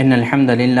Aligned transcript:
ان 0.00 0.12
الحمد 0.12 0.50
للہ 0.50 0.80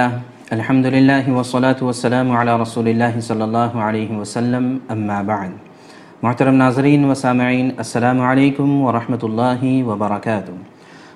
الحمد 0.50 0.86
للہ 0.86 1.30
وصلاۃ 1.30 1.80
والسلام 1.80 2.30
علی 2.30 2.50
رسول 2.62 2.88
اللہ 2.88 3.20
صلی 3.20 3.42
اللہ 3.42 3.74
علیہ 3.86 4.16
وسلم 4.16 4.78
اما 4.88 5.22
بعد. 5.22 5.48
محترم 6.22 6.54
ناظرین 6.54 7.04
و 7.04 7.14
سامعین، 7.14 7.70
السلام 7.76 8.20
علیکم 8.20 8.82
ورحمۃ 8.82 9.18
اللہ 9.22 9.86
وبرکاتہ. 9.86 10.50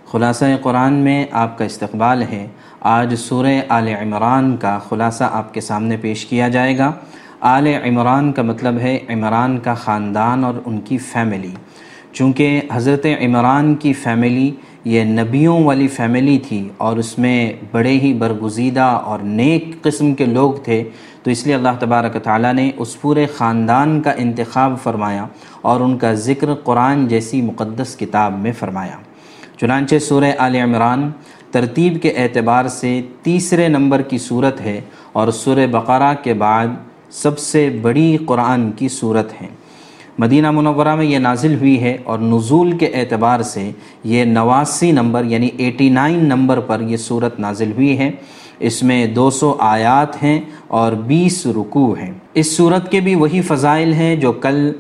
خلاصہ 0.07 0.45
قرآن 0.63 0.93
میں 0.93 1.25
آپ 1.31 1.59
کا 1.59 1.65
استقبال 1.65 2.23
ہے۔ 2.23 2.47
آج 2.81 3.15
سورہ 3.15 3.61
آل 3.69 3.89
عمران 3.89 4.57
کا 4.57 4.79
خلاصہ 4.89 5.25
آپ 5.33 5.55
کے 5.55 5.61
سامنے 5.61 5.97
پیش 5.97 6.27
کیا 6.27 6.49
جائے 6.49 6.79
گا۔ 6.79 6.93
آل 7.41 7.67
عمران 7.67 8.33
کا 8.33 8.43
مطلب 8.43 8.79
ہے 8.79 8.99
عمران 9.09 9.59
کا 9.59 9.75
خاندان 9.75 10.45
اور 10.45 10.55
ان 10.65 10.81
کی 10.81 10.99
فیملی 10.99 11.55
چونکہ 12.13 12.61
حضرت 12.73 13.07
عمران 13.21 13.75
کی 13.75 13.93
فیملی 13.93 14.51
یہ 14.85 15.05
نبیوں 15.05 15.65
والی 15.65 15.89
فیملی 15.89 16.39
تھی 16.39 16.69
اور 16.77 16.97
اس 16.97 17.19
میں 17.19 17.53
بڑے 17.71 17.91
ہی 17.91 18.15
برگزیدہ 18.15 18.81
اور 18.81 19.19
نیک 19.19 19.83
قسم 19.83 20.15
کے 20.15 20.27
لوگ 20.27 20.53
تھے، 20.53 20.85
تو 21.23 21.31
اس 21.31 21.47
لیے 21.47 21.55
اللہ 21.55 21.69
تبارک 21.79 22.23
تعالیٰ 22.23 22.55
نے 22.55 22.71
اس 22.77 23.01
پورے 23.01 23.27
خاندان 23.27 24.01
کا 24.03 24.11
انتخاب 24.11 24.77
فرمایا 24.83 25.27
اور 25.63 25.81
ان 25.81 25.99
کا 25.99 26.13
ذکر 26.13 26.55
قرآن 26.55 27.09
جیسی 27.09 27.43
مقدس 27.43 27.97
کتاب 27.97 28.39
میں 28.39 28.53
فرمایا۔ 28.53 28.97
چنانچہ 29.61 29.99
سورہ 29.99 30.33
آل 30.39 30.55
عمران 30.55 31.11
ترتیب 31.51 32.03
کے 32.03 32.11
اعتبار 32.11 32.69
سے 32.69 33.01
تیسرے 33.23 33.69
نمبر 33.69 34.03
کی 34.03 34.19
صورت 34.19 34.61
ہے 34.61 34.81
اور 35.13 35.29
سورہ 35.31 35.67
بقرہ 35.67 36.15
کے 36.23 36.35
بعد 36.35 36.67
سب 37.11 37.39
سے 37.39 37.79
بڑی 37.83 38.17
قرآن 38.27 38.73
کی 38.73 38.89
صورت 38.89 39.43
ہے۔ 39.43 39.47
مدینہ 40.19 40.51
منورہ 40.51 40.95
میں 40.95 41.05
یہ 41.05 41.19
نازل 41.19 41.55
ہوئی 41.55 41.83
ہے 41.83 41.99
اور 42.05 42.19
نزول 42.19 42.73
کے 42.73 42.87
اعتبار 42.87 43.41
سے 43.41 43.71
یہ 44.05 44.25
نواسی 44.25 44.91
نمبر 44.91 45.25
یعنی 45.25 45.49
ایٹی 45.57 45.89
نائن 45.89 46.25
نمبر 46.25 46.61
پر 46.61 46.81
یہ 46.81 46.97
صورت 46.97 47.41
نازل 47.41 47.73
ہوئی 47.73 47.99
ہے۔ 47.99 48.11
اس 48.59 48.83
میں 48.83 49.07
دو 49.07 49.31
سو 49.31 49.57
آیات 49.59 50.23
ہیں 50.23 50.41
اور 50.69 50.93
بیس 50.93 51.47
رکوع 51.47 51.97
ہیں۔ 51.97 52.13
اس 52.35 52.57
صورت 52.57 52.91
کے 52.91 53.01
بھی 53.01 53.15
وہی 53.15 53.41
فضائل 53.41 53.93
ہیں 53.93 54.17
جو 54.17 54.33
کل 54.33 54.73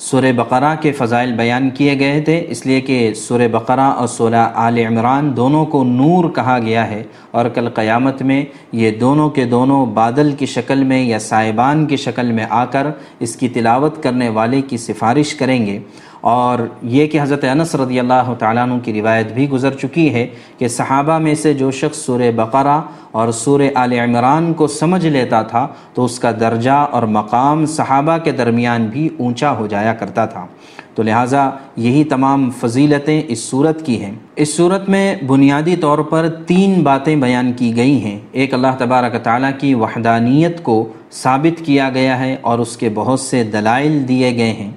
سورہ 0.00 0.32
بقرہ 0.36 0.74
کے 0.80 0.90
فضائل 0.92 1.32
بیان 1.36 1.68
کیے 1.70 1.98
گئے 1.98 2.20
تھے، 2.20 2.44
اس 2.48 2.64
لیے 2.66 2.80
کہ 2.80 3.12
سورہ 3.14 3.48
بقرہ 3.52 3.80
اور 3.80 4.06
سورہ 4.06 4.46
آل 4.54 4.78
عمران 4.78 5.36
دونوں 5.36 5.64
کو 5.66 5.82
نور 5.84 6.28
کہا 6.30 6.58
گیا 6.58 6.90
ہے 6.90 7.02
اور 7.30 7.48
کل 7.54 7.68
قیامت 7.68 8.22
میں 8.22 8.44
یہ 8.72 8.90
دونوں 8.90 9.28
کے 9.30 9.44
دونوں 9.44 9.84
بادل 9.86 10.32
کی 10.32 10.46
شکل 10.46 10.84
میں 10.84 11.02
یا 11.02 11.18
سائبان 11.18 11.86
کی 11.86 11.96
شکل 11.96 12.32
میں 12.32 12.46
آ 12.50 12.64
کر 12.64 12.86
اس 13.20 13.36
کی 13.36 13.48
تلاوت 13.48 14.02
کرنے 14.02 14.28
والے 14.28 14.60
کی 14.62 14.76
سفارش 14.76 15.34
کریں 15.34 15.66
گے۔ 15.66 15.78
اور 16.20 16.58
یہ 16.82 17.06
کہ 17.06 17.20
حضرت 17.20 17.44
انس 17.44 17.74
رضی 17.74 18.00
اللہ 18.00 18.34
تعالیٰ 18.38 18.62
عنہ 18.62 18.74
کی 18.82 18.92
روایت 18.92 19.32
بھی 19.32 19.50
گزر 19.50 19.74
چکی 19.74 20.14
ہے 20.14 20.26
کہ 20.58 20.68
صحابہ 20.68 21.18
میں 21.18 21.34
سے 21.34 21.54
جو 21.54 21.70
شخص 21.70 21.98
سورہ 21.98 22.30
بقرہ 22.36 22.80
اور 23.10 23.32
سورہ 23.32 23.62
آل 23.74 23.92
عمران 23.92 24.52
کو 24.52 24.66
سمجھ 24.66 25.06
لیتا 25.06 25.42
تھا 25.42 25.68
تو 25.94 26.04
اس 26.04 26.18
کا 26.18 26.30
درجہ 26.40 26.70
اور 26.70 27.02
مقام 27.02 27.66
صحابہ 27.66 28.18
کے 28.18 28.30
درمیان 28.30 28.86
بھی 28.86 29.08
اونچا 29.18 29.50
ہو 29.50 29.66
جایا 29.66 29.94
کرتا 29.94 30.26
تھا۔ 30.26 30.46
تو 30.94 31.02
لہٰذا 31.02 31.50
یہی 31.76 32.04
تمام 32.04 32.50
فضیلتیں 32.50 33.22
اس 33.28 33.38
صورت 33.38 33.86
کی 33.86 34.04
ہیں۔ 34.04 34.12
اس 34.36 34.56
صورت 34.56 34.88
میں 34.88 35.16
بنیادی 35.26 35.76
طور 35.76 35.98
پر 35.98 36.28
تین 36.46 36.82
باتیں 36.82 37.16
بیان 37.16 37.52
کی 37.52 37.76
گئی 37.76 38.04
ہیں۔ 38.04 38.18
ایک 38.32 38.54
اللہ 38.54 38.74
تبارک 38.78 39.22
تعالیٰ 39.22 39.50
کی 39.60 39.74
وحدانیت 39.74 40.62
کو 40.62 40.88
ثابت 41.12 41.64
کیا 41.64 41.90
گیا 41.94 42.18
ہے 42.18 42.36
اور 42.40 42.58
اس 42.58 42.76
کے 42.76 42.88
بہت 42.94 43.20
سے 43.20 43.44
دلائل 43.44 44.08
دیے 44.08 44.36
گئے 44.36 44.52
ہیں۔ 44.52 44.70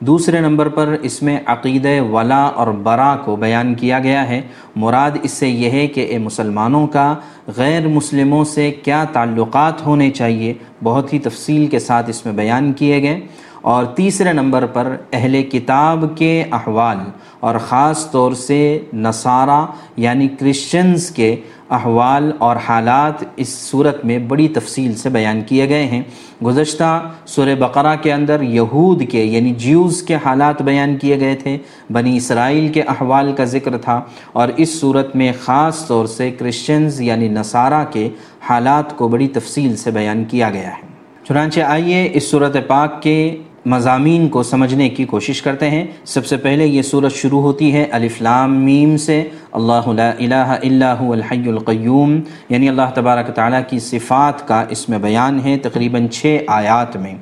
دوسرے 0.00 0.40
نمبر 0.40 0.68
پر 0.68 0.96
اس 1.02 1.22
میں 1.22 1.40
عقید 1.46 1.86
ولا 2.12 2.42
اور 2.42 2.66
برا 2.66 3.16
کو 3.16 3.36
بیان 3.36 3.74
کیا 3.74 3.98
گیا 3.98 4.28
ہے۔ 4.28 4.40
مراد 4.76 5.10
اس 5.22 5.30
سے 5.30 5.48
یہ 5.48 5.70
ہے 5.70 5.86
کہ 5.86 6.00
اے 6.00 6.18
مسلمانوں 6.18 6.86
کا 6.86 7.14
غیر 7.56 7.88
مسلموں 7.88 8.44
سے 8.44 8.70
کیا 8.70 9.04
تعلقات 9.12 9.86
ہونے 9.86 10.10
چاہیے؟ 10.10 10.54
بہت 10.84 11.12
ہی 11.12 11.18
تفصیل 11.18 11.66
کے 11.66 11.78
ساتھ 11.78 12.10
اس 12.10 12.26
میں 12.26 12.32
بیان 12.32 12.72
کیے 12.72 13.02
گئے۔ 13.02 13.20
اور 13.60 13.84
تیسرے 13.84 14.32
نمبر 14.32 14.66
پر 14.66 14.96
اہل 15.12 15.42
کتاب 15.42 16.04
کے 16.16 16.44
احوال 16.52 16.98
اور 17.40 17.58
خاص 17.58 18.10
طور 18.10 18.32
سے 18.32 18.78
نصارہ 18.92 19.66
یعنی 19.96 20.28
کرسچنز 20.28 21.10
کے 21.10 21.36
احوال 21.70 22.32
اور 22.38 22.56
حالات 22.56 23.24
اس 23.36 23.48
صورت 23.48 24.04
میں 24.04 24.18
بڑی 24.18 24.48
تفصیل 24.48 24.94
سے 24.94 25.08
بیان 25.08 25.42
کیے 25.42 25.68
گئے 25.68 25.86
ہیں۔ 25.86 26.02
گزشتہ 26.44 27.10
سورہ 27.26 27.54
بقرہ 27.58 27.96
کے 28.02 28.12
اندر 28.12 28.42
یہود 28.42 29.02
کے 29.10 29.22
یعنی 29.22 29.50
جیوز 29.50 30.02
کے 30.02 30.16
حالات 30.24 30.62
بیان 30.62 30.96
کیے 30.96 31.20
گئے 31.20 31.34
تھے۔ 31.34 31.58
بنی 31.92 32.16
اسرائیل 32.16 32.68
کے 32.68 32.82
احوال 32.82 33.32
کا 33.32 33.44
ذکر 33.44 33.78
تھا 33.78 34.00
اور 34.32 34.48
اس 34.56 34.80
صورت 34.80 35.16
میں 35.16 35.32
خاص 35.40 35.86
طور 35.86 36.06
سے 36.06 36.30
کرسچنز 36.30 37.00
یعنی 37.00 37.28
نصارہ 37.28 37.84
کے 37.90 38.08
حالات 38.40 38.96
کو 38.96 39.08
بڑی 39.08 39.28
تفصیل 39.28 39.76
سے 39.76 39.90
بیان 39.90 40.24
کیا 40.24 40.50
گیا 40.50 40.68
ہے۔ 40.68 40.96
چنانچہ 41.28 41.60
آئیے 41.60 42.10
اس 42.12 42.30
صورت 42.30 42.56
پاک 42.66 43.02
کے 43.02 43.36
مضامین 43.66 44.28
کو 44.28 44.42
سمجھنے 44.42 44.88
کی 44.88 45.04
کوشش 45.04 45.42
کرتے 45.42 45.70
ہیں۔ 45.70 45.86
سب 46.04 46.26
سے 46.26 46.36
پہلے 46.36 46.66
یہ 46.66 46.82
صورت 46.82 47.12
شروع 47.12 47.42
ہوتی 47.42 47.74
ہے 47.74 47.86
لام 48.20 48.64
میم 48.64 48.96
سے۔ 48.96 49.28
اللہ 49.52 49.88
لا 49.88 50.10
الہ 50.10 50.34
الا 50.34 50.94
هو 51.04 51.12
الحی 51.12 51.48
القیوم۔ 51.48 52.20
یعنی 52.48 52.68
اللہ 52.68 52.90
تبارک 52.94 53.26
تعالیٰ 53.34 53.60
کی 53.68 53.78
صفات 53.78 54.48
کا 54.48 54.64
اس 54.68 54.88
میں 54.88 54.98
بیان 54.98 55.40
ہے 55.44 55.58
تقریباً 55.58 56.08
چھ 56.08 56.36
آیات 56.46 56.96
میں۔ 56.96 57.14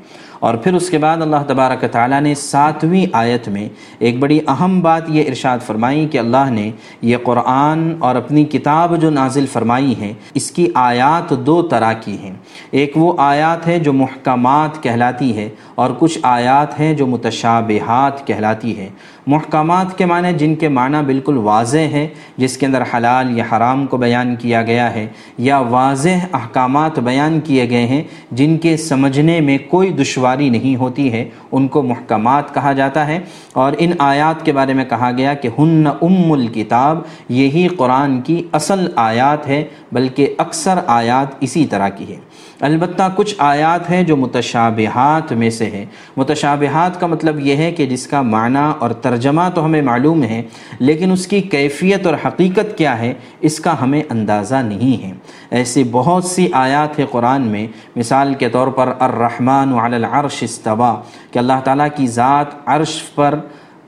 اور 0.44 0.54
پھر 0.54 0.74
اس 0.74 0.90
کے 0.90 0.98
بعد 0.98 1.22
اللہ 1.22 1.36
تبارک 1.46 1.84
تعالیٰ 1.92 2.20
نے 2.20 2.34
ساتویں 2.34 3.06
آیت 3.12 3.48
میں 3.48 3.68
ایک 3.98 4.18
بڑی 4.18 4.40
اہم 4.48 4.80
بات 4.80 5.02
یہ 5.08 5.24
ارشاد 5.28 5.58
فرمائی 5.66 6.08
کہ 6.08 6.18
اللہ 6.18 6.50
نے 6.50 6.70
یہ 7.02 7.16
قرآن 7.22 7.94
اور 7.98 8.14
اپنی 8.14 8.44
کتاب 8.44 9.00
جو 9.00 9.10
نازل 9.10 9.46
فرمائی 9.46 9.94
ہے 10.00 10.12
اس 10.34 10.50
کی 10.50 10.68
آیات 10.74 11.30
دو 11.30 11.62
طرح 11.62 11.92
کی 11.92 12.18
ہیں۔ 12.18 12.32
ایک 12.70 12.92
وہ 12.96 13.12
آیات 13.18 13.66
ہے 13.66 13.78
جو 13.78 13.92
محکمات 13.92 14.82
کہلاتی 14.82 15.36
ہے 15.36 15.48
اور 15.74 15.90
کچھ 15.98 16.18
آیات 16.22 16.80
ہیں 16.80 16.94
جو 16.94 17.06
متشابہات 17.06 18.26
کہلاتی 18.26 18.78
ہے۔ 18.78 18.88
محکمات 19.26 19.98
کے 19.98 20.06
معنی 20.06 20.32
جن 20.32 20.54
کے 20.54 20.68
معنی 20.68 20.98
بالکل 21.06 21.36
واضح 21.36 21.92
ہے 21.92 22.08
جس 22.36 22.56
کے 22.56 22.66
اندر 22.66 22.82
حلال 22.94 23.38
یا 23.38 23.44
حرام 23.52 23.86
کو 23.86 23.96
بیان 23.96 24.36
کیا 24.36 24.62
گیا 24.62 24.94
ہے، 24.94 25.06
یا 25.38 25.58
واضح 25.58 26.26
احکامات 26.32 26.98
بیان 26.98 27.40
کیے 27.40 27.70
گئے 27.70 27.86
ہیں، 27.86 28.02
جن 28.30 28.58
کے 28.58 28.76
سمجھنے 28.76 29.40
میں 29.40 29.58
کوئی 29.68 29.90
دشواری 29.90 30.48
نہیں 30.48 30.76
ہوتی 30.76 31.12
ہے، 31.12 31.28
ان 31.52 31.68
کو 31.68 31.82
محکمات 31.82 32.54
کہا 32.54 32.72
جاتا 32.72 33.06
ہے۔ 33.06 33.18
اور 33.52 33.72
ان 33.78 33.92
آیات 33.98 34.44
کے 34.44 34.52
بارے 34.52 34.74
میں 34.74 34.84
کہا 34.84 35.10
گیا 35.16 35.34
کہ 35.34 35.48
ہن 35.58 35.86
ام 35.86 36.32
الکتاب، 36.32 36.98
یہی 37.28 37.68
قرآن 37.68 38.20
کی 38.20 38.42
اصل 38.52 38.86
آیات 38.96 39.46
ہے، 39.46 39.64
بلکہ 39.92 40.34
اکثر 40.38 40.78
آیات 40.86 41.26
اسی 41.40 41.66
طرح 41.66 41.88
کی 41.88 42.08
ہے 42.08 42.16
البتہ 42.60 43.02
کچھ 43.14 43.34
آیات 43.38 43.90
ہیں 43.90 44.02
جو 44.02 44.16
متشابہات 44.16 45.32
میں 45.32 45.50
سے 45.50 45.64
ہیں۔ 45.64 45.84
متشابہات 46.16 47.00
کا 47.00 47.06
مطلب 47.06 47.40
یہ 47.40 47.56
ہے 47.56 47.72
کہ 47.72 47.86
جس 47.86 48.06
کا 48.06 48.22
معنی 48.22 48.72
اور 48.78 48.90
ترجمہ 48.90 49.42
تو 49.54 49.64
ہمیں 49.64 49.82
معلوم 49.82 50.22
ہے، 50.22 50.42
لیکن 50.78 51.12
اس 51.12 51.26
کی 51.26 51.40
کیفیت 51.40 52.06
اور 52.06 52.14
حقیقت 52.26 52.78
کیا 52.78 52.98
ہے، 52.98 53.14
اس 53.40 53.60
کا 53.60 53.80
ہمیں 53.80 54.02
اندازہ 54.10 54.54
نہیں 54.54 55.02
ہے۔ 55.02 55.12
ایسی 55.50 55.84
بہت 55.90 56.24
سی 56.24 56.48
آیات 56.52 56.98
ہے 56.98 57.04
قرآن 57.10 57.42
میں۔ 57.42 57.66
مثال 57.96 58.34
کے 58.34 58.48
طور 58.48 58.68
پر 58.68 58.92
الرحمن 58.98 59.78
علی 59.78 59.96
العرش 59.96 60.42
استوا 60.42 60.94
کہ 61.30 61.38
اللہ 61.38 61.60
تعالیٰ 61.64 61.88
کی 61.96 62.06
ذات 62.06 62.46
عرش 62.66 63.02
پر 63.14 63.34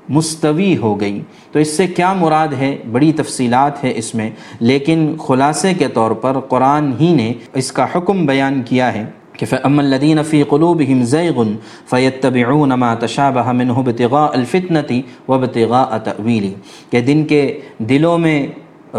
مستوی 0.08 0.76
ہو 0.76 1.00
گئی۔ 1.00 1.20
تو 1.52 1.58
اس 1.58 1.76
سے 1.76 1.86
کیا 1.86 2.12
مراد 2.12 2.48
ہے؟ 2.48 2.76
بڑی 2.92 3.12
تفصیلات 3.12 3.84
ہے 3.84 3.92
اس 3.96 4.14
میں۔ 4.14 4.30
لیکن 4.60 5.14
خلاصے 5.18 5.74
کے 5.74 5.88
طور 5.88 6.10
پر 6.10 6.40
قرآن 6.40 6.92
ہی 7.00 7.14
نے 7.14 7.32
اس 7.54 7.72
کا 7.72 7.86
حکم 7.94 8.26
بیان 8.26 8.62
کیا 8.62 8.94
ہے 8.94 9.04
کہ 9.32 9.46
فَأَمَّا 9.46 9.86
الَّذِينَ 9.86 10.20
فِي 10.22 10.42
قُلُوبِهِمْ 10.42 11.04
زَيْغٌ 11.04 11.44
فَيَتَّبِعُونَ 11.90 12.74
مَا 12.74 12.94
تَشَابَهَ 12.94 13.52
مِنْهُ 13.52 13.78
ابْتِغَاءَ 13.78 14.32
الْفِتْنَةِ 14.32 15.00
وَابْتِغَاءَ 15.28 15.98
تَأْوِيلِ۔ 15.98 16.52
کہ 16.90 17.00
دن 17.00 17.24
کے 17.24 17.60
دلوں 17.78 18.18
میں 18.18 18.46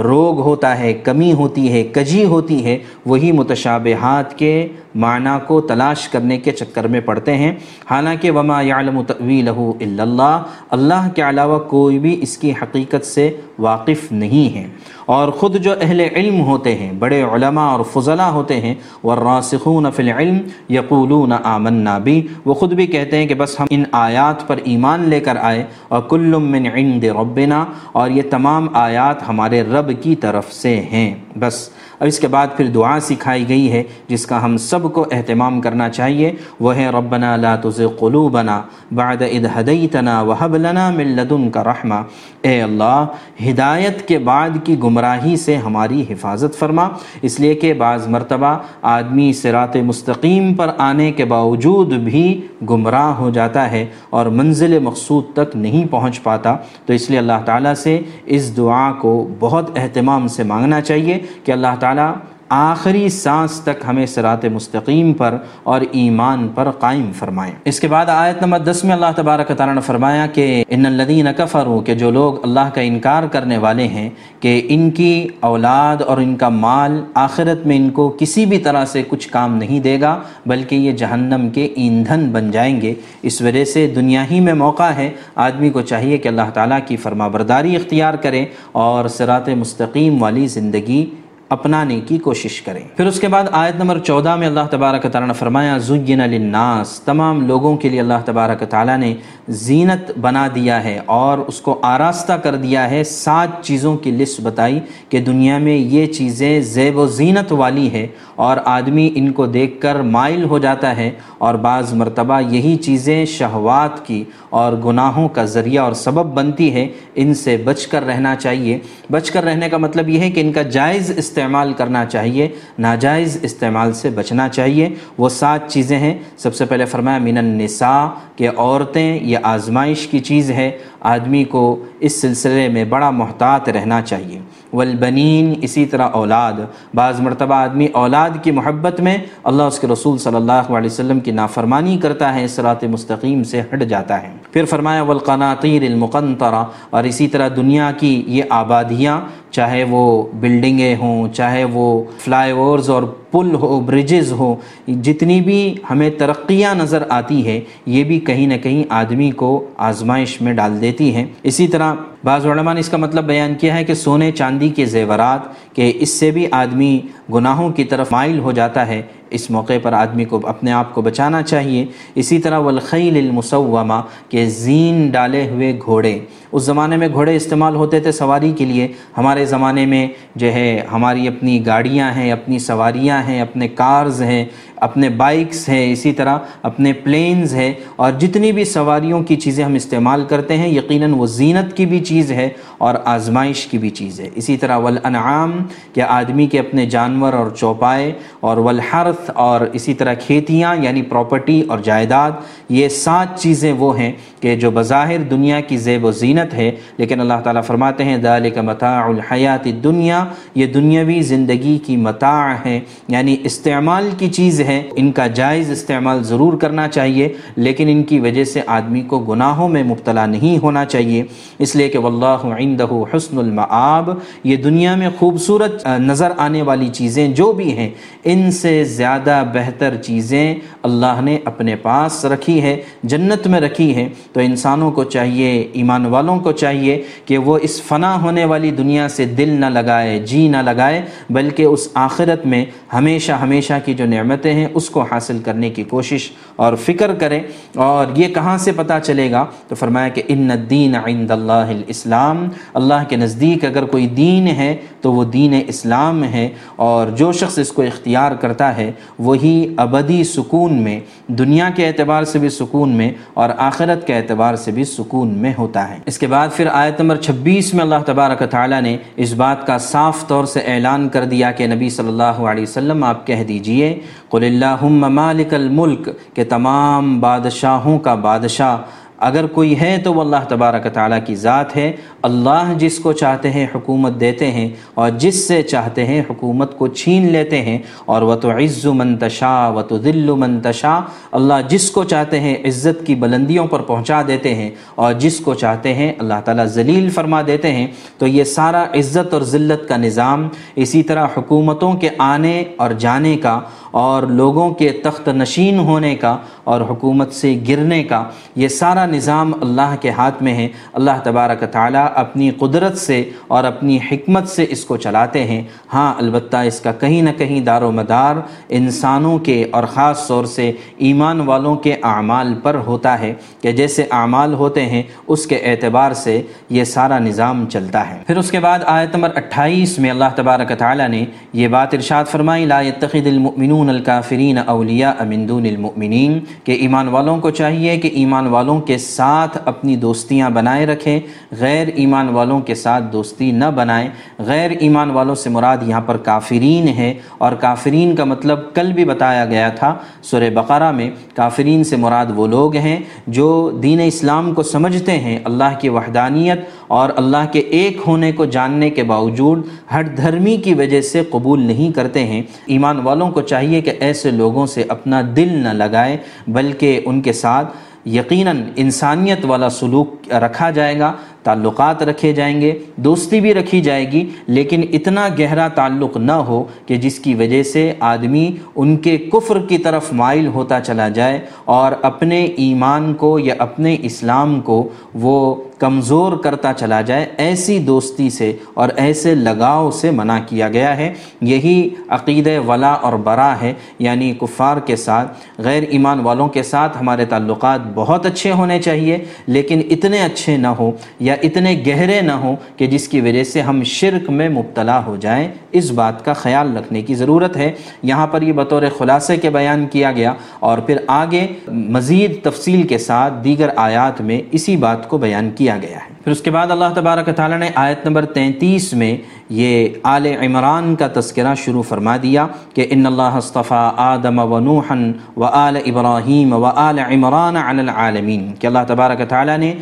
روگ 0.03 0.39
ہوتا 0.39 0.79
ہے، 0.79 0.93
کمی 0.93 1.33
ہوتی 1.33 1.73
ہے، 1.73 1.83
کجی 1.83 2.25
ہوتی 2.25 2.65
ہے، 2.65 2.77
وہی 3.05 3.31
متشابہات 3.31 4.37
کے 4.37 4.67
معنی 4.95 5.29
کو 5.47 5.61
تلاش 5.61 6.07
کرنے 6.09 6.37
کے 6.37 6.51
چکر 6.51 6.87
میں 6.87 6.99
پڑتے 6.99 7.35
ہیں۔ 7.37 7.53
حالانکہ 7.89 8.31
وما 8.31 8.61
یعلم 8.61 9.01
تأویلہ 9.03 9.49
الا 9.49 10.03
اللہ 10.03 10.43
اللہ 10.69 11.09
کے 11.15 11.21
علاوہ 11.21 11.59
کوئی 11.59 11.99
بھی 11.99 12.17
اس 12.21 12.37
کی 12.37 12.51
حقیقت 12.51 13.05
سے 13.05 13.29
واقف 13.59 14.11
نہیں 14.11 14.55
ہے۔ 14.55 14.67
اور 15.05 15.29
خود 15.29 15.55
جو 15.55 15.73
اہل 15.81 15.99
علم 15.99 16.41
ہوتے 16.41 16.75
ہیں، 16.75 16.91
بڑے 16.99 17.21
علماء 17.21 17.67
اور 17.69 17.83
فضلاء 17.93 18.29
ہوتے 18.29 18.59
ہیں، 18.61 18.73
والراسخون 19.03 19.91
فی 19.91 20.03
العلم 20.03 20.37
یقولون 20.69 21.33
آمنا 21.43 21.97
بھی 21.97 22.27
وہ 22.45 22.53
خود 22.53 22.73
بھی 22.73 22.87
کہتے 22.87 23.17
ہیں 23.17 23.27
کہ 23.27 23.35
بس 23.35 23.59
ہم 23.59 23.67
ان 23.69 23.83
آیات 23.91 24.47
پر 24.47 24.59
ایمان 24.63 25.09
لے 25.09 25.19
کر 25.19 25.37
آئے، 25.41 25.63
اور 25.87 26.01
کل 26.01 26.35
من 26.39 26.67
عند 26.73 27.03
ربنا، 27.03 27.65
اور 27.91 28.09
یہ 28.09 28.21
تمام 28.29 28.67
آیات 28.73 29.29
ہمارے 29.29 29.61
رب 29.61 29.86
کی 29.91 30.15
طرف 30.15 30.53
سے 30.53 30.79
ہیں۔ 30.79 31.15
بس 31.39 31.69
اب 31.99 32.07
اس 32.07 32.19
کے 32.19 32.27
بعد 32.27 32.47
پھر 32.57 32.65
دعا 32.65 32.99
سکھائی 32.99 33.49
گئی 33.49 33.71
ہے 33.71 33.83
جس 34.07 34.25
کا 34.25 34.43
ہم 34.43 34.57
سب 34.57 34.93
کو 34.93 35.05
اہتمام 35.11 35.61
کرنا 35.61 35.89
چاہیے۔ 35.89 36.31
وہ 36.59 36.75
ہے 36.75 36.87
ربنا 36.87 37.35
لا 37.35 37.55
تزغ 37.55 37.87
قلوبنا 37.99 38.61
بعد 38.95 39.21
اذ 39.21 39.45
هديتنا 39.59 40.21
وهب 40.21 40.55
لنا 40.55 40.89
من 40.89 41.07
لدنك 41.07 41.57
رحمہ 41.57 42.01
اے 42.41 42.61
اللہ، 42.61 43.05
ہدایت 43.49 44.07
کے 44.07 44.19
بعد 44.19 44.49
کی 44.63 44.79
گمراہی 44.79 45.37
سے 45.37 45.55
ہماری 45.55 46.03
حفاظت 46.09 46.59
فرما۔ 46.59 46.87
اس 47.21 47.39
لیے 47.39 47.53
کہ 47.53 47.73
بعض 47.73 48.07
مرتبہ 48.07 48.57
آدمی 48.81 49.33
سرات 49.33 49.75
مستقیم 49.75 50.53
پر 50.53 50.69
آنے 50.77 51.11
کے 51.11 51.25
باوجود 51.25 51.93
بھی 51.93 52.41
گمراہ 52.69 53.11
ہو 53.13 53.29
جاتا 53.29 53.71
ہے 53.71 53.85
اور 54.09 54.25
منزل 54.25 54.79
مقصود 54.79 55.23
تک 55.33 55.55
نہیں 55.55 55.91
پہنچ 55.91 56.23
پاتا۔ 56.23 56.55
تو 56.85 56.93
اس 56.93 57.09
لیے 57.09 57.19
اللہ 57.19 57.41
تعالیٰ 57.45 57.73
سے 57.73 57.99
اس 58.25 58.57
دعا 58.57 58.91
کو 58.91 59.27
بہت 59.39 59.77
اہتمام 59.77 60.27
سے 60.27 60.43
مانگنا 60.43 60.81
چاہیے 60.81 61.19
کہ 61.43 61.51
اللہ 61.51 61.67
تعالیٰ 61.67 61.86
تعالیٰ 61.87 62.13
آخری 62.49 63.09
سانس 63.09 63.59
تک 63.61 63.83
ہمیں 63.87 64.05
سرات 64.05 64.45
مستقیم 64.45 65.13
پر 65.13 65.35
اور 65.63 65.81
ایمان 65.91 66.47
پر 66.55 66.69
قائم 66.71 67.11
فرمائیں۔ 67.15 67.51
اس 67.65 67.79
کے 67.79 67.87
بعد 67.87 68.05
آیت 68.09 68.41
نمبر 68.41 68.59
دس 68.59 68.83
میں 68.83 68.93
اللہ 68.93 69.11
تبارک 69.15 69.47
تعالیٰ 69.47 69.75
نے 69.75 69.81
فرمایا 69.81 70.25
کہ 70.25 70.63
ان 70.69 70.85
الدین 70.85 71.27
کفروا، 71.37 71.81
کہ 71.81 71.95
جو 71.95 72.11
لوگ 72.11 72.43
اللہ 72.43 72.69
کا 72.73 72.81
انکار 72.81 73.23
کرنے 73.23 73.57
والے 73.57 73.87
ہیں، 73.87 74.09
کہ 74.39 74.61
ان 74.69 74.89
کی 74.91 75.27
اولاد 75.39 76.01
اور 76.01 76.17
ان 76.17 76.35
کا 76.35 76.49
مال 76.49 77.03
آخرت 77.13 77.65
میں 77.67 77.77
ان 77.77 77.89
کو 77.89 78.09
کسی 78.19 78.45
بھی 78.45 78.57
طرح 78.57 78.85
سے 78.85 79.03
کچھ 79.07 79.29
کام 79.29 79.57
نہیں 79.57 79.79
دے 79.79 79.99
گا، 80.01 80.19
بلکہ 80.45 80.75
یہ 80.75 80.91
جہنم 80.91 81.49
کے 81.49 81.65
ایندھن 81.65 82.29
بن 82.31 82.51
جائیں 82.51 82.81
گے۔ 82.81 82.93
اس 83.21 83.41
وجہ 83.41 83.65
سے 83.65 83.87
دنیا 83.95 84.25
ہی 84.31 84.39
میں 84.39 84.53
موقع 84.53 84.91
ہے، 84.95 85.11
آدمی 85.35 85.69
کو 85.69 85.81
چاہیے 85.81 86.17
کہ 86.17 86.27
اللہ 86.27 86.49
تعالیٰ 86.53 86.79
کی 86.87 86.95
فرما 86.95 87.27
برداری 87.27 87.75
اختیار 87.75 88.13
کرے 88.13 88.45
اور 88.71 89.07
سرات 89.07 89.49
مستقیم 89.49 90.21
والی 90.21 90.47
زندگی 90.47 91.05
اپنانے 91.49 91.99
کی 92.07 92.17
کوشش 92.17 92.61
کریں۔ 92.61 92.81
پھر 92.97 93.05
اس 93.05 93.19
کے 93.19 93.27
بعد 93.27 93.43
آیت 93.51 93.75
نمبر 93.75 93.99
چودہ 93.99 94.35
میں 94.35 94.47
اللہ 94.47 94.59
تبارک 94.71 95.01
تعالیٰ 95.01 95.27
نے 95.27 95.33
فرمایا، 95.33 95.77
زین 95.77 96.19
للناس۔ 96.19 96.99
تمام 96.99 97.47
لوگوں 97.47 97.77
کے 97.77 97.89
لیے 97.89 97.99
اللہ 97.99 98.13
تبارک 98.25 98.63
تعالیٰ 98.69 98.97
نے 98.97 99.15
زینت 99.47 100.11
بنا 100.17 100.47
دیا 100.55 100.83
ہے 100.83 100.99
اور 101.05 101.37
اس 101.37 101.61
کو 101.61 101.79
آراستہ 101.81 102.33
کر 102.33 102.55
دیا 102.55 102.91
ہے۔ 102.91 103.03
سات 103.03 103.63
چیزوں 103.63 103.97
کی 103.97 104.11
لسٹ 104.11 104.41
بتائی 104.41 104.79
کہ 105.09 105.19
دنیا 105.19 105.57
میں 105.57 105.77
یہ 105.77 106.05
چیزیں 106.05 106.61
زیب 106.61 106.97
و 106.97 107.05
زینت 107.05 107.51
والی 107.51 107.91
ہے 107.91 108.07
اور 108.35 108.57
آدمی 108.65 109.11
ان 109.15 109.31
کو 109.31 109.45
دیکھ 109.45 109.81
کر 109.81 109.95
مائل 109.95 110.43
ہو 110.43 110.59
جاتا 110.59 110.97
ہے 110.97 111.11
اور 111.37 111.55
بعض 111.55 111.93
مرتبہ 111.93 112.41
یہی 112.49 112.75
چیزیں 112.75 113.25
شہوات 113.25 114.07
کی 114.07 114.23
اور 114.49 114.73
گناہوں 114.73 115.29
کا 115.29 115.45
ذریعہ 115.45 115.83
اور 115.83 115.93
سبب 115.93 116.25
بنتی 116.25 116.73
ہے 116.73 116.87
ان 117.15 117.33
سے 117.33 117.57
بچ 117.57 117.87
کر 117.87 118.05
رہنا 118.05 118.35
چاہیے۔ 118.35 118.79
بچ 119.11 119.31
کر 119.31 119.43
رہنے 119.43 119.69
کا 119.69 119.77
مطلب 119.77 120.09
یہ 120.09 120.19
ہے 120.19 120.31
کہ 120.31 120.39
ان 120.39 120.51
کا 120.51 120.61
جائز 120.61 121.11
استعمال 121.17 121.36
استعمال 121.37 121.73
کرنا 121.73 122.05
چاہیے، 122.05 122.47
ناجائز 122.79 123.37
استعمال 123.41 123.93
سے 123.93 124.09
بچنا 124.09 124.49
چاہیے۔ 124.49 124.89
وہ 125.17 125.29
سات 125.29 125.69
چیزیں 125.69 125.99
ہیں۔ 125.99 126.17
سب 126.37 126.55
سے 126.55 126.65
پہلے 126.65 126.85
فرمایا، 126.85 127.17
من 127.17 127.37
النساء، 127.37 128.07
کہ 128.35 128.49
عورتیں، 128.57 129.19
یہ 129.23 129.37
آزمائش 129.43 130.07
کی 130.07 130.19
چیز 130.19 130.51
ہے۔ 130.51 130.77
آدمی 130.99 131.43
کو 131.43 131.83
اس 131.99 132.21
سلسلے 132.21 132.67
میں 132.67 132.83
بڑا 132.83 133.09
محتاط 133.09 133.69
رہنا 133.69 134.01
چاہیے۔ 134.01 134.39
والبنین 134.73 135.53
اسی 135.61 135.85
طرح 135.85 136.03
اولاد۔ 136.03 136.53
بعض 136.93 137.19
مرتبہ 137.19 137.55
آدمی 137.55 137.87
اولاد 137.91 138.29
کی 138.43 138.51
محبت 138.51 138.99
میں 138.99 139.17
اللہ 139.43 139.63
اس 139.63 139.79
کے 139.79 139.87
رسول 139.87 140.17
صلی 140.17 140.35
اللہ 140.35 140.51
علیہ 140.51 140.89
وسلم 140.89 141.19
کی 141.19 141.31
نافرمانی 141.31 141.97
کرتا 141.97 142.35
ہے، 142.35 142.47
صراط 142.47 142.83
مستقیم 142.83 143.43
سے 143.43 143.61
ہٹ 143.61 143.83
جاتا 143.83 144.23
ہے۔ 144.23 144.31
پھر 144.51 144.65
فرمایا 144.65 145.01
والقناطیر 145.01 145.83
المقنطرہ 145.83 146.63
اور 146.89 147.03
اسی 147.03 147.27
طرح 147.27 147.49
دنیا 147.55 147.91
کی 147.97 148.23
یہ 148.27 148.43
آبادیاں 148.49 149.21
چاہے 149.51 149.83
وہ 149.89 150.23
بلڈنگیں 150.39 150.95
ہوں، 150.95 151.27
چاہے 151.33 151.63
وہ 151.63 152.03
فلائی 152.19 152.51
اوورز 152.51 152.89
اور 152.89 153.03
پل 153.31 153.53
ہو 153.55 153.79
بریجز 153.79 154.31
ہو 154.31 154.55
جتنی 154.87 155.39
بھی 155.41 155.75
ہمیں 155.89 156.09
ترقیاں 156.09 156.73
نظر 156.75 157.03
آتی 157.09 157.45
ہے 157.47 157.59
یہ 157.85 158.03
بھی 158.03 158.19
کہیں 158.19 158.45
نہ 158.47 158.57
کہیں 158.63 158.83
آدمی 158.89 159.29
کو 159.31 159.49
آزمائش 159.77 160.39
میں 160.41 160.53
ڈال 160.53 160.79
دیتی 160.81 161.13
ہیں۔ 161.15 161.25
اسی 161.43 161.67
طرح 161.67 161.93
بعض 162.23 162.45
علماء 162.45 162.73
نے 162.73 162.79
اس 162.79 162.89
کا 162.89 162.97
مطلب 162.97 163.23
بیان 163.23 163.53
کیا 163.55 163.75
ہے 163.75 163.83
کہ 163.83 163.93
سونے 163.93 164.31
چاندی 164.31 164.69
کے 164.69 164.85
زیورات، 164.85 165.75
کہ 165.75 165.91
اس 165.99 166.19
سے 166.19 166.31
بھی 166.31 166.47
آدمی 166.51 166.99
گناہوں 167.33 167.69
کی 167.69 167.83
طرف 167.83 168.11
مائل 168.11 168.39
ہو 168.39 168.51
جاتا 168.51 168.87
ہے 168.87 169.01
اس 169.29 169.51
موقع 169.51 169.73
پر 169.83 169.93
آدمی 169.93 170.25
کو 170.25 170.39
اپنے 170.43 170.71
آپ 170.71 170.93
کو 170.93 171.01
بچانا 171.01 171.41
چاہیے۔ 171.41 171.85
اسی 172.15 172.39
طرح 172.39 172.59
والخیل 172.59 173.17
المسومہ، 173.17 174.01
کہ 174.29 174.45
زین 174.45 175.09
ڈالے 175.09 175.47
ہوئے 175.47 175.79
گھوڑے۔ 175.85 176.19
اس 176.51 176.63
زمانے 176.63 176.97
میں 176.97 177.07
گھوڑے 177.13 177.35
استعمال 177.35 177.75
ہوتے 177.75 177.99
تھے 177.99 178.11
سواری 178.11 178.51
کے 178.51 178.65
لیے۔ 178.65 178.87
ہمارے 179.17 179.45
زمانے 179.45 179.85
میں 179.85 180.07
جو 180.35 180.53
ہے، 180.53 180.81
ہماری 180.91 181.27
اپنی 181.27 181.65
گاڑیاں 181.65 182.13
ہیں، 182.13 182.31
اپنی 182.31 182.59
سواریاں 182.59 183.23
ہیں، 183.23 183.41
اپنے 183.41 183.67
کارز 183.67 184.21
ہیں 184.21 184.45
اپنے 184.77 185.09
بائکس 185.09 185.69
ہیں، 185.69 185.91
اسی 185.91 186.11
طرح 186.11 186.37
اپنے 186.63 186.93
پلینز 186.93 187.53
ہے 187.53 187.73
اور 187.95 188.11
جتنی 188.11 188.51
بھی 188.51 188.65
سواریوں 188.65 189.23
کی 189.23 189.35
چیزیں 189.35 189.63
ہم 189.63 189.73
استعمال 189.73 190.25
کرتے 190.29 190.57
ہیں، 190.57 190.69
یقیناً 190.69 191.11
وہ 191.11 191.25
زینت 191.25 191.77
کی 191.77 191.85
بھی 191.85 191.99
چیز 191.99 192.31
ہے 192.31 192.49
اور 192.77 192.95
آزمائش 193.05 193.67
کی 193.67 193.77
بھی 193.77 193.89
چیز 193.89 194.19
ہے۔ 194.19 194.29
اسی 194.35 194.57
طرح 194.57 194.77
والانعام، 194.77 195.51
کہ 195.93 196.01
آدمی 196.01 196.47
کے 196.47 196.59
اپنے 196.59 196.85
جانور 196.85 197.33
اور 197.33 197.51
چوپائے 197.51 198.11
اور 198.39 198.57
والحرث 198.57 199.29
اور 199.35 199.61
اسی 199.73 199.93
طرح 199.93 200.13
کھیتیاں 200.13 200.75
یعنی 200.75 201.01
پراپرٹی 201.01 201.61
اور 201.61 201.79
جائیداد، 201.79 202.31
یہ 202.69 202.87
سات 202.87 203.39
چیزیں 203.39 203.73
وہ 203.73 203.99
ہیں 203.99 204.11
کہ 204.39 204.55
جو 204.55 204.71
بظاہر 204.71 205.17
دنیا 205.17 205.59
کی 205.59 205.77
زیب 205.77 206.05
و 206.05 206.11
زینت 206.11 206.53
ہے۔ 206.53 206.71
لیکن 206.97 207.19
اللہ 207.19 207.39
تعالیٰ 207.43 207.63
فرماتے 207.63 208.03
ہیں 208.03 208.17
ذالک 208.21 208.57
متاع 208.57 209.01
الحیات 209.01 209.65
دنیا 209.83 210.25
یہ 210.55 210.65
دنیاوی 210.65 211.21
زندگی 211.21 211.77
کی 211.85 211.97
متاع 211.97 212.53
ہے۔ 212.65 212.79
یعنی 213.07 213.35
استعمال 213.43 214.09
کی 214.17 214.27
چیز 214.29 214.61
ہے۔ 214.61 214.66
ان 214.69 215.11
کا 215.11 215.27
جائز 215.35 215.71
استعمال 215.71 216.23
ضرور 216.23 216.57
کرنا 216.59 216.87
چاہیے، 216.87 217.27
لیکن 217.55 217.89
ان 217.89 218.03
کی 218.03 218.19
وجہ 218.19 218.43
سے 218.43 218.61
آدمی 218.67 219.01
کو 219.07 219.19
گناہوں 219.19 219.67
میں 219.69 219.83
مبتلا 219.83 220.25
نہیں 220.25 220.57
ہونا 220.63 220.85
چاہیے۔ 220.85 221.23
اس 221.59 221.75
لیے 221.75 221.89
کہ 221.89 221.99
واللہ 221.99 222.55
عندہ 222.57 222.85
حسن 223.13 223.37
المعاب 223.37 224.09
یہ 224.43 224.55
دنیا 224.63 224.95
میں 224.95 225.09
خوبصورت 225.19 225.85
نظر 225.99 226.31
آنے 226.37 226.61
والی 226.61 226.87
چیزیں 226.93 227.27
جو 227.27 227.51
بھی 227.53 227.71
ہیں، 227.77 227.89
ان 228.23 228.51
سے 228.51 228.83
زیادہ 228.83 229.43
بہتر 229.53 229.95
چیزیں 230.03 230.55
اللہ 230.83 231.21
نے 231.23 231.37
اپنے 231.45 231.75
پاس 231.81 232.23
رکھی 232.25 232.61
ہے 232.61 232.75
جنت 233.03 233.47
میں 233.47 233.59
رکھی 233.61 233.95
ہے 233.95 234.07
تو 234.33 234.39
انسانوں 234.39 234.91
کو 234.91 235.03
چاہیے، 235.05 235.49
ایمان 235.73 236.05
والوں 236.05 236.39
کو 236.39 236.51
چاہیے 236.51 237.01
کہ 237.25 237.37
وہ 237.37 237.57
اس 237.61 237.81
فنا 237.81 238.15
ہونے 238.21 238.45
والی 238.45 238.71
دنیا 238.77 239.07
سے 239.09 239.25
دل 239.37 239.49
نہ 239.59 239.65
لگائے 239.65 240.17
جی 240.27 240.47
نہ 240.47 240.61
لگائے، 240.65 241.01
بلکہ 241.29 241.63
اس 241.63 241.87
آخرت 241.95 242.45
میں 242.45 242.63
ہمیشہ 242.93 243.31
ہمیشہ 243.41 243.73
کی 243.85 243.93
جو 243.93 244.05
نعمتیں 244.05 244.53
ہیں، 244.59 244.67
اس 244.73 244.89
کو 244.89 245.01
حاصل 245.01 245.39
کرنے 245.39 245.69
کی 245.69 245.83
کوشش 245.83 246.29
اور 246.55 246.73
فکر 246.75 247.13
کریں۔ 247.13 247.39
اور 247.75 248.05
یہ 248.15 248.27
کہاں 248.27 248.57
سے 248.57 248.71
پتہ 248.71 248.93
چلے 249.03 249.31
گا؟ 249.31 249.45
تو 249.67 249.75
فرمایا 249.75 250.07
کہ 250.07 250.21
ان 250.27 250.51
الدین 250.51 250.95
عند 250.95 251.31
اللہ 251.31 251.51
الاسلام۔ 251.51 252.47
اللہ 252.73 253.03
کے 253.09 253.15
نزدیک 253.15 253.65
اگر 253.65 253.85
کوئی 253.85 254.07
دین 254.07 254.47
ہے 254.47 254.75
تو 255.01 255.13
وہ 255.13 255.23
دین 255.23 255.61
اسلام 255.67 256.23
ہے۔ 256.23 256.49
اور 256.75 257.07
جو 257.07 257.31
شخص 257.31 257.59
اس 257.59 257.71
کو 257.71 257.81
اختیار 257.81 258.31
کرتا 258.31 258.77
ہے، 258.77 258.91
وہی 259.19 259.73
ابدی 259.77 260.23
سکون 260.23 260.73
میں، 260.73 260.99
دنیا 261.27 261.69
کے 261.75 261.87
اعتبار 261.87 262.23
سے 262.23 262.39
بھی 262.39 262.49
سکون 262.49 262.89
میں 262.89 263.11
اور 263.33 263.49
آخرت 263.57 264.07
کے 264.07 264.15
اعتبار 264.15 264.55
سے 264.55 264.71
بھی 264.71 264.83
سکون 264.83 265.27
میں 265.27 265.53
ہوتا 265.57 265.89
ہے۔ 265.89 265.97
اس 266.05 266.17
کے 266.17 266.27
بعد 266.27 266.47
پھر 266.55 266.67
آیت 266.71 267.01
نمبر 267.01 267.15
چھبیس 267.15 267.73
میں 267.73 267.83
اللہ 267.83 267.95
تبارک 268.05 268.43
تعالیٰ 268.49 268.81
نے 268.81 268.97
اس 269.15 269.33
بات 269.33 269.67
کا 269.67 269.77
صاف 269.77 270.27
طور 270.27 270.45
سے 270.45 270.59
اعلان 270.59 271.09
کر 271.09 271.25
دیا 271.25 271.51
کہ 271.51 271.67
نبی 271.67 271.89
صلی 271.89 272.07
اللہ 272.07 272.23
علیہ 272.23 272.63
وسلم، 272.63 273.03
آپ 273.03 273.27
کہہ 273.27 273.43
دیجیے 273.47 273.99
قل 274.29 274.43
اللہم 274.43 275.05
مالک 275.13 275.53
الملک 275.53 276.09
کہ 276.33 276.43
تمام 276.43 277.19
بادشاہوں 277.19 277.99
کا 277.99 278.15
بادشاہ 278.15 278.77
اگر 279.17 279.47
کوئی 279.47 279.79
ہے 279.79 279.97
تو 280.03 280.13
وہ 280.13 280.21
اللہ 280.21 280.35
تبارک 280.49 280.93
تعالیٰ 280.93 281.19
کی 281.25 281.35
ذات 281.35 281.77
ہے۔ 281.77 281.91
اللہ 282.21 282.73
جس 282.77 282.99
کو 282.99 283.11
چاہتے 283.11 283.51
ہیں 283.51 283.67
حکومت 283.75 284.19
دیتے 284.19 284.51
ہیں 284.51 284.69
اور 284.93 285.09
جس 285.09 285.47
سے 285.47 285.61
چاہتے 285.61 286.05
ہیں 286.05 286.21
حکومت 286.29 286.77
کو 286.77 286.87
چھین 286.87 287.31
لیتے 287.31 287.61
ہیں۔ 287.61 287.77
اور 288.05 288.21
وہ 288.21 288.35
تو 288.35 288.51
عز 288.51 288.85
و 288.85 288.93
منتشا 288.93 289.67
و 289.67 289.81
تو 289.81 289.97
دل 289.97 290.29
و 290.29 290.35
منتشا 290.35 290.99
اللہ 291.31 291.53
جس 291.69 291.91
کو 291.91 292.03
چاہتے 292.03 292.39
ہیں 292.39 292.55
عزت 292.65 293.07
کی 293.07 293.15
بلندیوں 293.15 293.67
پر 293.67 293.79
پہنچا 293.79 294.21
دیتے 294.27 294.55
ہیں 294.55 294.69
اور 294.95 295.13
جس 295.13 295.39
کو 295.39 295.53
چاہتے 295.53 295.93
ہیں 295.93 296.13
اللہ 296.19 296.41
تعالیٰ 296.45 296.65
ذلیل 296.65 297.09
فرما 297.09 297.41
دیتے 297.47 297.71
ہیں۔ 297.71 297.87
تو 298.17 298.27
یہ 298.27 298.43
سارا 298.43 298.83
عزت 298.83 299.33
اور 299.33 299.41
ذلت 299.41 299.89
کا 299.89 299.97
نظام 299.97 300.49
اسی 300.75 301.03
طرح 301.03 301.27
حکومتوں 301.37 301.93
کے 301.93 302.09
آنے 302.17 302.63
اور 302.77 302.91
جانے 302.91 303.37
کا 303.37 303.59
اور 303.91 304.23
لوگوں 304.23 304.73
کے 304.73 304.89
تخت 304.89 305.29
نشین 305.29 305.79
ہونے 305.79 306.15
کا 306.15 306.37
اور 306.67 306.81
حکومت 306.81 307.33
سے 307.33 307.53
گرنے 307.67 308.03
کا 308.03 308.23
یہ 308.55 308.67
سارا 308.67 309.05
نظام 309.05 309.53
اللہ 309.61 309.95
کے 310.01 310.09
ہاتھ 310.09 310.43
میں 310.43 310.53
ہے۔ 310.53 310.67
اللہ 310.93 311.19
تبارک 311.23 311.63
تعالیٰ 311.71 312.07
اپنی 312.15 312.49
قدرت 312.49 312.97
سے 312.97 313.23
اور 313.47 313.63
اپنی 313.63 313.97
حکمت 314.11 314.47
سے 314.47 314.65
اس 314.69 314.85
کو 314.85 314.97
چلاتے 314.97 315.43
ہیں۔ 315.43 315.61
ہاں 315.93 316.13
البتہ 316.17 316.57
اس 316.57 316.79
کا 316.79 316.91
کہیں 316.91 317.21
نہ 317.21 317.29
کہیں 317.37 317.59
دار 317.61 317.81
و 317.81 317.91
مدار 317.91 318.35
انسانوں 318.69 319.37
کے 319.39 319.65
اور 319.71 319.83
خاص 319.83 320.27
طور 320.27 320.45
سے 320.45 320.71
ایمان 320.97 321.41
والوں 321.41 321.75
کے 321.75 321.95
اعمال 322.03 322.53
پر 322.63 322.75
ہوتا 322.87 323.19
ہے 323.19 323.33
کہ 323.61 323.71
جیسے 323.71 324.05
اعمال 324.11 324.53
ہوتے 324.53 324.85
ہیں، 324.85 325.03
اس 325.27 325.45
کے 325.47 325.55
اعتبار 325.55 326.11
سے 326.11 326.41
یہ 326.69 326.83
سارا 326.83 327.19
نظام 327.19 327.65
چلتا 327.69 328.09
ہے۔ 328.09 328.17
پھر 328.27 328.37
اس 328.37 328.51
کے 328.51 328.59
بعد 328.59 328.79
آیت 328.85 329.15
نمبر 329.15 329.31
اٹھائیس 329.35 329.99
میں 329.99 330.09
اللہ 330.09 330.31
تبارک 330.35 330.71
تعالیٰ 330.77 331.07
نے 331.09 331.25
یہ 331.53 331.67
بات 331.67 331.93
ارشاد 331.93 332.25
فرمائی، 332.31 332.65
لا 332.65 332.81
يتخذ 332.81 333.27
المؤمنون 333.27 333.89
الكافرین 333.89 334.57
اولیاء 334.65 335.23
من 335.23 335.47
دون 335.47 335.65
المؤمنین۔ 335.65 336.39
کہ 336.63 336.71
ایمان 336.71 337.07
والوں 337.07 337.39
کو 337.39 337.49
چاہیے 337.49 337.97
کہ 337.97 338.09
ایمان 338.13 338.47
والوں 338.47 338.79
کے 338.81 338.97
ساتھ 338.97 339.57
اپنی 339.65 339.95
دوستیاں 339.95 340.49
بنائے 340.49 340.85
رکھیں، 340.85 341.19
غیر 341.59 341.87
ایمان 341.95 342.29
والوں 342.29 342.61
کے 342.61 342.75
ساتھ 342.75 343.03
دوستی 343.13 343.51
نہ 343.51 343.65
بنائیں۔ 343.75 344.07
غیر 344.39 344.71
ایمان 344.79 345.11
والوں 345.11 345.35
سے 345.35 345.49
مراد 345.49 345.77
یہاں 345.87 346.01
پر 346.01 346.17
کافرین 346.17 346.87
ہے 346.87 347.13
اور 347.37 347.53
کافرین 347.53 348.15
کا 348.15 348.23
مطلب 348.23 348.59
کل 348.73 348.91
بھی 348.93 349.05
بتایا 349.05 349.45
گیا 349.45 349.69
تھا 349.69 349.93
سورہ 350.23 350.49
بقرہ 350.53 350.91
میں، 350.91 351.09
کافرین 351.35 351.83
سے 351.83 351.95
مراد 351.95 352.25
وہ 352.35 352.47
لوگ 352.47 352.75
ہیں 352.75 352.97
جو 353.27 353.47
دین 353.83 353.99
اسلام 354.05 354.53
کو 354.53 354.63
سمجھتے 354.63 355.17
ہیں، 355.19 355.37
اللہ 355.43 355.77
کی 355.79 355.89
وحدانیت 355.89 356.59
اور 356.87 357.09
اللہ 357.15 357.45
کے 357.51 357.59
ایک 357.59 357.97
ہونے 358.07 358.31
کو 358.31 358.45
جاننے 358.45 358.89
کے 358.89 359.03
باوجود 359.03 359.67
ہر 359.91 360.03
دھرمی 360.03 360.57
کی 360.57 360.73
وجہ 360.73 361.01
سے 361.01 361.21
قبول 361.29 361.61
نہیں 361.61 361.95
کرتے 361.95 362.23
ہیں۔ 362.23 362.41
ایمان 362.65 362.99
والوں 362.99 363.31
کو 363.31 363.41
چاہیے 363.41 363.81
کہ 363.81 363.91
ایسے 363.99 364.31
لوگوں 364.31 364.65
سے 364.65 364.83
اپنا 364.87 365.21
دل 365.35 365.49
نہ 365.51 365.69
لگائے، 365.69 366.17
بلکہ 366.47 367.01
ان 367.05 367.21
کے 367.21 367.33
ساتھ 367.33 367.77
یقیناً 368.05 368.63
انسانیت 368.75 369.45
والا 369.45 369.69
سلوک 369.69 370.33
رکھا 370.33 370.69
جائے 370.69 370.99
گا۔ 370.99 371.13
تعلقات 371.47 372.03
رکھے 372.03 372.33
جائیں 372.33 372.59
گے، 372.61 372.71
دوستی 372.97 373.39
بھی 373.41 373.53
رکھی 373.53 373.81
جائے 373.81 374.11
گی، 374.11 374.25
لیکن 374.47 374.83
اتنا 374.93 375.27
گہرا 375.39 375.67
تعلق 375.75 376.17
نہ 376.17 376.31
ہو 376.47 376.63
کہ 376.85 376.97
جس 376.97 377.19
کی 377.19 377.33
وجہ 377.35 377.61
سے 377.63 377.91
آدمی 377.99 378.49
ان 378.75 378.95
کے 378.97 379.17
کفر 379.31 379.59
کی 379.59 379.77
طرف 379.77 380.11
مائل 380.13 380.47
ہوتا 380.47 380.79
چلا 380.81 381.07
جائے 381.09 381.39
اور 381.65 381.91
اپنے 382.01 382.43
ایمان 382.57 383.13
کو 383.13 383.37
یا 383.39 383.55
اپنے 383.59 383.95
اسلام 384.01 384.59
کو 384.61 384.87
وہ 385.13 385.55
کمزور 385.79 386.33
کرتا 386.43 386.71
چلا 386.73 386.99
جائے، 387.01 387.25
ایسی 387.37 387.77
دوستی 387.79 388.29
سے 388.29 388.51
اور 388.73 388.89
ایسے 388.97 389.33
لگاؤ 389.35 389.89
سے 389.91 390.11
منع 390.11 390.37
کیا 390.47 390.69
گیا 390.69 390.95
ہے۔ 390.97 391.13
یہی 391.41 391.89
عقید 392.09 392.47
ولا 392.67 392.91
اور 392.91 393.13
برا 393.25 393.53
ہے 393.61 393.73
یعنی 393.99 394.31
کفار 394.41 394.77
کے 394.85 394.95
ساتھ، 394.95 395.61
غیر 395.61 395.83
ایمان 395.89 396.19
والوں 396.19 396.47
کے 396.47 396.63
ساتھ 396.63 396.97
ہمارے 396.97 397.25
تعلقات 397.25 397.81
بہت 397.95 398.25
اچھے 398.25 398.51
ہونے 398.51 398.79
چاہیے، 398.81 399.17
لیکن 399.47 399.81
اتنے 399.89 400.23
اچھے 400.23 400.57
نہ 400.57 400.67
ہوں 400.79 400.91
یا 401.19 401.35
اتنے 401.41 401.83
گہرے 401.87 402.21
نہ 402.21 402.31
ہوں 402.31 402.55
کہ 402.77 402.87
جس 402.87 403.07
کی 403.07 403.21
وجہ 403.21 403.43
سے 403.43 403.61
ہم 403.61 403.83
شرک 403.83 404.29
میں 404.29 404.49
مبتلا 404.49 405.05
ہو 405.05 405.15
جائیں، 405.15 405.47
اس 405.71 405.91
بات 405.91 406.25
کا 406.25 406.33
خیال 406.33 406.77
رکھنے 406.77 407.01
کی 407.01 407.15
ضرورت 407.15 407.57
ہے۔ 407.57 407.71
یہاں 408.03 408.27
پر 408.27 408.41
یہ 408.41 408.53
بطور 408.53 408.83
خلاصے 408.97 409.37
کے 409.37 409.49
بیان 409.49 409.85
کیا 409.85 410.11
گیا 410.11 410.33
اور 410.59 410.77
پھر 410.77 410.97
آگے 411.07 411.47
مزید 411.67 412.43
تفصیل 412.43 412.87
کے 412.87 412.97
ساتھ 412.97 413.33
دیگر 413.43 413.69
آیات 413.75 414.21
میں 414.21 414.41
اسی 414.51 414.75
بات 414.75 415.09
کو 415.09 415.17
بیان 415.17 415.49
کیا 415.55 415.77
گیا 415.77 415.97
ہے۔ 415.97 416.17
پھر 416.23 416.31
اس 416.31 416.41
کے 416.41 416.51
بعد 416.51 416.71
اللہ 416.71 416.85
تبارک 416.95 417.29
تعالیٰ 417.35 417.57
نے 417.57 417.69
آیت 417.75 418.05
نمبر 418.05 418.25
تینتیس 418.25 418.93
میں 418.93 419.17
یہ 419.49 419.87
آل 420.03 420.25
عمران 420.25 420.95
کا 420.95 421.07
تذکرہ 421.13 421.55
شروع 421.55 421.81
فرما 421.81 422.17
دیا 422.23 422.47
کہ 422.73 422.87
ان 422.89 423.05
اللہ 423.05 423.21
اصطفیٰ 423.21 423.91
آدم 423.97 424.39
و 424.39 424.59
نوحن 424.59 425.11
و 425.37 425.43
آل 425.43 425.77
ابراہیم 425.85 426.53
و 426.53 426.65
آل 426.65 426.99
عمران 426.99 427.55
علی 427.55 427.79
العالمین۔ 427.79 428.53
کہ 428.59 428.67
اللہ 428.67 428.79
تبارک 428.87 429.29
تعالیٰ 429.29 429.57
نے 429.57 429.73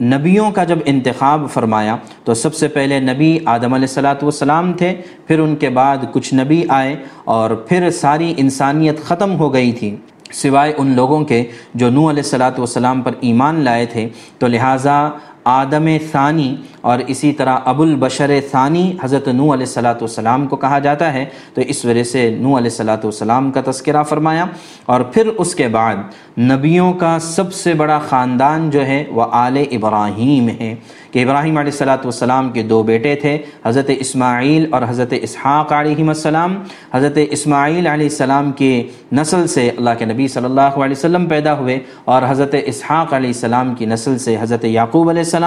نبیوں 0.00 0.50
کا 0.50 0.64
جب 0.64 0.78
انتخاب 0.86 1.46
فرمایا 1.52 1.96
تو 2.24 2.34
سب 2.34 2.54
سے 2.54 2.68
پہلے 2.68 2.98
نبی 3.00 3.38
آدم 3.44 3.74
علیہ 3.74 3.88
السلاۃ 3.88 4.22
والسلام 4.22 4.72
تھے، 4.72 4.94
پھر 5.26 5.38
ان 5.38 5.54
کے 5.56 5.68
بعد 5.70 6.04
کچھ 6.12 6.32
نبی 6.34 6.62
آئے 6.68 6.94
اور 7.24 7.50
پھر 7.68 7.90
ساری 7.90 8.32
انسانیت 8.36 9.02
ختم 9.04 9.36
ہو 9.38 9.52
گئی 9.54 9.72
تھی۔ 9.72 9.94
سوائے 10.32 10.72
ان 10.78 10.94
لوگوں 10.96 11.24
کے 11.24 11.42
جو 11.74 11.90
نو 11.90 12.08
علیہ 12.10 12.22
السلاۃ 12.22 12.58
والسلام 12.58 13.02
پر 13.02 13.14
ایمان 13.20 13.60
لائے 13.64 13.86
تھے، 13.86 14.08
تو 14.38 14.46
لہٰذا 14.46 15.08
آدم 15.50 15.88
ثانی 16.12 16.54
اور 16.80 16.98
اسی 17.06 17.32
طرح 17.32 17.56
ابو 17.64 17.82
البشر 17.82 18.30
ثانی 18.50 18.96
حضرت 19.02 19.28
نو 19.28 19.42
علیہ 19.42 19.66
السلاۃ 19.66 20.00
والسلام 20.00 20.46
کو 20.46 20.56
کہا 20.56 20.78
جاتا 20.78 21.12
ہے، 21.12 21.24
تو 21.54 21.60
اس 21.60 21.84
وجہ 21.84 22.02
سے 22.02 22.28
نو 22.30 22.56
علیہ 22.58 22.70
السلاۃ 22.70 23.04
والسلام 23.04 23.50
کا 23.50 23.60
تذکرہ 23.66 24.02
فرمایا۔ 24.02 24.44
اور 24.86 25.00
پھر 25.00 25.26
اس 25.26 25.54
کے 25.54 25.68
بعد 25.68 25.96
نبیوں 26.38 26.92
کا 26.92 27.18
سب 27.18 27.52
سے 27.54 27.74
بڑا 27.74 27.98
خاندان 27.98 28.70
جو 28.70 28.86
ہے 28.86 29.04
وہ 29.10 29.26
آل 29.30 29.58
ابراہیم 29.70 30.48
ہے۔ 30.48 30.74
کہ 31.12 31.22
ابراہیم 31.22 31.56
علیہ 31.58 31.72
السلاۃ 31.72 32.04
والسلام 32.04 32.50
کے 32.50 32.62
دو 32.62 32.82
بیٹے 32.82 33.14
تھے، 33.14 33.38
حضرت 33.64 33.90
اسماعیل 33.98 34.66
اور 34.70 34.82
حضرت 34.88 35.14
اسحاق 35.22 35.72
علیہ 35.72 36.06
السلام۔ 36.08 36.56
حضرت 36.94 37.18
اسماعیل 37.30 37.86
علیہ 37.86 38.06
السلام 38.06 38.52
کی 38.52 38.82
نسل 39.12 39.46
سے 39.46 39.68
اللہ 39.76 39.90
کے 39.98 40.04
نبی 40.04 40.28
صلی 40.28 40.44
اللہ 40.44 40.60
علیہ 40.60 40.96
وسلم 40.98 41.26
پیدا 41.26 41.58
ہوئے، 41.58 41.78
اور 42.04 42.22
حضرت 42.28 42.54
اسحاق 42.64 43.14
علیہ 43.14 43.28
السلام 43.28 43.74
کی 43.74 43.86
نسل 43.86 44.18
سے 44.18 44.36
حضرت 44.40 44.64
یعقوب 44.64 45.08
علیہ 45.08 45.22
السلام 45.22 45.39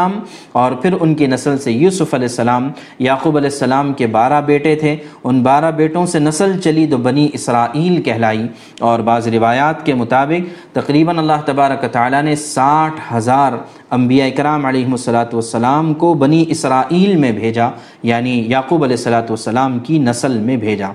اور 0.52 0.72
پھر 0.72 0.94
ان 1.00 1.16
کی 1.16 1.28
نسل 1.28 1.58
سے 1.58 1.72
یوسف 1.72 2.14
علیہ 2.14 2.28
السلام، 2.28 2.70
یعقوب 3.00 3.38
علیہ 3.38 3.50
السلام 3.50 3.94
کے 3.94 4.08
بارہ 4.08 4.42
بیٹے 4.42 4.76
تھے۔ 4.76 4.96
ان 5.24 5.44
بارہ 5.44 5.72
بیٹوں 5.72 6.06
سے 6.06 6.20
نسل 6.20 6.60
چلی 6.60 6.88
تو 6.88 6.98
بنی 6.98 7.30
اسرائیل 7.34 8.02
کہلائی۔ 8.02 8.48
اور 8.80 9.00
بعض 9.00 9.28
روایات 9.28 9.86
کے 9.86 9.94
مطابق 9.94 10.76
تقریباً 10.76 11.18
اللہ 11.18 11.42
تبارک 11.46 11.86
تعالیٰ 11.92 12.22
نے 12.24 12.36
ساٹھ 12.36 13.14
ہزار 13.16 13.54
انبیاء 13.92 14.28
اکرام 14.28 14.66
علیہ 14.66 14.86
السلاۃ 14.86 15.34
والسلام 15.34 15.94
کو 15.94 16.14
بنی 16.14 16.46
اسرائیل 16.48 17.16
میں 17.16 17.32
بھیجا 17.32 17.70
یعنی 18.04 18.44
یعقوب 18.48 18.84
علیہ 18.84 18.96
السلاۃ 18.96 19.30
والسلام 19.30 19.80
کی 19.80 20.00
نسل 20.00 20.38
میں 20.38 20.58
بھیجا۔ 20.58 20.92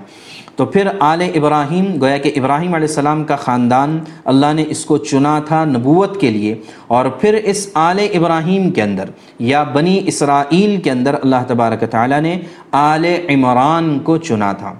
تو 0.59 0.65
پھر 0.65 0.87
آل 0.99 1.21
ابراہیم 1.35 2.01
گویا 2.01 2.17
کہ 2.17 2.31
ابراہیم 2.35 2.73
علیہ 2.73 2.87
السلام 2.87 3.23
کا 3.23 3.35
خاندان 3.35 3.99
اللہ 4.25 4.53
نے 4.53 4.63
اس 4.67 4.85
کو 4.85 4.97
چنا 4.97 5.39
تھا 5.39 5.65
نبوت 5.65 6.21
کے 6.21 6.29
لیے 6.29 6.55
اور 6.87 7.05
پھر 7.05 7.33
اس 7.33 7.69
آل 7.73 7.99
ابراہیم 8.13 8.71
کے 8.71 8.81
اندر 8.81 9.03
یا 9.39 9.63
بنی 9.63 10.01
اسرائیل 10.05 10.81
کے 10.81 10.91
اندر 10.91 11.15
اللہ 11.23 11.35
تبارک 11.47 11.89
تعالیٰ 11.91 12.21
نے 12.21 12.39
آل 12.71 13.05
عمران 13.05 13.99
کو 13.99 14.17
چنا 14.17 14.53
تھا۔ 14.53 14.73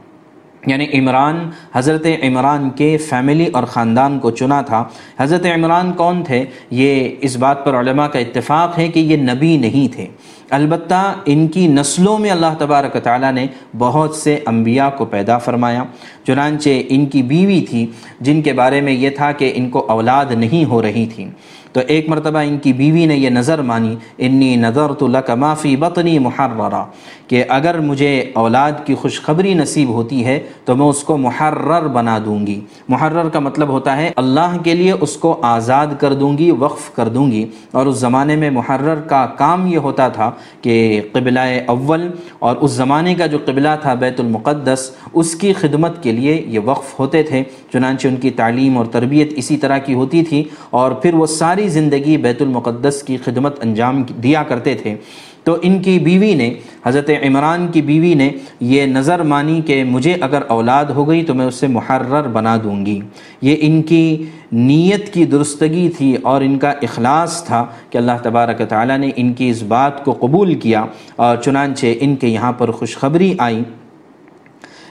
یعنی 0.67 0.85
عمران، 0.93 1.49
حضرت 1.73 2.05
عمران 2.23 2.69
کے 2.69 2.97
فیملی 2.97 3.45
اور 3.53 3.63
خاندان 3.63 4.19
کو 4.19 4.31
چنا 4.31 4.61
تھا۔ 4.61 4.83
حضرت 5.19 5.45
عمران 5.45 5.93
کون 5.93 6.23
تھے؟ 6.23 6.45
یہ 6.71 7.09
اس 7.21 7.37
بات 7.37 7.65
پر 7.65 7.79
علماء 7.79 8.07
کا 8.07 8.19
اتفاق 8.19 8.79
ہے 8.79 8.87
کہ 8.87 8.99
یہ 8.99 9.17
نبی 9.17 9.57
نہیں 9.57 9.95
تھے۔ 9.95 10.05
البتہ 10.49 11.13
ان 11.25 11.47
کی 11.47 11.67
نسلوں 11.67 12.17
میں 12.17 12.29
اللہ 12.29 12.45
تبارک 12.57 13.03
تعالیٰ 13.03 13.31
نے 13.31 13.47
بہت 13.77 14.15
سے 14.15 14.39
انبیاء 14.45 14.89
کو 14.89 15.05
پیدا 15.05 15.37
فرمایا۔ 15.37 15.83
چنانچہ 16.27 16.69
ان 16.89 17.05
کی 17.05 17.21
بیوی 17.21 17.61
تھی، 17.61 17.87
جن 18.19 18.41
کے 18.41 18.53
بارے 18.53 18.81
میں 18.81 18.93
یہ 18.93 19.09
تھا 19.09 19.31
کہ 19.31 19.51
ان 19.55 19.69
کو 19.69 19.85
اولاد 19.87 20.25
نہیں 20.31 20.65
ہو 20.65 20.81
رہی 20.81 21.05
تھی۔ 21.15 21.29
تو 21.71 21.81
ایک 21.87 22.09
مرتبہ 22.09 22.39
ان 22.39 22.57
کی 22.57 22.73
بیوی 22.73 23.05
نے 23.05 23.15
یہ 23.15 23.29
نظر 23.29 23.61
مانی، 23.61 23.95
انی 24.17 24.55
نظر 24.55 24.93
تو 24.93 25.07
لک 25.07 25.29
معافی 25.29 25.75
بطنی 25.75 26.19
محررہ 26.19 26.83
کہ 27.27 27.43
اگر 27.49 27.79
مجھے 27.79 28.31
اولاد 28.33 28.71
کی 28.85 28.95
خوشخبری 28.95 29.53
نصیب 29.53 29.89
ہوتی 29.89 30.25
ہے 30.25 30.39
تو 30.65 30.75
میں 30.75 30.85
اس 30.85 31.03
کو 31.03 31.17
محرر 31.17 31.87
بنا 31.87 32.19
دوں 32.25 32.47
گی۔ 32.47 32.61
محرر 32.87 33.29
کا 33.29 33.39
مطلب 33.39 33.69
ہوتا 33.69 33.97
ہے، 33.97 34.11
اللہ 34.15 34.57
کے 34.63 34.73
لیے 34.73 34.91
اس 34.91 35.17
کو 35.17 35.39
آزاد 35.41 35.87
کر 35.99 36.13
دوں 36.13 36.37
گی، 36.37 36.51
وقف 36.51 36.95
کر 36.95 37.07
دوں 37.07 37.31
گی۔ 37.31 37.45
اور 37.71 37.85
اس 37.85 37.97
زمانے 37.97 38.35
میں 38.35 38.49
محرر 38.49 38.95
کا 38.95 39.25
کام 39.25 39.67
یہ 39.67 39.77
ہوتا 39.77 40.07
تھا 40.07 40.31
کہ 40.61 41.01
قبلہ 41.11 41.39
اول 41.65 42.07
اور 42.39 42.55
اس 42.55 42.71
زمانے 42.71 43.15
کا 43.15 43.25
جو 43.25 43.37
قبلہ 43.45 43.75
تھا 43.81 43.93
بیت 43.93 44.19
المقدس، 44.19 44.89
اس 45.13 45.35
کی 45.35 45.53
خدمت 45.53 46.03
کے 46.03 46.11
لیے 46.11 46.43
یہ 46.47 46.59
وقف 46.65 46.99
ہوتے 46.99 47.23
تھے، 47.23 47.43
چنانچہ 47.73 48.07
ان 48.07 48.15
کی 48.15 48.29
تعلیم 48.29 48.77
اور 48.77 48.85
تربیت 48.85 49.33
اسی 49.35 49.57
طرح 49.57 49.77
کی 49.77 49.93
ہوتی 49.93 50.23
تھی 50.23 50.43
اور 50.69 50.91
پھر 50.91 51.13
وہ 51.13 51.25
ساری 51.25 51.67
زندگی 51.67 52.17
بیت 52.17 52.41
المقدس 52.41 53.03
کی 53.03 53.17
خدمت 53.25 53.65
انجام 53.65 54.03
دیا 54.23 54.43
کرتے 54.43 54.75
تھے۔ 54.75 54.95
تو 55.43 55.57
ان 55.61 55.79
کی 55.79 55.99
بیوی 55.99 56.33
نے، 56.33 56.53
حضرت 56.85 57.09
عمران 57.23 57.67
کی 57.67 57.81
بیوی 57.81 58.13
نے 58.13 58.29
یہ 58.59 58.85
نظر 58.85 59.23
مانی 59.23 59.61
کہ 59.65 59.83
مجھے 59.83 60.15
اگر 60.21 60.41
اولاد 60.47 60.85
ہو 60.85 61.09
گئی 61.09 61.23
تو 61.23 61.33
میں 61.33 61.45
اسے 61.45 61.67
محرر 61.67 62.27
بنا 62.27 62.57
دوں 62.63 62.85
گی۔ 62.85 62.99
یہ 63.41 63.55
ان 63.59 63.81
کی 63.81 64.23
نیت 64.51 65.13
کی 65.13 65.25
درستگی 65.25 65.89
تھی 65.97 66.15
اور 66.15 66.41
ان 66.41 66.57
کا 66.57 66.69
اخلاص 66.69 67.45
تھا 67.45 67.65
کہ 67.89 67.97
اللہ 67.97 68.11
تبارک 68.23 68.61
تعالیٰ 68.69 68.97
نے 68.97 69.09
ان 69.15 69.33
کی 69.33 69.49
اس 69.49 69.63
بات 69.63 70.05
کو 70.05 70.11
قبول 70.19 70.55
کیا 70.55 70.85
اور 71.15 71.37
چنانچہ 71.37 71.85
ان 71.99 72.15
کے 72.15 72.27
یہاں 72.27 72.51
پر 72.51 72.71
خوشخبری 72.71 73.33
آئی۔ 73.37 73.63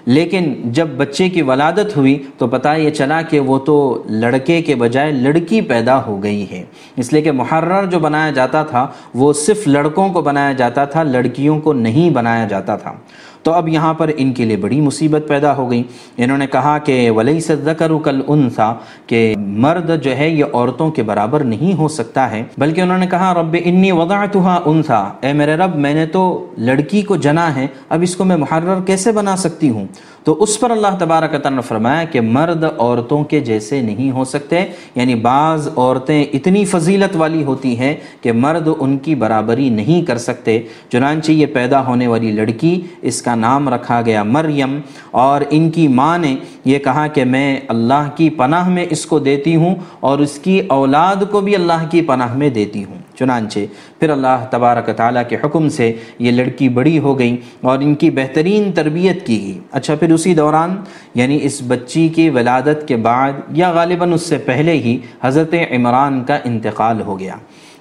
لیکن 0.08 0.54
جب 0.64 0.88
بچے 0.96 1.28
کی 1.28 1.42
ولادت 1.42 1.96
ہوئی 1.96 2.22
تو 2.38 2.46
پتہ 2.46 2.68
یہ 2.78 2.90
چلا 2.90 3.22
کہ 3.22 3.40
وہ 3.40 3.58
تو 3.58 4.02
لڑکے 4.10 4.62
کے 4.62 4.74
بجائے 4.74 5.12
لڑکی 5.12 5.60
پیدا 5.60 6.04
ہو 6.06 6.22
گئی 6.22 6.46
ہے۔ 6.50 6.64
اس 6.96 7.12
لیے 7.12 7.22
کہ 7.22 7.32
محرر 7.32 7.86
جو 7.86 7.98
بنایا 7.98 8.30
جاتا 8.30 8.62
تھا 8.62 8.86
وہ 9.14 9.32
صرف 9.32 9.68
لڑکوں 9.68 10.08
کو 10.08 10.20
بنایا 10.20 10.52
جاتا 10.52 10.84
تھا، 10.84 11.02
لڑکیوں 11.02 11.60
کو 11.60 11.72
نہیں 11.72 12.10
بنایا 12.10 12.46
جاتا 12.46 12.76
تھا۔ 12.76 12.92
تو 13.42 13.52
اب 13.52 13.68
یہاں 13.68 13.94
پر 13.94 14.10
ان 14.16 14.32
کے 14.32 14.44
لیے 14.44 14.56
بڑی 14.56 14.80
مصیبت 14.80 15.24
پیدا 15.28 15.56
ہو 15.56 15.70
گئی۔ 15.70 15.82
انہوں 16.16 16.38
نے 16.38 16.46
کہا 16.46 16.78
کہ 16.78 17.10
ولی 17.10 17.40
ذکر 17.40 17.90
کل 18.04 18.20
انسا 18.28 18.72
کہ 19.06 19.34
مرد 19.38 20.02
جو 20.02 20.16
ہے 20.16 20.28
یہ 20.28 20.44
عورتوں 20.52 20.90
کے 20.90 21.02
برابر 21.02 21.40
نہیں 21.40 21.78
ہو 21.78 21.88
سکتا 21.88 22.30
ہے، 22.30 22.42
بلکہ 22.58 22.80
انہوں 22.80 22.98
نے 22.98 23.06
کہا، 23.06 23.34
رب 23.34 23.56
انی 23.64 23.92
وضعتها 23.92 24.60
انسا 24.64 24.96
اے 24.96 25.32
میرے 25.32 25.54
رب، 25.54 25.76
میں 25.76 25.94
نے 25.94 26.06
تو 26.06 26.46
لڑکی 26.58 27.02
کو 27.02 27.16
جنا 27.16 27.56
ہے، 27.56 27.66
اب 27.88 28.02
اس 28.02 28.16
کو 28.16 28.24
میں 28.24 28.36
محرر 28.36 28.80
کیسے 28.86 29.12
بنا 29.12 29.36
سکتی 29.36 29.70
ہوں؟ 29.70 29.86
تو 30.24 30.42
اس 30.42 30.60
پر 30.60 30.70
اللہ 30.70 30.86
تبارک 30.98 31.30
تعالیٰ 31.30 31.50
نے 31.50 31.62
فرمایا 31.62 32.04
کہ 32.04 32.20
مرد 32.20 32.64
عورتوں 32.78 33.24
کے 33.24 33.40
جیسے 33.40 33.80
نہیں 33.80 34.10
ہو 34.10 34.24
سکتے۔ 34.24 34.66
یعنی 34.94 35.14
بعض 35.14 35.68
عورتیں 35.76 36.24
اتنی 36.32 36.64
فضیلت 36.64 37.16
والی 37.16 37.44
ہوتی 37.44 37.78
ہیں 37.78 37.94
کہ 38.20 38.32
مرد 38.32 38.68
ان 38.78 38.98
کی 38.98 39.14
برابری 39.14 39.68
نہیں 39.68 40.02
کر 40.02 40.18
سکتے۔ 40.18 40.60
چنانچہ 40.92 41.32
یہ 41.32 41.46
پیدا 41.46 41.86
ہونے 41.86 42.06
والی 42.06 42.32
لڑکی 42.32 42.80
اس 43.02 43.22
کا 43.22 43.27
نام 43.34 43.68
رکھا 43.68 44.02
گیا 44.06 44.22
مریم 44.22 44.80
اور 45.10 45.40
ان 45.50 45.70
کی 45.70 45.88
ماں 45.88 46.18
نے 46.18 46.36
یہ 46.64 46.78
کہا 46.78 47.06
کہ 47.06 47.24
میں 47.24 47.60
اللہ 47.68 48.10
کی 48.16 48.30
پناہ 48.30 48.68
میں 48.68 48.86
اس 48.90 49.06
کو 49.06 49.18
دیتی 49.18 49.56
ہوں 49.56 49.74
اور 50.00 50.18
اس 50.18 50.38
کی 50.38 50.60
اولاد 50.68 51.16
کو 51.30 51.40
بھی 51.40 51.54
اللہ 51.54 51.86
کی 51.90 52.02
پناہ 52.02 52.36
میں 52.36 52.50
دیتی 52.50 52.84
ہوں۔ 52.84 52.98
چنانچہ 53.18 53.58
پھر 54.00 54.10
اللہ 54.10 54.44
تبارک 54.50 54.96
تعالیٰ 54.96 55.22
کے 55.28 55.36
حکم 55.44 55.68
سے 55.68 55.92
یہ 56.18 56.30
لڑکی 56.30 56.68
بڑی 56.68 56.98
ہو 56.98 57.18
گئی 57.18 57.36
اور 57.60 57.78
ان 57.80 57.94
کی 57.94 58.10
بہترین 58.10 58.72
تربیت 58.72 59.26
کی۔ 59.26 59.38
گئی 59.38 59.58
اچھا 59.72 59.94
پھر 59.94 60.12
اسی 60.12 60.34
دوران 60.34 60.76
یعنی 61.14 61.38
اس 61.42 61.62
بچی 61.66 62.08
کی 62.08 62.30
ولادت 62.30 62.88
کے 62.88 62.96
بعد 62.96 63.32
یا 63.50 63.70
غالباً 63.70 64.12
اس 64.12 64.22
سے 64.22 64.38
پہلے 64.38 64.72
ہی 64.72 64.98
حضرت 65.22 65.54
عمران 65.70 66.24
کا 66.24 66.38
انتقال 66.44 67.00
ہو 67.00 67.18
گیا۔ 67.18 67.34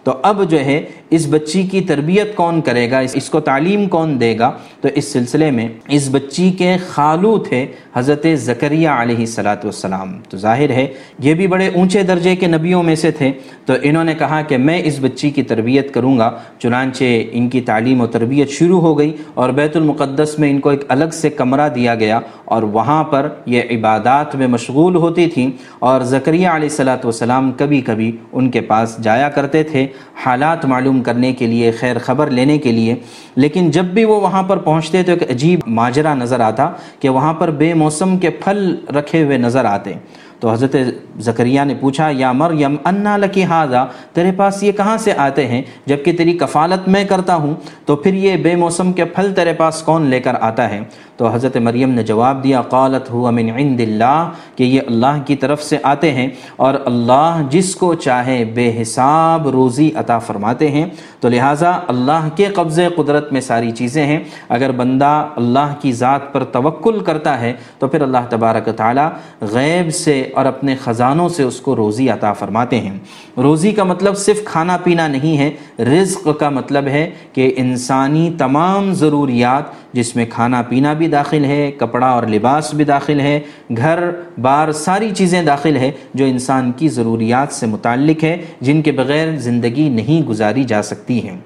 تو 0.07 0.13
اب 0.21 0.49
جو 0.49 0.59
ہے 0.59 0.81
اس 1.09 1.27
بچی 1.29 1.63
کی 1.63 1.81
تربیت 1.81 2.35
کون 2.35 2.61
کرے 2.61 2.91
گا؟ 2.91 2.99
اس 3.13 3.29
کو 3.29 3.39
تعلیم 3.39 3.87
کون 3.87 4.19
دے 4.19 4.39
گا؟ 4.39 4.51
تو 4.81 4.89
اس 4.95 5.05
سلسلے 5.05 5.51
میں 5.51 5.67
اس 5.87 6.07
بچی 6.11 6.51
کے 6.51 6.77
خالو 6.87 7.37
تھے 7.37 7.65
حضرت 7.95 8.25
زکریہ 8.35 8.89
علیہ 8.89 9.25
صلاۃ 9.25 9.63
والسلام۔ 9.63 10.19
تو 10.29 10.37
ظاہر 10.37 10.69
ہے 10.69 10.87
یہ 11.19 11.33
بھی 11.33 11.47
بڑے 11.47 11.69
اونچے 11.75 12.03
درجے 12.03 12.35
کے 12.35 12.47
نبیوں 12.47 12.83
میں 12.83 12.95
سے 12.95 13.11
تھے۔ 13.11 13.31
تو 13.65 13.73
انہوں 13.81 14.03
نے 14.03 14.13
کہا 14.15 14.41
کہ 14.41 14.57
میں 14.57 14.81
اس 14.85 14.99
بچی 15.01 15.31
کی 15.31 15.43
تربیت 15.43 15.93
کروں 15.93 16.17
گا۔ 16.17 16.31
چنانچہ 16.59 17.03
ان 17.31 17.49
کی 17.49 17.61
تعلیم 17.61 18.01
و 18.01 18.07
تربیت 18.07 18.49
شروع 18.49 18.81
ہو 18.81 18.97
گئی 18.99 19.15
اور 19.33 19.49
بیت 19.49 19.75
المقدس 19.75 20.39
میں 20.39 20.49
ان 20.49 20.59
کو 20.59 20.69
ایک 20.69 20.83
الگ 20.87 21.11
سے 21.13 21.29
کمرہ 21.29 21.69
دیا 21.69 21.95
گیا 21.95 22.19
اور 22.45 22.63
وہاں 22.63 23.03
پر 23.03 23.29
یہ 23.45 23.61
عبادات 23.71 24.35
میں 24.35 24.47
مشغول 24.47 24.95
ہوتی 24.95 25.27
تھیں 25.27 25.51
اور 25.79 26.01
زکریہ 26.01 26.47
علیہ 26.47 26.69
صلاۃ 26.69 27.03
والسلام 27.03 27.51
کبھی 27.51 27.81
کبھی 27.81 28.11
ان 28.31 28.51
کے 28.51 28.61
پاس 28.61 28.97
جایا 29.03 29.29
کرتے 29.29 29.63
تھے۔ 29.63 29.87
حالات 30.25 30.65
معلوم 30.65 31.01
کرنے 31.01 31.33
کے 31.33 31.47
لیے، 31.47 31.71
خیر 31.71 31.99
خبر 31.99 32.29
لینے 32.29 32.57
کے 32.57 32.71
لیے۔ 32.71 32.95
لیکن 33.35 33.71
جب 33.71 33.85
بھی 33.85 34.05
وہ 34.05 34.21
وہاں 34.21 34.43
پر 34.43 34.57
پہنچتے 34.57 35.03
تو 35.03 35.11
ایک 35.11 35.31
عجیب 35.31 35.59
ماجرہ 35.67 36.15
نظر 36.15 36.39
آتا 36.39 36.71
کہ 36.99 37.09
وہاں 37.09 37.33
پر 37.33 37.51
بے 37.51 37.73
موسم 37.73 38.17
کے 38.17 38.29
پھل 38.29 38.75
رکھے 38.95 39.23
ہوئے 39.23 39.37
نظر 39.37 39.65
آتے۔ 39.65 39.93
تو 40.39 40.51
حضرت 40.51 40.75
زکریہ 41.19 41.61
نے 41.61 41.73
پوچھا، 41.79 42.09
یا 42.11 42.31
مریم، 42.31 42.75
انا 42.85 43.17
لکی 43.17 43.43
ہاضا 43.43 43.85
تیرے 44.13 44.31
پاس 44.37 44.63
یہ 44.63 44.71
کہاں 44.71 44.97
سے 44.97 45.13
آتے 45.17 45.47
ہیں؟ 45.47 45.61
جبکہ 45.85 46.11
تیری 46.11 46.37
کفالت 46.37 46.87
میں 46.87 47.05
کرتا 47.05 47.35
ہوں، 47.35 47.53
تو 47.85 47.95
پھر 47.95 48.13
یہ 48.13 48.35
بے 48.35 48.55
موسم 48.55 48.93
کے 48.93 49.05
پھل 49.05 49.33
تیرے 49.35 49.53
پاس 49.53 49.81
کون 49.81 50.01
لے 50.01 50.19
کر 50.19 50.33
آتا 50.41 50.69
ہے؟ 50.69 50.79
تو 51.17 51.27
حضرت 51.27 51.57
مریم 51.57 51.89
نے 51.89 52.03
جواب 52.03 52.43
دیا، 52.43 52.61
قالت 52.61 53.09
ہوا 53.09 53.29
من 53.29 53.49
عند 53.55 53.79
اللہ 53.79 54.29
کہ 54.55 54.63
یہ 54.63 54.81
اللہ 54.87 55.21
کی 55.25 55.35
طرف 55.35 55.63
سے 55.63 55.77
آتے 55.83 56.11
ہیں 56.11 56.27
اور 56.55 56.73
اللہ 56.85 57.41
جس 57.49 57.75
کو 57.75 57.93
چاہے 57.93 58.45
بے 58.45 58.81
حساب 58.81 59.47
روزی 59.47 59.91
عطا 59.95 60.19
فرماتے 60.19 60.71
ہیں۔ 60.71 60.85
تو 61.19 61.29
لہٰذا 61.29 61.71
اللہ 61.87 62.29
کے 62.35 62.45
قبضے 62.45 62.87
قدرت 62.95 63.33
میں 63.33 63.41
ساری 63.41 63.71
چیزیں 63.71 64.05
ہیں۔ 64.05 64.19
اگر 64.49 64.71
بندہ 64.71 65.27
اللہ 65.35 65.73
کی 65.81 65.91
ذات 65.91 66.33
پر 66.33 66.43
توکل 66.43 66.99
کرتا 66.99 67.41
ہے 67.41 67.53
تو 67.79 67.87
پھر 67.87 68.01
اللہ 68.01 68.17
تبارک 68.29 68.69
تعالی 68.75 69.01
غیب 69.41 69.93
سے 69.93 70.29
اور 70.35 70.45
اپنے 70.45 70.75
خزانوں 70.75 71.29
سے 71.29 71.43
اس 71.43 71.61
کو 71.61 71.75
روزی 71.75 72.09
عطا 72.09 72.33
فرماتے 72.33 72.79
ہیں۔ 72.79 72.97
روزی 73.37 73.71
کا 73.71 73.83
مطلب 73.83 74.17
صرف 74.17 74.45
کھانا 74.45 74.77
پینا 74.77 75.07
نہیں 75.07 75.37
ہے، 75.37 75.51
رزق 75.83 76.27
کا 76.39 76.49
مطلب 76.49 76.87
ہے 76.87 77.09
کہ 77.33 77.53
انسانی 77.57 78.31
تمام 78.37 78.93
ضروریات 78.93 79.63
جس 79.93 80.15
میں 80.15 80.25
کھانا 80.29 80.61
پینا 80.61 80.93
بھی 80.93 81.06
داخل 81.07 81.45
ہے، 81.45 81.71
کپڑا 81.77 82.07
اور 82.07 82.23
لباس 82.23 82.73
بھی 82.73 82.83
داخل 82.83 83.19
ہے، 83.19 83.39
گھر، 83.77 83.99
بار، 84.41 84.71
ساری 84.71 85.09
چیزیں 85.15 85.43
داخل 85.43 85.77
ہے 85.77 85.91
جو 86.13 86.25
انسان 86.25 86.71
کی 86.71 86.87
ضروریات 86.87 87.53
سے 87.53 87.65
متعلق 87.65 88.23
ہے 88.23 88.37
جن 88.61 88.81
کے 88.81 88.91
بغیر 88.91 89.37
زندگی 89.37 89.89
نہیں 89.89 90.27
گزاری 90.27 90.63
جا 90.63 90.81
سکتی 90.81 91.29
ہیں۔ 91.29 91.37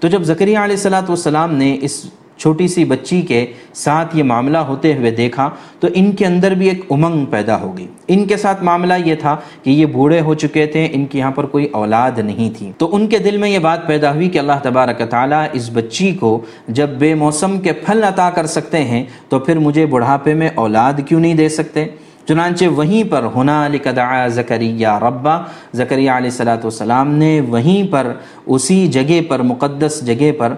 تو 0.00 0.08
جب 0.08 0.22
زکریہ 0.22 0.58
علیہ 0.58 0.76
السلاۃ 0.76 1.08
والسلام 1.08 1.54
نے 1.54 1.76
اس 1.80 2.06
چھوٹی 2.38 2.68
سی 2.68 2.84
بچی 2.84 3.20
کے 3.22 3.44
ساتھ 3.74 4.16
یہ 4.16 4.22
معاملہ 4.22 4.58
ہوتے 4.58 4.94
ہوئے 4.94 5.10
دیکھا 5.10 5.48
تو 5.80 5.88
ان 5.94 6.10
کے 6.12 6.26
اندر 6.26 6.54
بھی 6.54 6.68
ایک 6.68 6.84
امنگ 6.90 7.24
پیدا 7.24 7.60
ہو 7.60 7.76
گئی 7.78 7.86
ان 8.08 8.24
کے 8.26 8.36
ساتھ 8.36 8.62
معاملہ 8.64 8.94
یہ 9.04 9.14
تھا 9.14 9.36
کہ 9.62 9.70
یہ 9.70 9.86
بوڑھے 9.86 10.20
ہو 10.20 10.34
چکے 10.34 10.66
تھے، 10.66 10.88
ان 10.92 11.06
کی 11.06 11.18
یہاں 11.18 11.30
پر 11.30 11.46
کوئی 11.46 11.66
اولاد 11.72 12.18
نہیں 12.18 12.50
تھی۔ 12.58 12.70
تو 12.78 12.94
ان 12.96 13.06
کے 13.06 13.18
دل 13.18 13.36
میں 13.36 13.50
یہ 13.50 13.58
بات 13.58 13.86
پیدا 13.86 14.14
ہوئی 14.14 14.28
کہ 14.30 14.38
اللہ 14.38 14.58
تبارک 14.62 15.02
تعالیٰ 15.10 15.44
اس 15.52 15.70
بچی 15.72 16.12
کو 16.12 16.38
جب 16.68 16.88
بے 16.98 17.14
موسم 17.14 17.58
کے 17.60 17.72
پھل 17.84 18.04
عطا 18.04 18.30
کر 18.30 18.46
سکتے 18.46 18.82
ہیں 18.84 19.04
تو 19.28 19.38
پھر 19.38 19.58
مجھے 19.58 19.86
بڑھاپے 19.86 20.34
میں 20.34 20.48
اولاد 20.54 21.00
کیوں 21.06 21.20
نہیں 21.20 21.34
دے 21.34 21.48
سکتے؟ 21.48 21.86
چنانچہ 22.28 22.64
وہیں 22.64 23.10
پر 23.10 23.22
ہونا 23.34 23.68
دعا 23.96 24.26
زکریہ 24.28 24.88
ربا، 25.02 25.38
زکریہ 25.74 26.10
علیہ 26.10 26.30
صلاۃ 26.30 26.64
والسلام 26.64 27.14
نے 27.14 27.40
وہیں 27.40 27.92
پر 27.92 28.12
اسی 28.46 28.86
جگہ 28.86 29.20
پر، 29.28 29.42
مقدس 29.42 30.00
جگہ 30.06 30.30
پر 30.38 30.54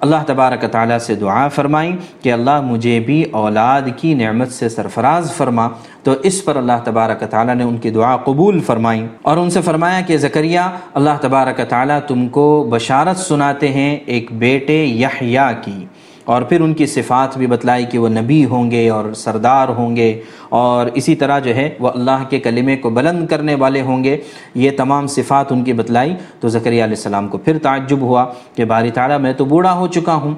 اللہ 0.00 0.16
تبارک 0.26 0.64
تعالیٰ 0.72 0.98
سے 0.98 1.14
دعا 1.14 1.48
فرمائیں 1.48 1.96
کہ 2.22 2.32
اللہ 2.32 2.60
مجھے 2.60 3.00
بھی 3.00 3.22
اولاد 3.22 3.82
کی 3.96 4.14
نعمت 4.14 4.52
سے 4.52 4.68
سرفراز 4.68 5.32
فرما۔ 5.32 5.68
تو 6.02 6.14
اس 6.22 6.44
پر 6.44 6.56
اللہ 6.56 6.72
تبارک 6.84 7.20
تعالیٰ 7.30 7.54
نے 7.54 7.64
ان 7.64 7.76
کی 7.76 7.90
دعا 7.90 8.16
قبول 8.16 8.60
فرمائیں 8.60 9.08
اور 9.22 9.36
ان 9.36 9.50
سے 9.50 9.60
فرمایا 9.60 10.00
کہ 10.00 10.16
زکریہ 10.16 10.60
اللہ 10.94 11.16
تبارک 11.20 11.60
تعالیٰ 11.68 12.00
تم 12.08 12.28
کو 12.28 12.68
بشارت 12.70 13.16
سناتے 13.16 13.68
ہیں 13.68 13.96
ایک 14.06 14.32
بیٹے 14.32 14.84
یحییٰ 14.84 15.52
کی۔ 15.62 15.86
اور 16.30 16.42
پھر 16.42 16.60
ان 16.60 16.74
کی 16.74 16.86
صفات 16.86 17.38
بھی 17.38 17.46
بتلائی 17.46 17.84
کہ 17.84 17.98
وہ 17.98 18.08
نبی 18.08 18.44
ہوں 18.44 18.70
گے 18.70 18.88
اور 18.88 19.12
سردار 19.12 19.68
ہوں 19.68 19.96
گے 19.96 20.20
اور 20.48 20.86
اسی 20.94 21.14
طرح 21.14 21.38
جو 21.38 21.54
ہے 21.54 21.68
وہ 21.78 21.88
اللہ 21.88 22.24
کے 22.30 22.38
کلمے 22.40 22.76
کو 22.76 22.90
بلند 22.90 23.26
کرنے 23.26 23.54
والے 23.54 23.80
ہوں 23.80 24.04
گے۔ 24.04 24.16
یہ 24.54 24.70
تمام 24.76 25.06
صفات 25.06 25.52
ان 25.52 25.64
کی 25.64 25.72
بتلائی۔ 25.72 26.14
تو 26.40 26.48
زکریہ 26.48 26.84
علیہ 26.84 26.96
السلام 26.96 27.28
کو 27.28 27.38
پھر 27.38 27.58
تعجب 27.58 28.00
ہوا 28.00 28.26
کہ 28.54 28.64
باری 28.64 28.90
تعالیٰ 28.90 29.20
میں 29.20 29.32
تو 29.32 29.44
بوڑھا 29.44 29.72
ہو 29.72 29.86
چکا 29.86 30.14
ہوں۔ 30.14 30.34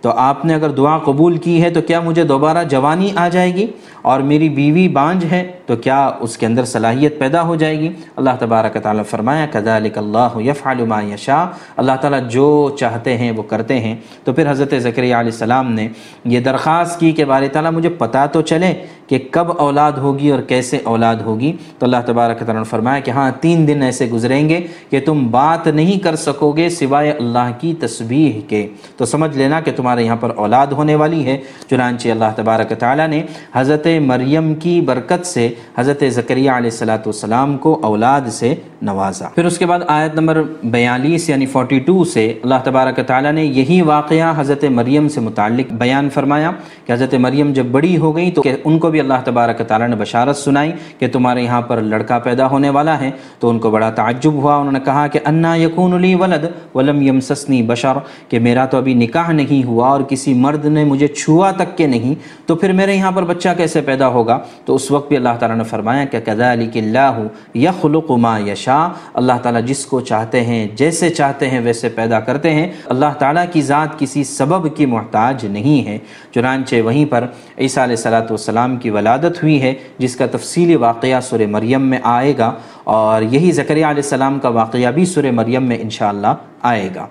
تو 0.00 0.10
آپ 0.10 0.44
نے 0.44 0.54
اگر 0.54 0.70
دعا 0.70 0.98
قبول 0.98 1.36
کی 1.36 1.62
ہے 1.62 1.70
تو 1.70 1.80
کیا 1.80 2.00
مجھے 2.00 2.24
دوبارہ 2.24 2.64
جوانی 2.64 3.12
آ 3.16 3.28
جائے 3.28 3.54
گی 3.54 3.66
اور 4.02 4.20
میری 4.20 4.48
بیوی 4.48 4.88
بانج 4.88 5.24
ہے 5.30 5.52
تو 5.66 5.76
کیا 5.76 6.10
اس 6.20 6.38
کے 6.38 6.46
اندر 6.46 6.64
صلاحیت 6.64 7.18
پیدا 7.18 7.42
ہو 7.42 7.54
جائے 7.54 7.80
گی؟ 7.80 7.92
اللہ 8.16 8.30
تبارک 8.38 8.76
تعالیٰ 8.82 9.04
فرمایا، 9.04 9.46
کذالک 9.52 9.98
اللہ 9.98 10.28
یفعل 10.36 10.84
ما 10.84 11.02
یشاء. 11.02 11.44
اللہ 11.76 11.92
تعالیٰ 12.00 12.28
جو 12.28 12.76
چاہتے 12.78 13.16
ہیں 13.16 13.32
وہ 13.32 13.42
کرتے 13.42 13.80
ہیں۔ 13.80 13.96
تو 14.24 14.32
پھر 14.32 14.50
حضرت 14.50 14.74
ذکریہ 14.78 15.14
علیہ 15.14 15.32
السلام 15.32 15.72
نے 15.72 15.88
یہ 16.24 16.40
درخواست 16.40 17.00
کی 17.00 17.12
کہ 17.12 17.24
بار 17.24 17.42
تعالیٰ، 17.52 17.72
مجھے 17.72 17.88
پتہ 17.88 18.26
تو 18.32 18.40
چلے 18.40 18.74
کہ 19.06 19.18
کب 19.30 19.46
اولاد 19.58 19.92
ہوگی 19.92 20.30
اور 20.30 20.42
کیسے 20.42 20.78
اولاد 20.84 21.16
ہوگی؟ 21.16 21.52
تو 21.78 21.86
اللہ 21.86 21.96
تبارک 22.06 22.38
تعالیٰ 22.38 22.56
نے 22.56 22.64
فرمایا 22.64 23.00
کہ 23.00 23.10
ہاں 23.10 23.30
تین 23.40 23.68
دن 23.68 23.82
ایسے 23.82 24.06
گزریں 24.06 24.48
گے 24.48 24.60
کہ 24.90 25.00
تم 25.00 25.26
بات 25.30 25.66
نہیں 25.66 25.98
کر 25.98 26.16
سکو 26.16 26.52
گے 26.52 26.68
سوائے 26.68 27.10
اللہ 27.10 27.50
کی 27.60 27.74
تسبیح 27.80 28.40
کے۔ 28.48 28.66
تو 28.96 29.04
سمجھ 29.04 29.38
لینا 29.38 29.60
کہ 29.60 29.72
تمہارے 29.76 30.02
یہاں 30.02 30.16
پر 30.16 30.30
اولاد 30.36 30.66
ہونے 30.66 30.94
والی 30.94 31.24
ہے۔ 31.26 31.38
چنانچہ 31.70 32.08
اللہ 32.08 32.24
تبارک 32.36 32.72
تعالیٰ 32.78 33.08
نے 33.08 33.22
حضرت 33.54 33.86
مریم 34.00 34.54
کی 34.54 34.80
برکت 34.80 35.26
سے 35.26 35.48
حضرت 35.78 36.02
ذکریہ 36.08 36.50
علیہ 36.50 36.70
السلاۃ 36.70 36.98
والسلام 36.98 37.56
کو 37.58 37.80
اولاد 37.82 38.28
سے 38.28 38.54
نوازا۔ 38.82 39.28
پھر 39.34 39.44
اس 39.44 39.58
کے 39.58 39.66
بعد 39.66 39.78
آیت 39.86 40.14
نمبر 40.14 40.42
بیالیس 40.64 41.28
یعنی 41.28 41.46
فورٹی 41.46 41.78
ٹو 41.78 42.04
سے 42.04 42.34
اللہ 42.42 42.54
تبارک 42.64 43.00
تعالیٰ 43.06 43.32
نے 43.32 43.44
یہی 43.44 43.82
واقعہ 43.82 44.40
حضرت 44.40 44.64
مریم 44.64 45.08
سے 45.08 45.20
متعلق 45.20 45.72
بیان 45.72 46.10
فرمایا 46.10 46.50
کہ 46.86 46.92
حضرت 46.92 47.14
مریم 47.14 47.52
جب 47.52 47.66
بڑی 47.66 47.96
ہو 47.96 48.16
گئی 48.16 48.30
تو 48.30 48.42
کہ 48.42 48.56
ان 48.64 48.78
کو 48.78 48.90
بھی 48.90 48.95
بھی 48.96 49.00
اللہ 49.00 49.24
تبارک 49.24 49.60
تعالیٰ 49.68 49.88
نے 49.88 49.96
بشارت 49.96 50.36
سنائی 50.36 50.72
کہ 50.98 51.08
تمہارے 51.12 51.42
یہاں 51.42 51.60
پر 51.62 51.80
لڑکا 51.80 52.18
پیدا 52.18 52.46
ہونے 52.46 52.70
والا 52.70 53.00
ہے 53.00 53.10
تو 53.40 53.48
ان 53.48 53.58
کو 53.58 53.70
بڑا 53.70 53.90
تعجب 53.90 54.32
ہوا۔ 54.32 54.54
انہوں 54.56 54.72
نے 54.72 54.80
کہا 54.84 55.06
کہ 55.06 55.20
انا 55.26 55.54
یقون 55.56 55.92
علی 55.92 56.14
ولد 56.14 56.44
ولم 56.74 57.02
یمسسنی 57.02 57.62
بشر، 57.62 57.98
کہ 58.28 58.38
میرا 58.38 58.64
تو 58.64 58.78
ابھی 58.78 58.94
نکاح 58.94 59.30
نہیں 59.32 59.66
ہوا 59.66 59.88
اور 59.88 60.00
کسی 60.00 60.34
مرد 60.34 60.64
نے 60.66 60.84
مجھے 60.84 61.06
چھوا 61.06 61.50
تک 61.50 61.76
کے 61.76 61.86
نہیں، 61.86 62.14
تو 62.46 62.54
پھر 62.54 62.72
میرے 62.72 62.94
یہاں 62.94 63.10
پر 63.10 63.24
بچہ 63.24 63.48
کیسے 63.56 63.80
پیدا 63.80 64.08
ہوگا؟ 64.08 64.38
تو 64.64 64.74
اس 64.74 64.90
وقت 64.90 65.08
بھی 65.08 65.16
اللہ 65.16 65.36
تعالیٰ 65.38 65.56
نے 65.56 65.64
فرمایا 65.64 66.04
کہ 66.04 66.20
کذالک 66.24 66.76
اللہ 66.76 67.20
یخلق 67.56 68.10
ما 68.10 68.38
یشا 68.38 68.88
اللہ 69.14 69.38
تعالیٰ 69.42 69.62
جس 69.64 69.84
کو 69.86 70.00
چاہتے 70.00 70.44
ہیں، 70.44 70.66
جیسے 70.74 71.10
چاہتے 71.10 71.50
ہیں، 71.50 71.60
ویسے 71.60 71.88
پیدا 71.88 72.20
کرتے 72.20 72.54
ہیں۔ 72.54 72.66
اللہ 72.86 73.12
تعالیٰ 73.18 73.44
کی 73.52 73.62
ذات 73.62 73.98
کسی 73.98 74.24
سبب 74.24 74.66
کی 74.76 74.86
محتاج 74.86 75.46
نہیں 75.46 75.86
ہے۔ 75.86 75.98
چنانچہ 76.34 76.80
وہیں 76.84 77.04
پر 77.10 77.24
عیسیٰ 77.58 77.82
علیہ 77.82 77.96
صلاۃ 77.96 78.30
والسلام 78.30 78.76
کی 78.76 78.85
ولادت 78.90 79.42
ہوئی 79.42 79.62
ہے، 79.62 79.74
جس 79.98 80.16
کا 80.16 80.26
تفصیلی 80.26 80.76
واقعہ 80.76 81.20
سر 81.20 81.46
مریم 81.46 81.82
میں 81.82 81.98
آئے 82.02 82.34
گا 82.38 82.52
اور 82.84 83.22
یہی 83.22 83.52
ذکریہ 83.52 83.86
علیہ 83.86 84.02
السلام 84.02 84.38
کا 84.38 84.48
واقعہ 84.48 84.90
بھی 84.90 85.04
سر 85.04 85.30
مریم 85.30 85.62
میں 85.62 85.78
انشاءاللہ 85.80 86.34
آئے 86.62 86.88
گا۔ 86.94 87.06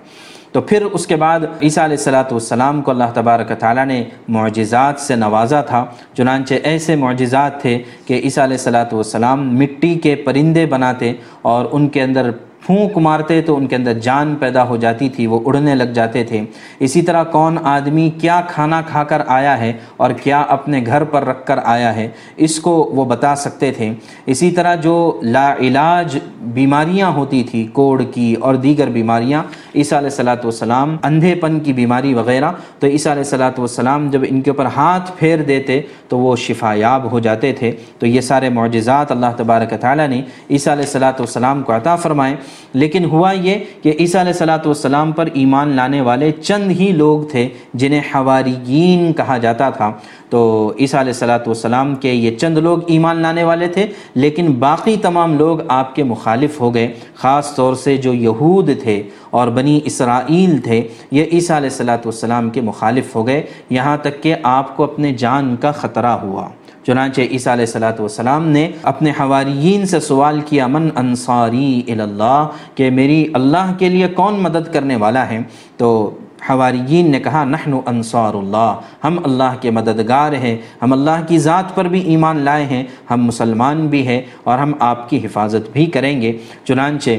تو 0.52 0.60
پھر 0.60 0.82
اس 0.82 1.06
کے 1.06 1.16
بعد 1.16 1.40
عیسیٰ 1.62 1.84
علیہ 1.84 1.96
السلاۃ 1.96 2.30
والسلام 2.30 2.82
کو 2.82 2.90
اللہ 2.90 3.10
تبارک 3.14 3.52
تعالیٰ 3.58 3.86
نے 3.86 4.04
معجزات 4.28 5.00
سے 5.00 5.16
نوازا 5.16 5.60
تھا۔ 5.60 5.84
چنانچہ 6.16 6.54
ایسے 6.62 6.96
معجزات 6.96 7.60
تھے 7.60 7.78
کہ 8.06 8.20
عیسیٰ 8.24 8.44
علیہ 8.44 8.56
السلاۃ 8.56 8.92
والسلام 8.92 9.58
مٹی 9.58 9.94
کے 9.94 10.14
پرندے 10.14 10.66
بناتے 10.66 11.12
اور 11.42 11.66
ان 11.72 11.88
کے 11.88 12.02
اندر 12.02 12.30
پھونک 12.66 12.98
مارتے 12.98 13.40
تو 13.42 13.56
ان 13.56 13.66
کے 13.66 13.76
اندر 13.76 13.92
جان 13.92 14.34
پیدا 14.34 14.68
ہو 14.68 14.76
جاتی 14.76 15.08
تھی، 15.08 15.26
وہ 15.26 15.40
اڑنے 15.44 15.74
لگ 15.74 15.92
جاتے 15.94 16.24
تھے۔ 16.24 16.44
اسی 16.80 17.02
طرح 17.02 17.24
کون 17.24 17.58
آدمی 17.62 18.10
کیا 18.20 18.40
کھانا 18.48 18.80
کھا 18.86 19.04
کر 19.04 19.22
آیا 19.26 19.58
ہے 19.58 19.72
اور 19.96 20.10
کیا 20.10 20.40
اپنے 20.48 20.80
گھر 20.86 21.04
پر 21.04 21.24
رکھ 21.24 21.46
کر 21.46 21.58
آیا 21.64 21.94
ہے، 21.96 22.08
اس 22.36 22.58
کو 22.60 22.72
وہ 22.94 23.04
بتا 23.04 23.34
سکتے 23.36 23.70
تھے۔ 23.72 23.92
اسی 24.26 24.50
طرح 24.50 24.74
جو 24.74 25.20
لا 25.22 25.54
علاج 25.60 26.18
بیماریاں 26.40 27.10
ہوتی 27.10 27.42
تھی، 27.42 27.64
کوڑ 27.72 28.02
کی 28.02 28.34
اور 28.40 28.54
دیگر 28.54 28.88
بیماریاں، 28.88 29.42
عیسیٰ 29.74 29.98
علیہ 29.98 30.10
صلاۃ 30.10 30.44
والسلام، 30.44 30.96
اندھے 31.02 31.34
پن 31.34 31.60
کی 31.60 31.72
بیماری 31.72 32.14
وغیرہ، 32.14 32.50
تو 32.78 32.86
عیسیٰ 32.86 33.12
علیہ 33.12 33.24
صلاۃ 33.24 33.58
والسلام 33.58 34.10
جب 34.10 34.24
ان 34.28 34.40
کے 34.40 34.50
اوپر 34.50 34.66
ہاتھ 34.66 35.12
پھیر 35.18 35.42
دیتے 35.42 35.80
تو 36.08 36.18
وہ 36.18 36.36
شفا 36.36 36.74
یاب 36.74 37.10
ہو 37.10 37.18
جاتے 37.18 37.52
تھے۔ 37.52 37.72
تو 37.98 38.06
یہ 38.06 38.20
سارے 38.20 38.48
معجزات 38.48 39.12
اللہ 39.12 39.36
تبارک 39.36 39.74
تعالیٰ 39.80 40.08
نے 40.08 40.22
عیسیٰ 40.50 40.72
علیہ 40.72 40.86
صلاۃ 40.86 41.18
والسلام 41.18 41.62
کو 41.62 41.76
عطا 41.76 41.96
فرمائے۔ 41.96 42.36
لیکن 42.74 43.04
ہوا 43.04 43.32
یہ 43.32 43.58
کہ 43.82 43.92
عیسیٰ 44.00 44.20
علیہ 44.20 44.32
صلاۃ 44.32 44.66
والسلام 44.66 45.12
پر 45.12 45.28
ایمان 45.34 45.68
لانے 45.68 46.00
والے 46.00 46.30
چند 46.32 46.70
ہی 46.70 46.92
لوگ 46.92 47.22
تھے 47.22 47.48
جنہیں 47.74 48.00
حواریین 48.14 49.12
کہا 49.12 49.38
جاتا 49.38 49.70
تھا۔ 49.70 49.92
تو 50.30 50.72
عیسیٰ 50.80 51.00
علیہ 51.00 51.12
صلاۃ 51.12 51.46
والسلام 51.46 51.94
کے 51.94 52.12
یہ 52.12 52.36
چند 52.36 52.58
لوگ 52.58 52.78
ایمان 52.86 53.20
لانے 53.22 53.44
والے 53.44 53.66
تھے، 53.68 53.86
لیکن 54.14 54.52
باقی 54.52 54.96
تمام 55.02 55.38
لوگ 55.38 55.58
آپ 55.68 55.94
کے 55.94 56.02
مخالف 56.02 56.60
ہو 56.60 56.74
گئے، 56.74 56.92
خاص 57.14 57.54
طور 57.54 57.74
سے 57.74 57.96
جو 57.96 58.14
یہود 58.14 58.70
تھے 58.82 59.02
اور 59.30 59.48
بنی 59.48 59.80
اسرائیل 59.84 60.58
تھے، 60.58 60.82
یہ 61.10 61.24
عیسیٰ 61.32 61.56
علیہ 61.56 61.70
صلاۃ 61.70 62.04
والسلام 62.04 62.50
کے 62.50 62.60
مخالف 62.60 63.16
ہو 63.16 63.26
گئے۔ 63.26 63.42
یہاں 63.70 63.96
تک 63.96 64.22
کہ 64.22 64.34
آپ 64.42 64.76
کو 64.76 64.84
اپنے 64.84 65.12
جان 65.12 65.56
کا 65.56 65.70
خطرہ 65.70 66.12
ہوا۔ 66.22 66.48
چنانچہ 66.86 67.20
عیسیٰ 67.20 67.52
علیہ 67.52 67.66
صلاۃ 67.66 67.98
والسلام 67.98 68.46
نے 68.48 68.68
اپنے 68.82 69.12
حواریین 69.20 69.86
سے 69.86 70.00
سوال 70.00 70.40
کیا، 70.40 70.66
من 70.66 70.88
انصاری 70.96 71.82
اللہ 71.88 72.48
کہ 72.74 72.90
میری 72.90 73.24
اللہ 73.34 73.72
کے 73.78 73.88
لیے 73.88 74.08
کون 74.08 74.38
مدد 74.42 74.72
کرنے 74.72 74.96
والا 74.96 75.28
ہے؟ 75.30 75.40
تو 75.76 75.88
حواریین 76.48 77.10
نے 77.10 77.20
کہا 77.20 77.44
نحن 77.44 77.78
انصار 77.86 78.34
اللہ 78.34 78.80
ہم 79.04 79.18
اللہ 79.24 79.56
کے 79.60 79.70
مددگار 79.70 80.32
ہیں، 80.32 80.56
ہم 80.82 80.92
اللہ 80.92 81.24
کی 81.28 81.38
ذات 81.38 81.74
پر 81.74 81.84
بھی 81.84 82.00
ایمان 82.00 82.38
لائے 82.38 82.64
ہیں، 82.64 82.82
ہم 83.10 83.24
مسلمان 83.24 83.86
بھی 83.86 84.06
ہیں 84.06 84.20
اور 84.44 84.58
ہم 84.58 84.72
آپ 84.80 85.08
کی 85.10 85.24
حفاظت 85.24 85.70
بھی 85.72 85.86
کریں 85.86 86.20
گے۔ 86.22 86.32
چنانچہ 86.64 87.10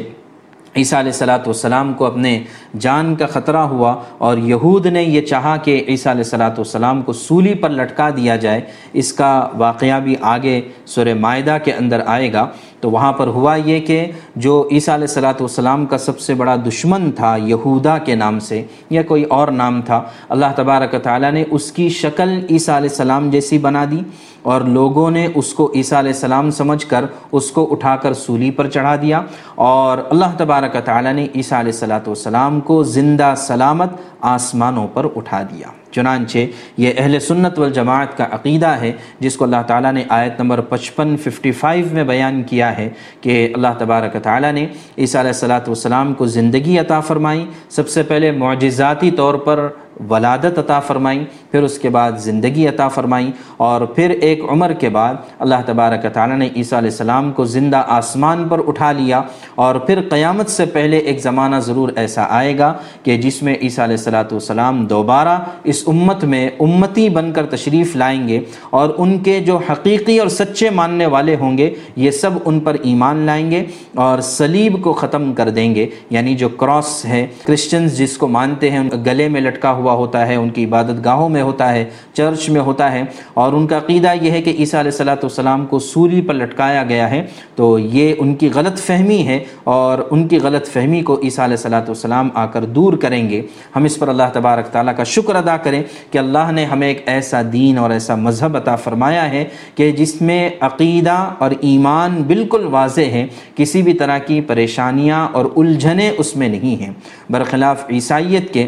عیسیٰ 0.77 0.99
علیہ 0.99 1.11
السلاۃ 1.11 1.45
والسلام 1.45 1.93
کو 1.93 2.05
اپنے 2.05 2.43
جان 2.79 3.15
کا 3.15 3.25
خطرہ 3.25 3.57
ہوا 3.57 3.95
اور 4.17 4.37
یہود 4.37 4.85
نے 4.85 5.03
یہ 5.03 5.21
چاہا 5.21 5.57
کہ 5.57 5.83
عیسیٰ 5.87 6.11
علیہ 6.11 6.23
السلاۃ 6.23 6.57
والسلام 6.57 7.01
کو 7.01 7.13
سولی 7.13 7.53
پر 7.53 7.69
لٹکا 7.69 8.09
دیا 8.09 8.35
جائے۔ 8.35 8.61
اس 8.93 9.13
کا 9.13 9.47
واقعہ 9.57 9.99
بھی 9.99 10.15
آگے 10.21 10.61
سورہ 10.85 11.13
معاہدہ 11.13 11.57
کے 11.63 11.73
اندر 11.73 12.01
آئے 12.05 12.33
گا۔ 12.33 12.47
تو 12.81 12.89
وہاں 12.91 13.11
پر 13.13 13.27
ہوا 13.35 13.55
یہ 13.55 13.79
کہ 13.85 14.05
جو 14.35 14.53
عیسیٰ 14.71 14.93
علیہ 14.93 15.07
السلاۃ 15.07 15.39
والسلام 15.39 15.85
کا 15.85 15.97
سب 15.97 16.19
سے 16.19 16.33
بڑا 16.33 16.55
دشمن 16.67 17.09
تھا 17.15 17.35
یہودا 17.43 17.97
کے 17.97 18.15
نام 18.15 18.39
سے 18.39 18.61
یا 18.89 19.03
کوئی 19.03 19.23
اور 19.23 19.47
نام 19.47 19.81
تھا، 19.85 20.01
اللہ 20.29 20.51
تبارک 20.55 20.95
تعالیٰ 21.03 21.31
نے 21.31 21.43
اس 21.51 21.71
کی 21.71 21.87
شکل 21.89 22.39
عیسیٰ 22.49 22.75
علیہ 22.75 22.89
السلام 22.89 23.29
جیسی 23.29 23.57
بنا 23.57 23.85
دی 23.91 24.01
اور 24.43 24.61
لوگوں 24.75 25.09
نے 25.11 25.27
اس 25.35 25.53
کو 25.53 25.71
عیسیٰ 25.75 25.97
علیہ 25.99 26.11
السلام 26.11 26.51
سمجھ 26.51 26.85
کر 26.87 27.05
اس 27.31 27.49
کو 27.51 27.67
اٹھا 27.71 27.95
کر 28.03 28.13
سولی 28.13 28.51
پر 28.51 28.69
چڑھا 28.69 28.95
دیا 29.01 29.21
اور 29.55 29.97
اللہ 30.09 30.37
تبارک 30.37 30.77
تعالیٰ 30.85 31.13
نے 31.13 31.27
عیسیٰ 31.35 31.59
علیہ 31.59 31.73
السلاۃ 31.73 32.07
والسلام 32.07 32.59
کو 32.69 32.81
زندہ 32.95 33.33
سلامت 33.47 33.99
آسمانوں 34.35 34.87
پر 34.93 35.07
اٹھا 35.15 35.41
دیا۔ 35.51 35.67
چنانچہ 35.97 36.37
یہ 36.77 36.93
اہل 36.97 37.19
سنت 37.19 37.59
والجماعت 37.59 38.17
کا 38.17 38.27
عقیدہ 38.31 38.67
ہے، 38.81 38.91
جس 39.19 39.35
کو 39.35 39.45
اللہ 39.45 39.61
تعالیٰ 39.67 39.91
نے 39.93 40.03
آیت 40.09 40.39
نمبر 40.41 40.61
پچپن 40.69 41.15
ففٹی 41.23 41.51
فائیو 41.51 41.85
میں 41.91 42.03
بیان 42.03 42.41
کیا 42.43 42.77
ہے 42.77 42.89
کہ 43.21 43.47
اللہ 43.55 43.73
تبارک 43.77 44.15
تعالیٰ 44.23 44.51
نے 44.51 44.65
عیسیٰ 44.97 45.21
علیہ 45.21 45.31
السلاۃ 45.31 45.67
والسلام 45.67 46.13
کو 46.13 46.25
زندگی 46.25 46.77
عطا 46.79 46.99
فرمائی۔ 46.99 47.45
سب 47.69 47.89
سے 47.89 48.03
پہلے 48.03 48.31
معجزاتی 48.31 49.11
طور 49.11 49.33
پر 49.45 49.67
ولادت 50.09 50.59
عطا 50.59 50.79
فرمائی۔ 50.79 51.23
پھر 51.51 51.63
اس 51.63 51.77
کے 51.79 51.89
بعد 51.89 52.11
زندگی 52.19 52.67
عطا 52.67 52.87
فرمائیں 52.87 53.31
اور 53.57 53.81
پھر 53.81 54.09
ایک 54.09 54.43
عمر 54.49 54.73
کے 54.73 54.89
بعد 54.89 55.13
اللہ 55.39 55.61
تبارک 55.65 56.05
تعالیٰ 56.13 56.37
نے 56.37 56.49
عیسیٰ 56.55 56.77
علیہ 56.77 56.89
السلام 56.89 57.31
کو 57.31 57.45
زندہ 57.45 57.83
آسمان 57.87 58.47
پر 58.47 58.61
اٹھا 58.67 58.91
لیا 58.91 59.21
اور 59.55 59.75
پھر 59.75 60.01
قیامت 60.09 60.49
سے 60.49 60.65
پہلے 60.65 60.97
ایک 60.97 61.21
زمانہ 61.21 61.55
ضرور 61.55 61.89
ایسا 61.95 62.25
آئے 62.29 62.57
گا 62.57 62.73
کہ 63.03 63.17
جس 63.17 63.41
میں 63.43 63.55
عیسیٰ 63.61 63.83
علیہ 63.83 63.97
السلاۃ 63.97 64.31
والسلام 64.31 64.85
دوبارہ 64.85 65.37
اس 65.63 65.83
امت 65.87 66.23
میں 66.23 66.49
امتی 66.59 67.09
بن 67.09 67.31
کر 67.31 67.45
تشریف 67.45 67.95
لائیں 67.95 68.27
گے 68.27 68.39
اور 68.69 68.89
ان 68.97 69.17
کے 69.19 69.39
جو 69.39 69.57
حقیقی 69.69 70.17
اور 70.19 70.27
سچے 70.27 70.69
ماننے 70.69 71.05
والے 71.05 71.35
ہوں 71.35 71.57
گے، 71.57 71.73
یہ 71.95 72.11
سب 72.11 72.31
ان 72.45 72.59
پر 72.59 72.75
ایمان 72.83 73.17
لائیں 73.17 73.51
گے 73.51 73.63
اور 73.95 74.21
سلیب 74.21 74.81
کو 74.81 74.93
ختم 74.93 75.33
کر 75.33 75.49
دیں 75.49 75.75
گے۔ 75.75 75.87
یعنی 76.09 76.35
جو 76.35 76.49
کراس 76.49 77.05
ہے، 77.05 77.25
کرسچنز 77.45 77.97
جس 77.97 78.17
کو 78.17 78.27
مانتے 78.27 78.71
ہیں 78.71 78.83
گلے 79.05 79.29
میں 79.29 79.41
لٹکا 79.41 79.71
ہوا 79.71 79.93
ہوتا 79.93 80.27
ہے، 80.27 80.35
ان 80.35 80.49
کی 80.49 80.65
عبادت 80.65 81.03
گاہوں 81.05 81.29
میں 81.29 81.36
ہوتا 81.41 81.73
ہے، 81.73 81.85
چرچ 82.13 82.49
میں 82.49 82.61
ہوتا 82.61 82.91
ہے۔ 82.91 83.03
اور 83.33 83.53
ان 83.53 83.67
کا 83.67 83.77
عقیدہ 83.77 84.13
یہ 84.21 84.31
ہے 84.31 84.41
کہ 84.41 84.55
عیسیٰ 84.59 84.79
علیہ 84.79 84.91
السلاۃ 84.91 85.15
والسلام 85.15 85.65
کو 85.65 85.79
سولی 85.79 86.21
پر 86.21 86.33
لٹکایا 86.33 86.83
گیا 86.83 87.09
ہے۔ 87.09 87.25
تو 87.55 87.79
یہ 87.79 88.13
ان 88.17 88.35
کی 88.35 88.49
غلط 88.55 88.79
فہمی 88.79 89.27
ہے 89.27 89.43
اور 89.63 89.97
ان 90.11 90.27
کی 90.27 90.39
غلط 90.39 90.67
فہمی 90.67 91.01
کو 91.01 91.19
عیسیٰ 91.23 91.43
علیہ 91.43 91.57
السلاۃ 91.57 91.81
والسلام 91.81 92.29
آ 92.33 92.45
کر 92.45 92.65
دور 92.65 92.93
کریں 92.93 93.29
گے۔ 93.29 93.41
ہم 93.75 93.83
اس 93.83 93.99
پر 93.99 94.07
اللہ 94.07 94.23
تبارک 94.33 94.67
تعالیٰ 94.67 94.95
کا 94.97 95.03
شکر 95.03 95.35
ادا 95.35 95.57
کریں 95.57 95.83
کہ 96.11 96.17
اللہ 96.17 96.51
نے 96.51 96.65
ہمیں 96.65 96.87
ایک 96.87 97.03
ایسا 97.05 97.41
دین 97.53 97.77
اور 97.77 97.89
ایسا 97.89 98.15
مذہب 98.15 98.57
عطا 98.57 98.75
فرمایا 98.75 99.29
ہے 99.29 99.45
کہ 99.75 99.91
جس 99.91 100.21
میں 100.21 100.49
عقیدہ 100.59 101.29
اور 101.37 101.51
ایمان 101.61 102.23
بالکل 102.27 102.65
واضح 102.65 103.01
ہے 103.01 103.27
کسی 103.55 103.81
بھی 103.81 103.93
طرح 103.93 104.17
کی 104.17 104.41
پریشانیاں 104.41 105.27
اور 105.31 105.45
الجھنیں 105.55 106.11
اس 106.17 106.35
میں 106.35 106.49
نہیں 106.49 106.81
ہیں۔ 106.81 106.93
برخلاف 107.29 107.85
عیسائیت 107.89 108.53
کے 108.53 108.67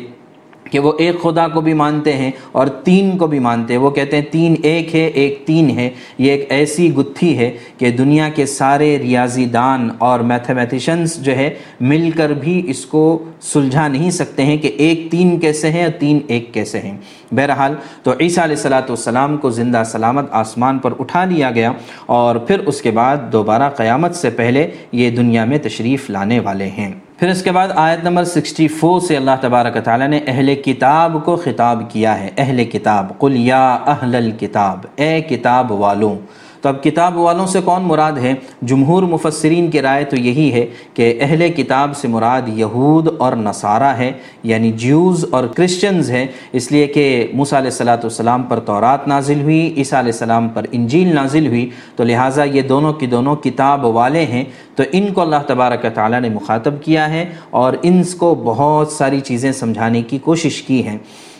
کہ 0.69 0.79
وہ 0.79 0.91
ایک 0.97 1.21
خدا 1.21 1.47
کو 1.47 1.61
بھی 1.61 1.73
مانتے 1.73 2.13
ہیں 2.13 2.31
اور 2.51 2.67
تین 2.67 3.17
کو 3.17 3.27
بھی 3.27 3.39
مانتے 3.39 3.73
ہیں۔ 3.73 3.81
وہ 3.81 3.89
کہتے 3.89 4.17
ہیں 4.17 4.23
تین 4.31 4.55
ایک 4.63 4.95
ہے، 4.95 5.07
ایک 5.07 5.43
تین 5.45 5.69
ہے۔ 5.69 5.89
یہ 6.17 6.31
ایک 6.31 6.45
ایسی 6.49 6.93
گتھی 6.93 7.37
ہے 7.37 7.57
کہ 7.77 7.91
دنیا 7.91 8.29
کے 8.29 8.45
سارے 8.45 8.97
ریاضی 8.99 9.45
دان 9.45 9.89
اور 9.97 10.19
میتھمیٹیشنس 10.19 11.23
جو 11.23 11.35
ہے، 11.35 11.49
مل 11.79 12.11
کر 12.17 12.29
بھی 12.29 12.61
اس 12.67 12.85
کو 12.85 13.23
سلجھا 13.41 13.87
نہیں 13.87 14.11
سکتے 14.11 14.45
ہیں 14.45 14.57
کہ 14.57 14.71
ایک 14.77 15.07
تین 15.11 15.39
کیسے 15.39 15.69
ہیں 15.69 15.83
اور 15.83 15.91
تین 15.91 16.19
ایک 16.27 16.53
کیسے 16.53 16.79
ہیں۔ 16.79 16.97
بہرحال 17.31 17.75
تو 18.03 18.11
عیسیٰ 18.19 18.43
علیہ 18.43 18.55
السلاۃ 18.55 18.89
والسلام 18.89 19.37
کو 19.37 19.49
زندہ 19.49 19.83
سلامت 19.85 20.25
آسمان 20.31 20.77
پر 20.77 20.93
اٹھا 20.99 21.25
لیا 21.25 21.51
گیا 21.51 21.71
اور 22.05 22.35
پھر 22.35 22.59
اس 22.59 22.81
کے 22.81 22.91
بعد 22.91 23.17
دوبارہ 23.31 23.69
قیامت 23.69 24.15
سے 24.15 24.29
پہلے 24.29 24.67
یہ 24.91 25.09
دنیا 25.09 25.45
میں 25.45 25.57
تشریف 25.57 26.09
لانے 26.09 26.39
والے 26.39 26.67
ہیں۔ 26.67 26.91
پھر 27.19 27.29
اس 27.29 27.43
کے 27.43 27.51
بعد 27.51 27.67
آیت 27.75 28.03
نمبر 28.03 28.23
64 28.23 28.99
سے 28.99 29.17
اللہ 29.17 29.31
تبارک 29.41 29.83
تعالیٰ 29.83 30.07
نے 30.07 30.19
اہل 30.27 30.55
کتاب 30.55 31.17
کو 31.25 31.35
خطاب 31.35 31.83
کیا 31.89 32.19
ہے۔ 32.19 32.29
اہل 32.37 32.63
کتاب، 32.65 33.19
قل 33.19 33.35
یا 33.35 33.73
اہل 33.73 34.15
الکتاب، 34.15 34.79
اے 34.95 35.21
کتاب 35.21 35.71
والوں 35.71 36.15
تو 36.61 36.69
اب 36.69 36.83
کتاب 36.83 37.17
والوں 37.17 37.47
سے 37.47 37.61
کون 37.65 37.81
مراد 37.81 38.11
ہے؟ 38.11 38.33
جمہور 38.61 39.03
مفسرین 39.03 39.71
کی 39.71 39.81
رائے 39.81 40.03
تو 40.03 40.15
یہی 40.15 40.53
ہے 40.53 40.65
کہ 40.93 41.17
اہل 41.21 41.51
کتاب 41.51 41.97
سے 41.97 42.07
مراد 42.07 42.41
یہود 42.47 43.07
اور 43.17 43.33
نصارہ 43.33 43.83
ہے 43.83 44.11
یعنی 44.43 44.71
جیوز 44.71 45.25
اور 45.31 45.43
کرسچنز 45.43 46.11
ہیں۔ 46.11 46.25
اس 46.53 46.71
لیے 46.71 46.87
کہ 46.87 47.27
موسیٰ 47.33 47.59
علیہ 47.59 47.71
السلاۃ 47.71 47.97
والسلام 47.97 48.43
پر 48.43 48.59
تورات 48.59 49.07
نازل 49.07 49.41
ہوئی، 49.41 49.73
عیسیٰ 49.77 49.99
علیہ 49.99 50.11
السلام 50.11 50.49
پر 50.49 50.65
انجیل 50.71 51.15
نازل 51.15 51.47
ہوئی۔ 51.47 51.69
تو 51.95 52.03
لہٰذا 52.03 52.43
یہ 52.43 52.61
دونوں 52.61 52.93
کی 52.93 53.07
دونوں 53.07 53.35
کتاب 53.35 53.85
والے 53.85 54.25
ہیں۔ 54.25 54.43
تو 54.75 54.83
ان 54.91 55.13
کو 55.13 55.21
اللہ 55.21 55.35
تبارک 55.47 55.85
تعالیٰ 55.95 56.21
نے 56.21 56.29
مخاطب 56.29 56.73
کیا 56.83 57.09
ہے 57.09 57.25
اور 57.49 57.73
ان 57.81 58.01
کو 58.17 58.35
بہت 58.35 58.87
ساری 58.87 59.19
چیزیں 59.19 59.51
سمجھانے 59.51 60.01
کی 60.01 60.17
کوشش 60.17 60.61
کی 60.61 60.87
ہیں۔ 60.87 60.97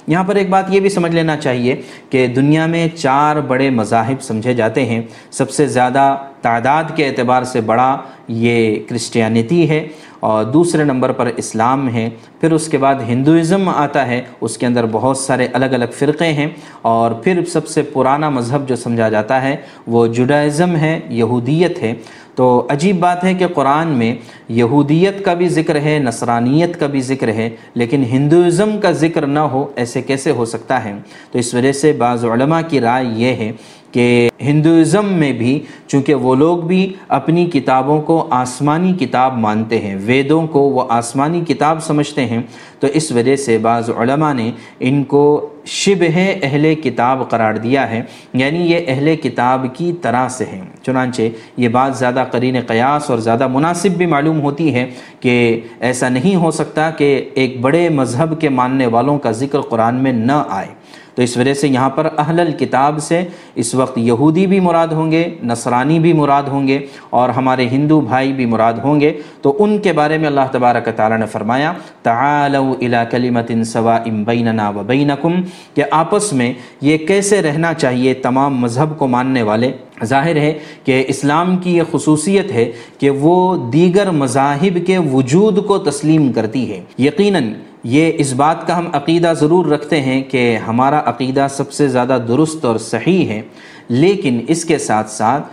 یہاں 0.09 0.23
پر 0.23 0.35
ایک 0.35 0.49
بات 0.49 0.65
یہ 0.69 0.79
بھی 0.79 0.89
سمجھ 0.89 1.11
لینا 1.11 1.37
چاہیے 1.37 1.75
کہ 2.09 2.27
دنیا 2.27 2.65
میں 2.65 2.87
چار 2.95 3.35
بڑے 3.35 3.69
مذاہب 3.69 4.21
سمجھے 4.21 4.53
جاتے 4.53 4.85
ہیں۔ 4.85 5.01
سب 5.31 5.49
سے 5.49 5.67
زیادہ 5.67 6.17
تعداد 6.41 6.83
کے 6.95 7.07
اعتبار 7.07 7.43
سے 7.43 7.61
بڑا 7.61 7.97
یہ 8.27 8.75
کرسچینٹی 8.89 9.69
ہے 9.69 9.87
اور 10.19 10.43
دوسرے 10.43 10.83
نمبر 10.83 11.11
پر 11.11 11.29
اسلام 11.37 11.93
ہے۔ 11.93 12.09
پھر 12.41 12.51
اس 12.51 12.67
کے 12.67 12.77
بعد 12.77 12.95
ہندوازم 13.07 13.69
آتا 13.69 14.07
ہے۔ 14.07 14.21
اس 14.41 14.57
کے 14.57 14.65
اندر 14.65 14.85
بہت 14.91 15.17
سارے 15.17 15.47
الگ 15.53 15.65
الگ 15.65 15.85
فرقے 15.99 16.33
ہیں۔ 16.33 16.47
اور 16.81 17.11
پھر 17.11 17.45
سب 17.45 17.67
سے 17.67 17.81
پرانا 17.81 18.29
مذہب 18.29 18.69
جو 18.69 18.75
سمجھا 18.75 19.09
جاتا 19.09 19.41
ہے 19.41 19.55
وہ 19.87 20.07
جوڈائزم 20.07 20.75
ہے، 20.75 20.99
یہودیت 21.09 21.83
ہے۔ 21.83 21.93
تو 22.39 22.45
عجیب 22.69 22.99
بات 22.99 23.23
ہے 23.23 23.33
کہ 23.33 23.47
قرآن 23.47 23.87
میں 23.87 24.13
یہودیت 24.49 25.23
کا 25.25 25.33
بھی 25.33 25.47
ذکر 25.49 25.79
ہے، 25.81 25.97
نصرانیت 25.99 26.79
کا 26.79 26.87
بھی 26.87 27.01
ذکر 27.01 27.27
ہے، 27.27 27.49
لیکن 27.75 28.03
ہندوازم 28.11 28.77
کا 28.81 28.91
ذکر 28.91 29.25
نہ 29.27 29.39
ہو، 29.39 29.65
ایسے 29.75 30.01
کیسے 30.01 30.31
ہو 30.31 30.45
سکتا 30.45 30.83
ہے؟ 30.83 30.93
تو 31.31 31.39
اس 31.39 31.53
وجہ 31.53 31.71
سے 31.71 31.91
بعض 31.97 32.25
علماء 32.25 32.61
کی 32.69 32.81
رائے 32.81 33.05
یہ 33.15 33.35
ہے 33.35 33.51
کہ 33.91 34.07
ہندوازم 34.41 35.05
میں 35.19 35.31
بھی 35.33 35.59
چونکہ 35.87 36.13
وہ 36.15 36.35
لوگ 36.35 36.57
بھی 36.67 36.81
اپنی 37.09 37.45
کتابوں 37.53 38.01
کو 38.01 38.27
آسمانی 38.31 38.93
کتاب 38.99 39.37
مانتے 39.37 39.79
ہیں، 39.79 39.95
ویدوں 40.05 40.45
کو 40.47 40.59
وہ 40.59 40.83
آسمانی 40.89 41.41
کتاب 41.47 41.83
سمجھتے 41.83 42.25
ہیں، 42.25 42.41
تو 42.79 42.87
اس 42.93 43.11
وجہ 43.11 43.35
سے 43.35 43.57
بعض 43.57 43.89
علماء 43.89 44.33
نے 44.33 44.51
ان 44.79 45.03
کو 45.03 45.25
شبہ 45.69 46.19
اہل 46.43 46.75
کتاب 46.75 47.29
قرار 47.29 47.53
دیا 47.53 47.89
ہے 47.89 48.01
یعنی 48.33 48.59
یہ 48.71 48.79
اہل 48.87 49.15
کتاب 49.15 49.65
کی 49.73 49.93
طرح 50.01 50.27
سے 50.27 50.45
ہیں۔ 50.45 50.61
چنانچہ 50.83 51.21
یہ 51.57 51.67
بات 51.67 51.97
زیادہ 51.97 52.23
قرین 52.31 52.57
قیاس 52.67 53.09
اور 53.09 53.17
زیادہ 53.17 53.47
مناسب 53.47 53.89
بھی 53.89 54.05
معلوم 54.05 54.41
ہوتی 54.41 54.73
ہے 54.73 54.89
کہ 55.19 55.61
ایسا 55.79 56.09
نہیں 56.09 56.35
ہو 56.35 56.51
سکتا 56.51 56.89
کہ 56.89 57.29
ایک 57.33 57.61
بڑے 57.61 57.89
مذہب 57.89 58.41
کے 58.41 58.49
ماننے 58.49 58.85
والوں 58.85 59.19
کا 59.19 59.31
ذکر 59.31 59.61
قرآن 59.61 59.95
میں 59.95 60.11
نہ 60.11 60.43
آئے۔ 60.49 60.78
تو 61.19 61.23
اس 61.23 61.37
وجہ 61.37 61.53
سے 61.53 61.67
یہاں 61.67 61.89
پر 61.89 62.07
اہل 62.17 62.39
الکتاب 62.39 62.99
سے 62.99 63.23
اس 63.55 63.75
وقت 63.75 63.97
یہودی 63.97 64.47
بھی 64.47 64.59
مراد 64.59 64.87
ہوں 64.87 65.11
گے، 65.11 65.29
نصرانی 65.43 65.99
بھی 65.99 66.13
مراد 66.13 66.43
ہوں 66.43 66.67
گے 66.67 66.85
اور 67.09 67.29
ہمارے 67.29 67.67
ہندو 67.69 68.01
بھائی 68.01 68.33
بھی 68.33 68.45
مراد 68.45 68.73
ہوں 68.73 69.01
گے۔ 69.01 69.13
تو 69.41 69.55
ان 69.59 69.77
کے 69.77 69.93
بارے 69.93 70.17
میں 70.17 70.27
اللہ 70.27 70.47
تبارک 70.51 70.89
تعالیٰ 70.95 71.17
نے 71.17 71.25
فرمایا، 71.25 71.73
تعالوا 72.03 72.73
الى 72.81 72.97
کلمت 73.11 73.51
سواء 73.65 74.03
بیننا 74.03 74.69
و 74.69 74.83
بینکم 74.87 75.33
کہ 75.73 75.83
آپس 75.91 76.33
میں 76.33 76.53
یہ 76.81 76.97
کیسے 76.97 77.41
رہنا 77.41 77.73
چاہیے 77.73 78.13
تمام 78.13 78.57
مذہب 78.57 78.97
کو 78.97 79.07
ماننے 79.07 79.41
والے۔ 79.41 79.71
ظاہر 80.03 80.35
ہے 80.35 80.53
کہ 80.83 81.05
اسلام 81.07 81.57
کی 81.57 81.77
یہ 81.77 81.83
خصوصیت 81.91 82.51
ہے 82.51 82.71
کہ 82.97 83.09
وہ 83.09 83.69
دیگر 83.71 84.11
مذاہب 84.11 84.77
کے 84.87 84.97
وجود 84.97 85.65
کو 85.65 85.77
تسلیم 85.77 86.33
کرتی 86.33 86.71
ہے۔ 86.71 86.81
یقیناً 86.97 87.53
یہ 87.83 88.11
اس 88.17 88.33
بات 88.33 88.65
کا 88.67 88.77
ہم 88.77 88.87
عقیدہ 88.93 89.33
ضرور 89.39 89.65
رکھتے 89.65 90.01
ہیں 90.01 90.21
کہ 90.21 90.57
ہمارا 90.57 91.01
عقیدہ 91.05 91.47
سب 91.49 91.71
سے 91.71 91.87
زیادہ 91.87 92.17
درست 92.27 92.65
اور 92.65 92.77
صحیح 92.77 93.27
ہے، 93.27 93.41
لیکن 93.89 94.39
اس 94.47 94.65
کے 94.65 94.77
ساتھ 94.77 95.09
ساتھ 95.09 95.47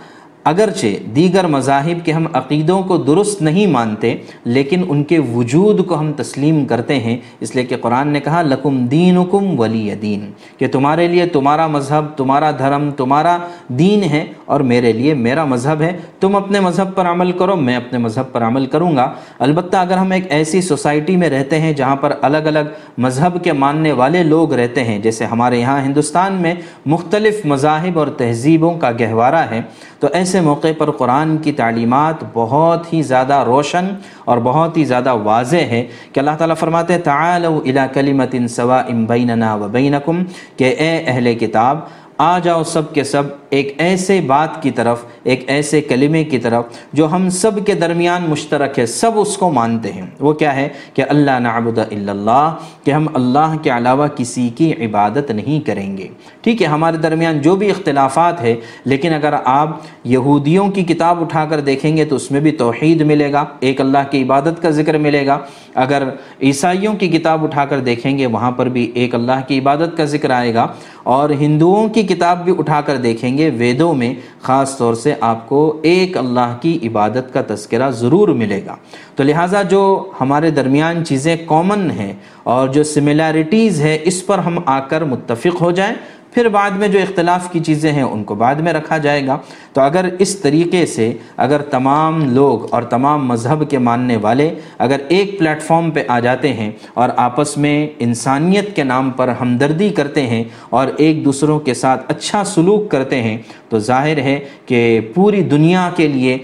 اگرچہ 0.47 0.87
دیگر 1.15 1.47
مذاہب 1.47 2.05
کے 2.05 2.11
ہم 2.11 2.25
عقیدوں 2.33 2.81
کو 2.81 2.97
درست 2.97 3.41
نہیں 3.41 3.67
مانتے، 3.67 4.15
لیکن 4.45 4.83
ان 4.87 5.03
کے 5.03 5.19
وجود 5.33 5.85
کو 5.85 5.99
ہم 5.99 6.11
تسلیم 6.13 6.63
کرتے 6.65 6.99
ہیں۔ 6.99 7.17
اس 7.39 7.55
لیے 7.55 7.63
کہ 7.63 7.77
قرآن 7.81 8.07
نے 8.07 8.19
کہا، 8.19 8.41
لکم 8.41 8.85
دین 8.85 9.17
حکم 9.17 9.59
ولی 9.59 9.89
دین، 10.01 10.29
کہ 10.57 10.67
تمہارے 10.67 11.07
لیے 11.07 11.25
تمہارا 11.25 11.67
مذہب، 11.67 12.05
تمہارا 12.17 12.51
دھرم، 12.59 12.89
تمہارا 12.91 13.37
دین 13.79 14.03
ہے 14.03 14.25
اور 14.45 14.59
میرے 14.61 14.91
لیے 14.93 15.13
میرا 15.13 15.45
مذہب 15.45 15.81
ہے۔ 15.81 15.91
تم 16.19 16.35
اپنے 16.35 16.59
مذہب 16.59 16.95
پر 16.95 17.05
عمل 17.05 17.31
کرو، 17.31 17.55
میں 17.55 17.75
اپنے 17.75 17.99
مذہب 17.99 18.31
پر 18.31 18.43
عمل 18.43 18.65
کروں 18.65 18.95
گا۔ 18.95 19.11
البتہ 19.39 19.77
اگر 19.77 19.97
ہم 19.97 20.11
ایک 20.11 20.25
ایسی 20.29 20.61
سوسائٹی 20.61 21.15
میں 21.15 21.29
رہتے 21.29 21.59
ہیں 21.59 21.73
جہاں 21.73 21.95
پر 21.95 22.13
الگ 22.21 22.47
الگ 22.51 22.71
مذہب 22.97 23.43
کے 23.43 23.53
ماننے 23.53 23.91
والے 23.91 24.23
لوگ 24.23 24.53
رہتے 24.53 24.83
ہیں، 24.83 24.99
جیسے 24.99 25.25
ہمارے 25.25 25.59
یہاں 25.59 25.81
ہندوستان 25.81 26.33
میں 26.33 26.53
مختلف 26.85 27.45
مذاہب 27.45 27.99
اور 27.99 28.07
تہذیبوں 28.17 28.73
کا 28.73 28.91
گہوارہ 28.99 29.43
ہے 29.51 29.61
تو 29.99 30.07
ایسے 30.13 30.41
موقع 30.41 30.67
پر 30.77 30.91
قرآن 30.91 31.37
کی 31.37 31.51
تعلیمات 31.51 32.23
بہت 32.33 32.93
ہی 32.93 33.01
زیادہ 33.01 33.43
روشن 33.47 33.87
اور 34.25 34.37
بہت 34.43 34.77
ہی 34.77 34.83
زیادہ 34.85 35.13
واضح 35.23 35.71
ہے 35.71 35.85
کہ 36.13 36.19
اللہ 36.19 36.37
تعالیٰ 36.37 36.55
فرماتے 36.55 36.93
ہیں، 36.93 37.01
تعالوا 37.01 37.59
الى 37.59 37.87
کلمت 37.93 38.35
سوا 38.49 38.81
بیننا 39.07 39.53
و 39.55 39.67
بینکم، 39.67 40.23
کہ 40.57 40.73
اے 40.77 40.95
اہل 41.07 41.33
کتاب 41.39 41.79
آ 42.17 42.39
جاؤ 42.39 42.63
سب 42.63 42.93
کے 42.93 43.03
سب 43.03 43.23
ایک 43.49 43.75
ایسے 43.77 44.21
بات 44.21 44.63
کی 44.63 44.71
طرف، 44.71 45.05
ایک 45.23 45.43
ایسے 45.47 45.81
کلمے 45.81 46.23
کی 46.23 46.37
طرف 46.37 46.65
جو 46.93 47.11
ہم 47.11 47.29
سب 47.29 47.51
کے 47.65 47.73
درمیان 47.73 48.25
مشترک 48.29 48.79
ہے، 48.79 48.85
سب 48.85 49.11
اس 49.15 49.37
کو 49.37 49.49
مانتے 49.49 49.91
ہیں۔ 49.91 50.01
وہ 50.19 50.33
کیا 50.33 50.55
ہے؟ 50.55 50.69
کہ 50.93 51.03
اللہ 51.09 51.39
نعبد 51.39 51.77
الا 51.77 52.11
اللہ، 52.11 52.55
کہ 52.83 52.91
ہم 52.91 53.05
اللہ 53.13 53.55
کے 53.61 53.69
علاوہ 53.69 54.07
کسی 54.07 54.49
کی 54.49 54.73
عبادت 54.73 55.31
نہیں 55.31 55.67
کریں 55.67 55.97
گے۔ 55.97 56.07
ٹھیک 56.41 56.61
ہے، 56.61 56.67
ہمارے 56.67 56.97
درمیان 56.97 57.39
جو 57.39 57.55
بھی 57.55 57.69
اختلافات 57.69 58.41
ہے 58.41 58.55
لیکن 58.85 59.13
اگر 59.13 59.33
آپ 59.45 59.79
یہودیوں 60.03 60.67
کی 60.67 60.83
کتاب 60.83 61.21
اٹھا 61.21 61.45
کر 61.45 61.59
دیکھیں 61.59 61.97
گے 61.97 62.05
تو 62.05 62.15
اس 62.15 62.31
میں 62.31 62.39
بھی 62.39 62.51
توحید 62.51 63.01
ملے 63.01 63.31
گا، 63.31 63.45
ایک 63.59 63.81
اللہ 63.81 63.97
کی 64.11 64.23
عبادت 64.23 64.61
کا 64.61 64.69
ذکر 64.69 64.97
ملے 64.97 65.25
گا۔ 65.25 65.39
اگر 65.75 66.03
عیسائیوں 66.41 66.93
کی 66.93 67.07
کتاب 67.07 67.43
اٹھا 67.43 67.65
کر 67.65 67.79
دیکھیں 67.79 68.17
گے، 68.17 68.25
وہاں 68.25 68.51
پر 68.51 68.69
بھی 68.69 68.91
ایک 68.93 69.15
اللہ 69.15 69.47
کی 69.47 69.59
عبادت 69.59 69.97
کا 69.97 70.05
ذکر 70.05 70.29
آئے 70.29 70.53
گا۔ 70.53 70.67
اور 71.07 71.29
ہندوؤں 71.29 71.87
کی 71.89 72.01
کتاب 72.03 72.43
بھی 72.43 72.53
اٹھا 72.57 72.81
کر 72.81 72.97
دیکھیں 72.97 73.37
گے، 73.37 73.49
ویدوں 73.49 73.93
میں 73.93 74.13
خاص 74.41 74.77
طور 74.77 74.93
سے 74.93 75.13
آپ 75.21 75.49
کو 75.49 75.79
ایک 75.83 76.17
اللہ 76.17 76.57
کی 76.61 76.79
عبادت 76.83 77.33
کا 77.33 77.41
تذکرہ 77.47 77.89
ضرور 77.89 78.27
ملے 78.27 78.61
گا۔ 78.65 78.75
تو 79.15 79.23
لہٰذا 79.23 79.61
جو 79.61 80.11
ہمارے 80.21 80.51
درمیان 80.51 81.05
چیزیں 81.05 81.35
کامن 81.45 81.91
ہیں 81.91 82.13
اور 82.43 82.67
جو 82.67 82.83
سملیرٹیز 82.83 83.81
ہے 83.81 83.97
اس 84.03 84.25
پر 84.25 84.37
ہم 84.37 84.57
آ 84.65 84.79
کر 84.79 85.03
متفق 85.03 85.61
ہو 85.61 85.71
جائیں۔ 85.71 85.95
پھر 86.37 86.47
بعد 86.47 86.71
میں 86.71 86.87
جو 86.87 86.99
اختلاف 86.99 87.51
کی 87.51 87.59
چیزیں 87.59 87.91
ہیں 87.91 88.03
ان 88.03 88.23
کو 88.23 88.35
بعد 88.35 88.55
میں 88.55 88.73
رکھا 88.73 88.97
جائے 88.97 89.25
گا۔ 89.27 89.37
تو 89.73 89.81
اگر 89.81 90.05
اس 90.19 90.35
طریقے 90.39 90.85
سے 90.85 91.11
اگر 91.37 91.61
تمام 91.61 92.19
لوگ 92.29 92.73
اور 92.73 92.83
تمام 92.83 93.27
مذہب 93.27 93.69
کے 93.69 93.77
ماننے 93.77 94.17
والے 94.17 94.49
اگر 94.77 95.01
ایک 95.07 95.39
پلیٹ 95.39 95.61
فارم 95.61 95.89
پہ 95.91 96.03
آ 96.07 96.19
جاتے 96.19 96.53
ہیں 96.53 96.71
اور 96.93 97.09
آپس 97.17 97.57
میں 97.57 97.87
انسانیت 97.99 98.75
کے 98.75 98.83
نام 98.83 99.09
پر 99.11 99.27
ہمدردی 99.41 99.89
کرتے 99.89 100.27
ہیں 100.27 100.43
اور 100.69 100.87
ایک 100.97 101.25
دوسروں 101.25 101.59
کے 101.59 101.73
ساتھ 101.73 102.05
اچھا 102.07 102.43
سلوک 102.43 102.89
کرتے 102.91 103.21
ہیں، 103.21 103.37
تو 103.69 103.79
ظاہر 103.79 104.17
ہے 104.17 104.39
کہ 104.65 104.99
پوری 105.15 105.41
دنیا 105.41 105.89
کے 105.95 106.07
لیے 106.07 106.37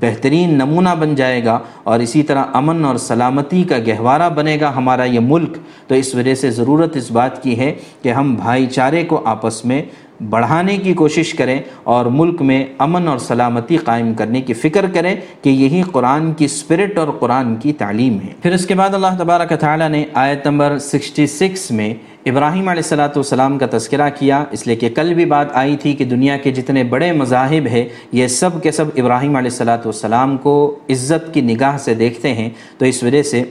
بہترین 0.00 0.54
نمونہ 0.54 0.88
بن 1.00 1.14
جائے 1.14 1.44
گا 1.44 1.58
اور 1.82 2.00
اسی 2.00 2.22
طرح 2.22 2.44
امن 2.52 2.84
اور 2.84 2.96
سلامتی 2.96 3.64
کا 3.64 3.76
گہوارہ 3.78 4.30
بنے 4.30 4.58
گا 4.60 4.72
ہمارا 4.76 5.04
یہ 5.04 5.20
ملک۔ 5.20 5.56
تو 5.86 5.94
اس 5.94 6.14
وجہ 6.14 6.34
سے 6.34 6.50
ضرورت 6.50 6.96
اس 6.96 7.10
بات 7.10 7.42
کی 7.42 7.58
ہے 7.58 7.74
کہ 8.02 8.12
ہم 8.12 8.34
بھائی 8.34 8.66
چارے 8.66 9.04
کو 9.04 9.22
آپس 9.24 9.64
میں 9.64 9.82
بڑھانے 10.30 10.76
کی 10.76 10.94
کوشش 10.94 11.34
کریں 11.34 11.58
اور 11.82 12.06
ملک 12.06 12.42
میں 12.42 12.66
امن 12.78 13.08
اور 13.08 13.18
سلامتی 13.18 13.76
قائم 13.76 14.14
کرنے 14.14 14.40
کی 14.40 14.54
فکر 14.54 14.86
کریں 14.94 15.16
کہ 15.42 15.50
یہی 15.50 15.82
قرآن 15.82 16.32
کی 16.32 16.44
اسپرٹ 16.44 16.98
اور 16.98 17.08
قرآن 17.08 17.56
کی 17.56 17.72
تعلیم 17.72 18.18
ہے۔ 18.24 18.32
پھر 18.42 18.52
اس 18.52 18.66
کے 18.66 18.74
بعد 18.74 18.94
اللہ 18.94 19.18
تبارک 19.18 19.52
تعالیٰ 19.60 19.88
نے 19.88 20.04
آیت 20.14 20.46
نمبر 20.46 20.78
66 20.78 21.70
میں 21.70 21.94
ابراہیم 22.26 22.68
علیہ 22.68 22.82
السلاۃ 22.82 23.08
والسلام 23.08 23.58
کا 23.58 23.66
تذکرہ 23.70 24.08
کیا، 24.18 24.44
اس 24.50 24.66
لیے 24.66 24.76
کہ 24.76 24.88
کل 24.88 25.14
بھی 25.14 25.24
بات 25.24 25.46
آئی 25.52 25.76
تھی 25.76 25.92
کہ 25.92 26.04
دنیا 26.04 26.36
کے 26.36 26.50
جتنے 26.50 26.84
بڑے 26.84 27.12
مذاہب 27.12 27.66
ہیں، 27.66 27.84
یہ 28.12 28.26
سب 28.26 28.62
کے 28.62 28.70
سب 28.70 28.84
ابراہیم 28.96 29.36
علیہ 29.36 29.50
السلاۃ 29.50 29.84
والسلام 29.84 30.36
کو 30.36 30.78
عزت 30.90 31.34
کی 31.34 31.40
نگاہ 31.40 31.76
سے 31.76 31.94
دیکھتے 31.94 32.34
ہیں۔ 32.34 32.50
تو 32.78 32.84
اس 32.84 33.02
وجہ 33.02 33.22
سے 33.22 33.42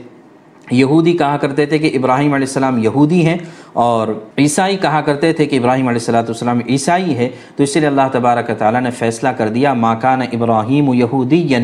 یہودی 0.71 1.13
کہا 1.17 1.37
کرتے 1.37 1.65
تھے 1.65 1.77
کہ 1.77 1.91
ابراہیم 1.93 2.33
علیہ 2.33 2.47
السلام 2.47 2.77
یہودی 2.77 3.25
ہیں 3.25 3.37
اور 3.73 4.07
عیسائی 4.37 4.77
کہا 4.77 5.01
کرتے 5.01 5.33
تھے 5.33 5.45
کہ 5.45 5.55
ابراہیم 5.55 5.87
علیہ 5.87 5.99
السلاۃ 5.99 6.23
والسلام 6.23 6.59
عیسائی 6.67 7.17
ہے، 7.17 7.29
تو 7.55 7.63
اس 7.63 7.75
لیے 7.75 7.87
اللہ 7.87 8.07
تبارک 8.11 8.51
تعالیٰ 8.57 8.81
نے 8.81 8.91
فیصلہ 8.91 9.29
کر 9.29 9.49
دیا 9.49 9.73
ماکان 9.73 10.21
ابراہیم 10.21 10.93
یہودی 10.93 11.55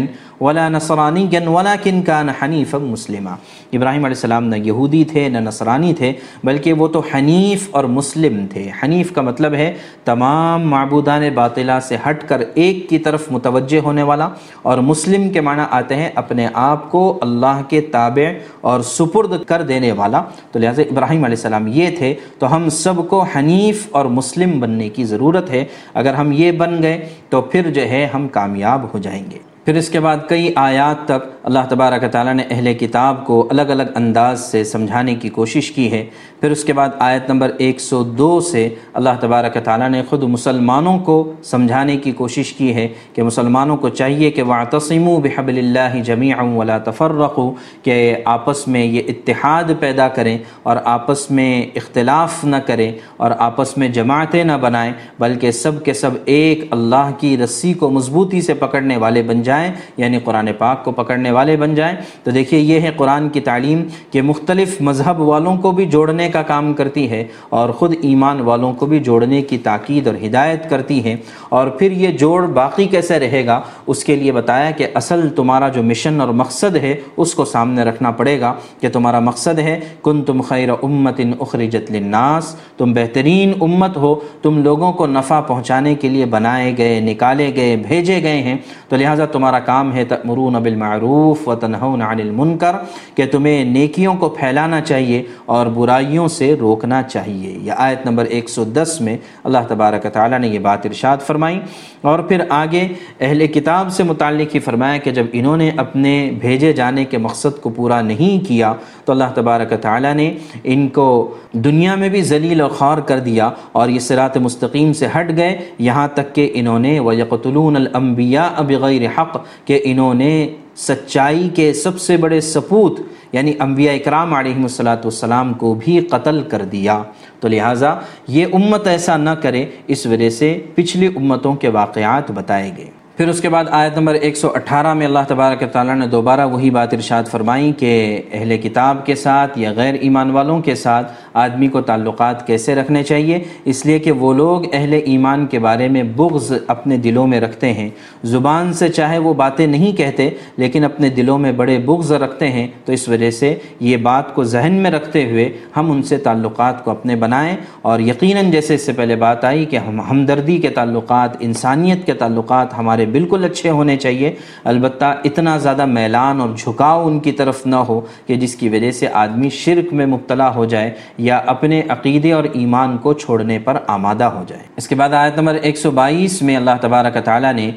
ولا 0.42 0.70
نصرانی 0.70 1.28
ولا 1.46 1.76
کن 1.84 2.02
کان 2.02 2.30
حنیف 2.30 2.74
مسلمہ 2.76 3.30
ابراہیم 3.74 4.06
علیہ 4.06 4.16
السلام 4.16 4.44
نہ 4.44 4.56
یہودی 4.56 5.04
تھے، 5.04 5.30
نہ 5.30 5.38
نصرانی 5.38 5.94
تھے، 5.94 6.12
بلکہ 6.44 6.74
وہ 6.74 6.88
تو 6.88 7.02
حنیف 7.14 7.68
اور 7.72 7.84
مسلم 7.84 8.46
تھے۔ 8.50 8.70
حنیف 8.84 9.12
کا 9.14 9.22
مطلب 9.22 9.54
ہے 9.54 9.74
تمام 10.06 10.70
معبودان 10.70 11.24
باطلہ 11.34 11.72
سے 11.88 11.98
ہٹ 12.10 12.28
کر 12.28 12.42
ایک 12.54 12.90
کی 12.90 12.98
طرف 12.98 13.32
متوجہ 13.32 13.80
ہونے 13.80 14.04
والا۔ 14.04 14.30
اور 14.62 14.78
مسلم 14.78 15.30
کے 15.30 15.42
معنی 15.42 15.64
آتے 15.72 15.96
ہیں 15.96 16.10
اپنے 16.16 16.48
آپ 16.54 16.92
کو 16.92 17.18
اللہ 17.22 17.62
کے 17.70 17.82
تابع 17.82 18.32
اور 18.62 18.82
سپرد 18.82 19.44
کر 19.48 19.62
دینے 19.62 19.92
والا۔ 19.92 20.22
تو 20.52 20.60
لہٰذا 20.60 20.84
ابراہیم 20.92 21.24
علیہ 21.24 21.38
السلام 21.38 21.68
یہ 21.68 21.90
تھے 21.98 22.05
تو 22.40 22.56
ہم 22.56 22.70
سب 22.70 22.94
کو 23.10 23.22
حنیف 23.22 23.88
اور 23.92 24.06
مسلم 24.06 24.60
بننے 24.60 24.90
کی 24.90 25.04
ضرورت 25.04 25.50
ہے۔ 25.50 25.66
اگر 25.94 26.14
ہم 26.14 26.32
یہ 26.32 26.52
بن 26.52 26.84
گئے، 26.84 27.10
تو 27.30 27.42
پھر 27.42 27.70
جو 27.70 27.82
ہے، 27.82 28.10
ہم 28.14 28.28
کامیاب 28.28 28.94
ہو 28.94 29.00
جائیں 29.00 29.24
گے۔ 29.32 29.55
پھر 29.66 29.76
اس 29.76 29.90
کے 29.90 30.00
بعد 30.00 30.18
کئی 30.30 30.52
آیات 30.56 31.06
تک 31.06 31.30
اللہ 31.44 31.60
تبارک 31.70 32.12
تعالیٰ 32.12 32.34
نے 32.34 32.44
اہل 32.50 32.74
کتاب 32.74 33.26
کو 33.26 33.48
الگ 33.52 33.62
الگ 33.62 33.84
انداز 33.96 34.40
سے 34.40 34.64
سمجھانے 34.64 35.16
کی 35.16 35.30
کوشش 35.30 35.72
کی 35.72 35.92
ہے۔ 35.92 36.06
پھر 36.40 36.52
اس 36.52 36.64
کے 36.64 36.74
بعد 36.74 36.90
آیت 37.00 37.30
نمبر 37.30 37.52
ایک 37.58 37.80
سو 37.80 38.04
دو 38.04 38.42
سے 38.42 38.70
اللہ 38.94 39.10
تبارک 39.20 39.58
تعالیٰ 39.64 39.90
نے 39.90 40.02
خود 40.10 40.24
مسلمانوں 40.24 41.00
کو 41.00 41.34
سمجھانے 41.44 41.98
کی 41.98 42.12
کوشش 42.12 42.54
کی 42.54 42.74
ہے 42.76 42.88
کہ 43.14 43.24
مسلمانوں 43.24 43.78
کو 43.78 43.90
چاہیے 43.90 44.32
کہ 44.32 44.44
واطسم 44.44 45.08
و 45.08 45.18
بحب 45.18 45.48
اللہ 45.48 46.02
جمی 46.04 46.32
ولا 46.56 46.78
تفرق 46.78 47.40
کہ 47.82 48.16
آپس 48.26 48.68
میں 48.68 48.86
یہ 48.86 49.02
اتحاد 49.08 49.64
پیدا 49.80 50.08
کریں 50.08 50.38
اور 50.64 50.78
آپس 50.86 51.32
میں 51.32 51.66
اختلاف 51.76 52.44
نہ 52.44 52.56
کریں 52.56 52.92
اور 53.18 53.32
آپس 53.40 53.78
میں 53.78 53.88
جماعتیں 53.88 54.44
نہ 54.44 54.58
بنائیں، 54.62 54.94
بلکہ 55.20 55.52
سب 55.52 55.84
کے 55.86 55.94
سب 55.94 56.12
ایک 56.26 56.66
اللہ 56.72 57.12
کی 57.18 57.38
رسی 57.38 57.74
کو 57.74 57.90
مضبوطی 57.90 58.42
سے 58.42 58.54
پکڑنے 58.54 58.98
والے 58.98 59.24
بن 59.24 59.42
جائیں۔ 59.42 59.55
جائیں 59.56 59.72
یعنی 59.98 60.20
قرآن 60.24 60.50
پاک 60.58 60.84
کو 60.84 60.92
پکڑنے 60.92 61.32
والے 61.32 61.58
بن 61.58 61.76
جائیں۔ 61.76 61.96
تو 62.24 62.32
دیکھیے، 62.32 62.60
یہ 62.60 62.80
ہے 62.80 62.90
قرآن 62.98 63.30
کی 63.30 63.40
تعلیم 63.40 63.84
کہ 64.12 64.22
مختلف 64.22 64.82
مذہب 64.82 65.20
والوں 65.20 65.58
کو 65.58 65.72
بھی 65.72 65.86
جوڑنے 65.86 66.30
کا 66.30 66.42
کام 66.42 66.74
کرتی 66.74 67.10
ہے 67.10 67.24
اور 67.50 67.70
خود 67.70 67.96
ایمان 68.02 68.40
والوں 68.40 68.74
کو 68.74 68.86
بھی 68.86 69.00
جوڑنے 69.00 69.42
کی 69.42 69.58
تاکید 69.58 70.08
اور 70.08 70.16
ہدایت 70.26 70.70
کرتی 70.70 71.04
ہے۔ 71.04 71.16
اور 71.50 71.68
پھر 71.68 71.92
یہ 71.92 72.08
جوڑ 72.08 72.46
باقی 72.46 72.86
کیسے 72.86 73.20
رہے 73.20 73.46
گا؟ 73.46 73.62
اس 73.88 74.04
کے 74.04 74.16
لیے 74.16 74.32
بتایا 74.32 74.72
کہ 74.72 74.88
اصل 74.94 75.30
تمہارا 75.36 75.70
جو 75.70 75.84
مشن 75.84 76.22
اور 76.22 76.30
مقصد 76.30 76.76
ہے، 76.76 76.96
اس 77.18 77.34
کو 77.34 77.46
سامنے 77.46 77.84
رکھنا 77.84 78.12
پڑے 78.12 78.40
گا 78.40 78.54
کہ 78.82 78.90
تمہارا 78.90 79.20
مقصد 79.20 79.60
ہے 79.60 79.80
کن 80.04 80.24
تم 80.24 80.42
خیر 80.42 80.70
امت 80.70 81.22
اخرجت 81.40 81.92
للناس، 81.92 82.56
تم 82.78 82.94
بہترین 82.94 83.54
امت 83.62 83.98
ہو، 83.98 84.16
تم 84.42 84.64
لوگوں 84.64 84.94
کو 84.94 85.08
نفع 85.08 85.42
پہنچانے 85.42 85.96
کے 85.96 86.10
لیے 86.10 86.26
بنائے 86.26 86.74
گئے، 86.78 87.00
نکالے 87.00 87.52
گئے، 87.56 87.76
بھیجے 87.76 88.24
گئے 88.24 88.42
ہیں۔ 88.42 88.56
تو 88.90 88.96
لہٰذا 88.96 89.26
تمہارا 89.26 89.45
کام 89.54 89.96
ہے 89.96 90.06
تأمرون 90.06 90.54
بالمعروف 90.54 91.48
و 91.48 91.56
تنہون 91.56 92.02
عن 92.02 92.20
المنکر، 92.20 92.72
کہ 93.16 93.26
تمہیں 93.32 93.66
نیکیوں 93.66 94.16
کو 94.16 94.30
پھیلانا 94.30 94.82
چاہیے 94.82 95.24
اور 95.46 95.68
برائیوں 95.68 96.28
سے 96.28 96.56
روکنا 96.60 97.04
چاہیے۔ 97.04 97.60
یہ 97.62 97.72
آیت 97.78 98.06
نمبر 98.06 98.26
110 98.30 99.02
میں 99.02 99.18
اللہ 99.44 99.58
تبارک 99.68 100.08
تعالیٰ 100.14 100.40
نے 100.40 100.48
یہ 100.48 100.60
بات 100.60 100.86
ارشاد 100.86 101.18
فرمائی۔ 101.18 101.60
اور 102.02 102.20
پھر 102.20 102.42
آگے 102.50 102.88
اہل 103.20 103.48
کتاب 103.48 103.92
سے 103.92 104.04
متعلق 104.04 104.56
ہی 104.56 104.60
فرمایا 104.60 104.98
کہ 104.98 105.12
جب 105.12 105.26
انہوں 105.34 105.58
نے 105.58 105.72
اپنے 105.78 106.32
بھیجے 106.42 106.74
جانے 106.74 107.06
کے 107.06 107.18
مقصد 107.18 107.62
کو 107.62 107.70
پورا 107.70 108.02
نہیں 108.02 108.48
کیا، 108.48 108.74
تو 109.06 109.12
اللہ 109.12 109.24
تبارک 109.36 109.74
تعالیٰ 109.82 110.14
نے 110.14 110.34
ان 110.64 110.88
کو 110.88 111.34
دنیا 111.52 111.96
میں 111.96 112.10
بھی 112.10 112.22
ذلیل 112.22 112.62
و 112.62 112.68
خوار 112.68 112.98
کر 112.98 113.20
دیا 113.20 113.50
اور 113.72 113.90
یہ 113.90 114.00
صراط 114.00 114.38
مستقیم 114.38 114.94
سے 114.94 115.08
ہٹ 115.16 115.38
گئے۔ 115.38 115.58
یہاں 115.80 116.08
تک 116.08 116.36
کہ 116.36 116.52
انہوں 116.54 116.80
نے 116.80 117.00
وَيَقْتُلُونَ 117.00 117.78
الْأَنبِيَاءَ 117.78 118.64
بِغَيْرِ 118.64 119.08
حق 119.18 119.35
کہ 119.66 119.80
انہوں 119.84 120.14
نے 120.14 120.50
سچائی 120.76 121.50
کے 121.56 121.74
سب 121.74 122.00
سے 122.00 122.18
بڑے 122.18 122.42
سپوت 122.42 123.00
یعنی 123.32 123.54
انبیاء 123.60 123.94
اکرام 123.94 124.34
علیہ 124.34 124.56
الصلاۃ 124.56 124.98
والسلام 124.98 125.54
کو 125.54 125.74
بھی 125.74 126.00
قتل 126.00 126.42
کر 126.42 126.62
دیا۔ 126.62 127.04
تو 127.40 127.48
لہٰذا 127.48 127.96
یہ 128.28 128.46
امت 128.54 128.88
ایسا 128.88 129.18
نہ 129.18 129.30
کرے، 129.30 129.66
اس 129.88 130.06
وجہ 130.06 130.30
سے 130.30 130.62
پچھلی 130.76 131.08
امتوں 131.08 131.54
کے 131.54 131.70
واقعات 131.70 132.32
بتائے 132.32 132.72
گئے۔ 132.78 132.90
پھر 133.18 133.28
اس 133.28 133.42
کے 133.42 133.50
بعد 133.50 133.66
آیت 133.72 133.98
نمبر 133.98 134.16
118 134.16 134.94
میں 134.94 135.06
اللہ 135.06 135.20
تبارک 135.28 135.64
تعالیٰ 135.72 135.96
نے 135.96 136.08
دوبارہ 136.08 136.48
وہی 136.48 136.70
بات 136.70 136.94
ارشاد 136.94 137.24
فرمائی 137.32 137.72
کہ 137.72 138.22
اہل 138.32 138.58
کتاب 138.58 139.06
کے 139.06 139.16
ساتھ 139.16 139.60
یا 139.60 139.72
غیر 139.76 139.94
ایمان 139.94 140.32
والوں 140.32 140.62
کے 140.62 140.76
ساتھ 140.76 141.14
آدمی 141.36 141.68
کو 141.68 141.82
تعلقات 141.82 142.48
کیسے 142.48 142.76
رکھنے 142.76 143.04
چاہیے؟ 143.04 143.44
اس 143.66 143.86
لیے 143.86 144.00
کہ 144.00 144.12
وہ 144.12 144.34
لوگ 144.34 144.62
اہل 144.74 144.94
ایمان 145.06 145.46
کے 145.46 145.60
بارے 145.60 145.88
میں 145.88 146.04
بغض 146.04 146.54
اپنے 146.68 146.98
دلوں 146.98 147.28
میں 147.28 147.42
رکھتے 147.42 147.74
ہیں۔ 147.74 147.90
زبان 148.24 148.74
سے 148.74 148.90
چاہے 148.90 149.18
وہ 149.18 149.34
باتیں 149.34 149.68
نہیں 149.68 149.98
کہتے، 149.98 150.30
لیکن 150.58 150.84
اپنے 150.84 151.10
دلوں 151.10 151.38
میں 151.38 151.52
بڑے 151.52 151.80
بغض 151.80 152.12
رکھتے 152.12 152.48
ہیں، 152.48 152.68
تو 152.86 152.94
اس 152.94 153.10
وجہ 153.10 153.32
سے 153.32 153.56
یہ 153.80 153.98
بات 153.98 154.36
کو 154.36 154.44
ذہن 154.44 154.74
میں 154.74 154.92
رکھتے 154.92 155.26
ہوئے 155.26 155.50
ہم 155.78 155.92
ان 155.92 156.04
سے 156.04 156.18
تعلقات 156.18 156.86
کو 156.86 156.92
اپنے 156.92 157.16
بنائیں۔ 157.16 157.58
اور 157.82 158.00
یقیناً 158.00 158.52
جیسے 158.52 158.76
اس 158.76 158.82
سے 158.82 158.94
پہلے 158.94 159.16
بات 159.16 159.46
آئی 159.46 159.66
کہ 159.66 159.78
ہم 159.78 160.02
ہمدردی 160.02 160.58
کے 160.58 160.70
تعلقات، 160.70 161.30
انسانیت 161.40 162.06
کے 162.06 162.14
تعلقات 162.14 162.78
ہمارے 162.78 163.06
بالکل 163.06 163.44
اچھے 163.44 163.70
ہونے 163.70 163.98
چاہیے۔ 163.98 164.34
البتہ 164.64 165.06
اتنا 165.24 165.58
زیادہ 165.58 165.86
میلان 165.86 166.42
اور 166.42 166.50
جھکاؤ 166.58 167.08
ان 167.08 167.20
کی 167.20 167.32
طرف 167.32 167.66
نہ 167.66 167.76
ہو 167.76 168.02
کہ 168.26 168.36
جس 168.36 168.56
کی 168.56 168.70
وجہ 168.70 168.92
سے 168.92 169.08
آدمی 169.14 169.50
شرک 169.50 169.94
میں 169.94 170.06
مبتلا 170.06 170.56
ہو 170.56 170.66
جائے۔ 170.66 170.92
یا 171.26 171.38
اپنے 171.46 171.82
عقیدے 171.90 172.32
اور 172.34 172.44
ایمان 172.54 172.98
کو 172.98 173.14
چھوڑنے 173.14 173.60
پر 173.60 173.78
آمادہ 173.88 174.24
ہو 174.24 174.44
جائے۔ 174.48 174.64
اس 174.78 174.88
کے 174.88 174.96
بعد 174.96 175.14
آیت 175.14 175.38
نمبر 175.38 175.58
122 175.64 176.42
میں 176.42 176.56
اللہ 176.56 176.78
تبارک 176.82 177.18
تعالیٰ 177.26 177.54
نے 177.54 177.72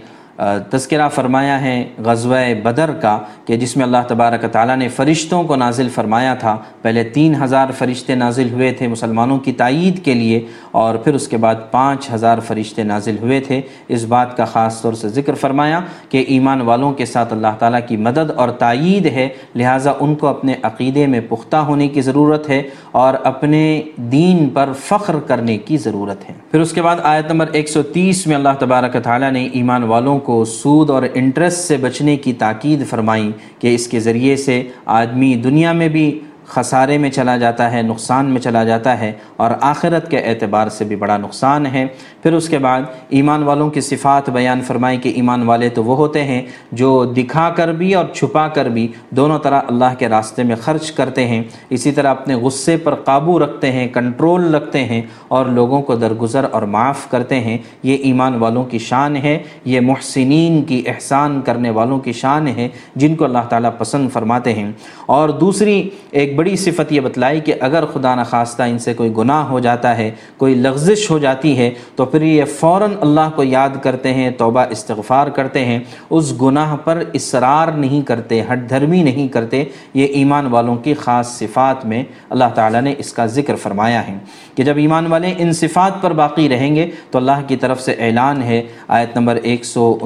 تذکرہ 0.70 1.08
فرمایا 1.08 1.60
ہے 1.60 1.88
غزوہ 2.04 2.36
بدر 2.62 2.90
کا 2.92 3.18
کہ 3.44 3.56
جس 3.56 3.76
میں 3.76 3.84
اللہ 3.84 3.96
تبارک 4.08 4.44
تعالیٰ 4.52 4.76
نے 4.76 4.88
فرشتوں 4.88 5.44
کو 5.44 5.56
نازل 5.56 5.88
فرمایا 5.88 6.34
تھا۔ 6.34 6.56
پہلے 6.82 7.04
تین 7.04 7.42
ہزار 7.42 7.68
فرشتے 7.78 8.14
نازل 8.14 8.52
ہوئے 8.52 8.72
تھے 8.72 8.88
مسلمانوں 8.88 9.38
کی 9.38 9.52
تائید 9.52 10.04
کے 10.04 10.14
لیے 10.14 10.46
اور 10.70 10.94
پھر 10.94 11.14
اس 11.14 11.28
کے 11.28 11.36
بعد 11.36 11.54
پانچ 11.70 12.10
ہزار 12.14 12.38
فرشتے 12.38 12.82
نازل 12.82 13.16
ہوئے 13.22 13.40
تھے۔ 13.40 13.60
اس 13.88 14.04
بات 14.04 14.36
کا 14.36 14.44
خاص 14.44 14.82
طور 14.82 14.92
سے 14.92 15.08
ذکر 15.08 15.34
فرمایا 15.34 15.80
کہ 16.08 16.24
ایمان 16.28 16.60
والوں 16.60 16.92
کے 16.92 17.06
ساتھ 17.06 17.32
اللہ 17.32 17.54
تعالیٰ 17.58 17.80
کی 17.88 17.96
مدد 17.96 18.30
اور 18.36 18.48
تائید 18.48 19.06
ہے، 19.06 19.28
لہٰذا 19.54 19.92
ان 20.00 20.14
کو 20.14 20.26
اپنے 20.26 20.54
عقیدے 20.62 21.06
میں 21.06 21.20
پختہ 21.28 21.56
ہونے 21.56 21.88
کی 21.88 22.00
ضرورت 22.00 22.48
ہے 22.48 22.62
اور 22.92 23.14
اپنے 23.24 23.82
دین 23.96 24.48
پر 24.48 24.68
فخر 24.84 25.16
کرنے 25.26 25.58
کی 25.58 25.76
ضرورت 25.76 26.28
ہے۔ 26.28 26.34
پھر 26.50 26.60
اس 26.60 26.72
کے 26.72 26.82
بعد 26.82 26.96
آیت 27.02 27.32
نمبر 27.32 27.46
130 27.52 28.26
میں 28.26 28.36
اللہ 28.36 28.48
تبارک 28.58 28.96
تعالیٰ 29.04 29.30
نے 29.30 29.48
ایمان 29.52 29.82
والوں 29.82 30.18
کو 30.18 30.27
کو 30.28 30.44
سود 30.44 30.90
اور 30.90 31.02
انٹرسٹ 31.14 31.58
سے 31.58 31.76
بچنے 31.76 32.16
کی 32.16 32.32
تاکید 32.38 32.86
فرمائی 32.88 33.30
کہ 33.58 33.74
اس 33.74 33.86
کے 33.88 34.00
ذریعے 34.00 34.36
سے 34.36 34.62
آدمی 34.94 35.34
دنیا 35.44 35.72
میں 35.72 35.88
بھی 35.88 36.08
خسارے 36.48 36.98
میں 36.98 37.10
چلا 37.10 37.36
جاتا 37.36 37.72
ہے، 37.72 37.82
نقصان 37.82 38.26
میں 38.26 38.40
چلا 38.40 38.64
جاتا 38.64 39.00
ہے 39.00 39.12
اور 39.36 39.50
آخرت 39.60 40.10
کے 40.10 40.18
اعتبار 40.18 40.68
سے 40.68 40.84
بھی 40.84 40.96
بڑا 40.96 41.16
نقصان 41.16 41.66
ہے۔ 41.66 41.86
پھر 42.22 42.32
اس 42.32 42.48
کے 42.48 42.58
بعد 42.58 42.80
ایمان 43.08 43.42
والوں 43.42 43.70
کی 43.70 43.80
صفات 43.80 44.30
بیان 44.30 44.60
فرمائی 44.60 44.98
کہ 44.98 45.08
ایمان 45.08 45.42
والے 45.42 45.68
تو 45.68 45.84
وہ 45.84 45.96
ہوتے 45.96 46.24
ہیں 46.24 46.42
جو 46.72 47.04
دکھا 47.04 47.50
کر 47.50 47.72
بھی 47.72 47.94
اور 47.94 48.04
چھپا 48.14 48.48
کر 48.48 48.68
بھی 48.68 48.88
دونوں 49.10 49.38
طرح 49.38 49.60
اللہ 49.68 49.94
کے 49.98 50.08
راستے 50.08 50.42
میں 50.42 50.56
خرچ 50.56 50.92
کرتے 50.92 51.26
ہیں۔ 51.26 51.42
اسی 51.70 51.92
طرح 51.92 52.08
اپنے 52.08 52.34
غصے 52.34 52.76
پر 52.76 52.94
قابو 52.94 53.38
رکھتے 53.38 53.72
ہیں، 53.72 53.88
کنٹرول 53.88 54.54
رکھتے 54.54 54.84
ہیں 54.84 55.02
اور 55.28 55.46
لوگوں 55.46 55.82
کو 55.82 55.94
درگزر 55.94 56.46
اور 56.50 56.62
معاف 56.62 57.10
کرتے 57.10 57.40
ہیں۔ 57.40 57.58
یہ 57.82 57.96
ایمان 57.96 58.34
والوں 58.34 58.64
کی 58.64 58.78
شان 58.78 59.16
ہے، 59.16 59.38
یہ 59.64 59.80
محسنین 59.80 60.62
کی 60.62 60.82
احسان 60.86 61.40
کرنے 61.40 61.70
والوں 61.70 61.98
کی 61.98 62.12
شان 62.12 62.48
ہے، 62.48 62.68
جن 62.96 63.16
کو 63.16 63.24
اللہ 63.24 63.38
تعالیٰ 63.48 63.70
پسند 63.78 64.10
فرماتے 64.12 64.52
ہیں۔ 64.52 64.72
اور 65.06 65.28
دوسری 65.28 65.90
ایک 66.10 66.37
بڑی 66.38 66.54
صفت 66.56 66.92
یہ 66.92 67.00
بتلائی 67.00 67.40
کہ 67.40 67.54
اگر 67.60 67.84
خدا 67.86 68.14
نخواستہ 68.14 68.62
ان 68.62 68.78
سے 68.78 68.94
کوئی 68.94 69.12
گناہ 69.16 69.44
ہو 69.44 69.58
جاتا 69.60 69.96
ہے، 69.98 70.10
کوئی 70.36 70.54
لغزش 70.54 71.10
ہو 71.10 71.18
جاتی 71.18 71.56
ہے، 71.58 71.70
تو 71.96 72.04
پھر 72.04 72.22
یہ 72.22 72.44
فوراً 72.44 72.92
اللہ 73.00 73.30
کو 73.36 73.42
یاد 73.42 73.82
کرتے 73.82 74.12
ہیں، 74.14 74.30
توبہ 74.30 74.64
استغفار 74.70 75.28
کرتے 75.28 75.64
ہیں۔ 75.64 75.78
اس 76.10 76.32
گناہ 76.42 76.76
پر 76.84 77.02
اصرار 77.14 77.68
نہیں 77.68 78.02
کرتے، 78.02 78.40
ہٹ 78.52 78.68
دھرمی 78.70 79.02
نہیں 79.02 79.28
کرتے۔ 79.28 79.64
یہ 79.94 80.06
ایمان 80.18 80.46
والوں 80.46 80.76
کی 80.76 80.94
خاص 80.94 81.38
صفات 81.38 81.84
میں 81.86 82.02
اللہ 82.30 82.54
تعالیٰ 82.54 82.82
نے 82.82 82.94
اس 82.98 83.12
کا 83.12 83.26
ذکر 83.26 83.56
فرمایا 83.56 84.06
ہے 84.08 84.16
کہ 84.54 84.64
جب 84.64 84.76
ایمان 84.76 85.06
والے 85.06 85.32
ان 85.38 85.52
صفات 85.52 86.00
پر 86.02 86.12
باقی 86.12 86.48
رہیں 86.48 86.74
گے، 86.76 86.88
تو 87.10 87.18
اللہ 87.18 87.46
کی 87.46 87.56
طرف 87.56 87.80
سے 87.80 87.94
اعلان 87.98 88.42
ہے 88.42 88.62
آیت 88.88 89.16
نمبر 89.16 89.38
ایک 89.42 89.64
سو 89.64 89.96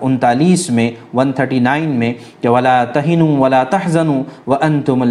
انتالیس 0.00 0.68
میں، 0.70 0.90
ون 1.14 1.32
تھرٹی 1.32 1.58
نائن 1.58 1.88
میں 1.98 2.12
کہ 2.40 2.48
ولا 2.48 2.84
تہن 2.84 3.22
ولا 3.38 3.62
تحزن 3.70 4.08
و 4.46 4.54
ان 4.54 4.80
تم 4.82 5.02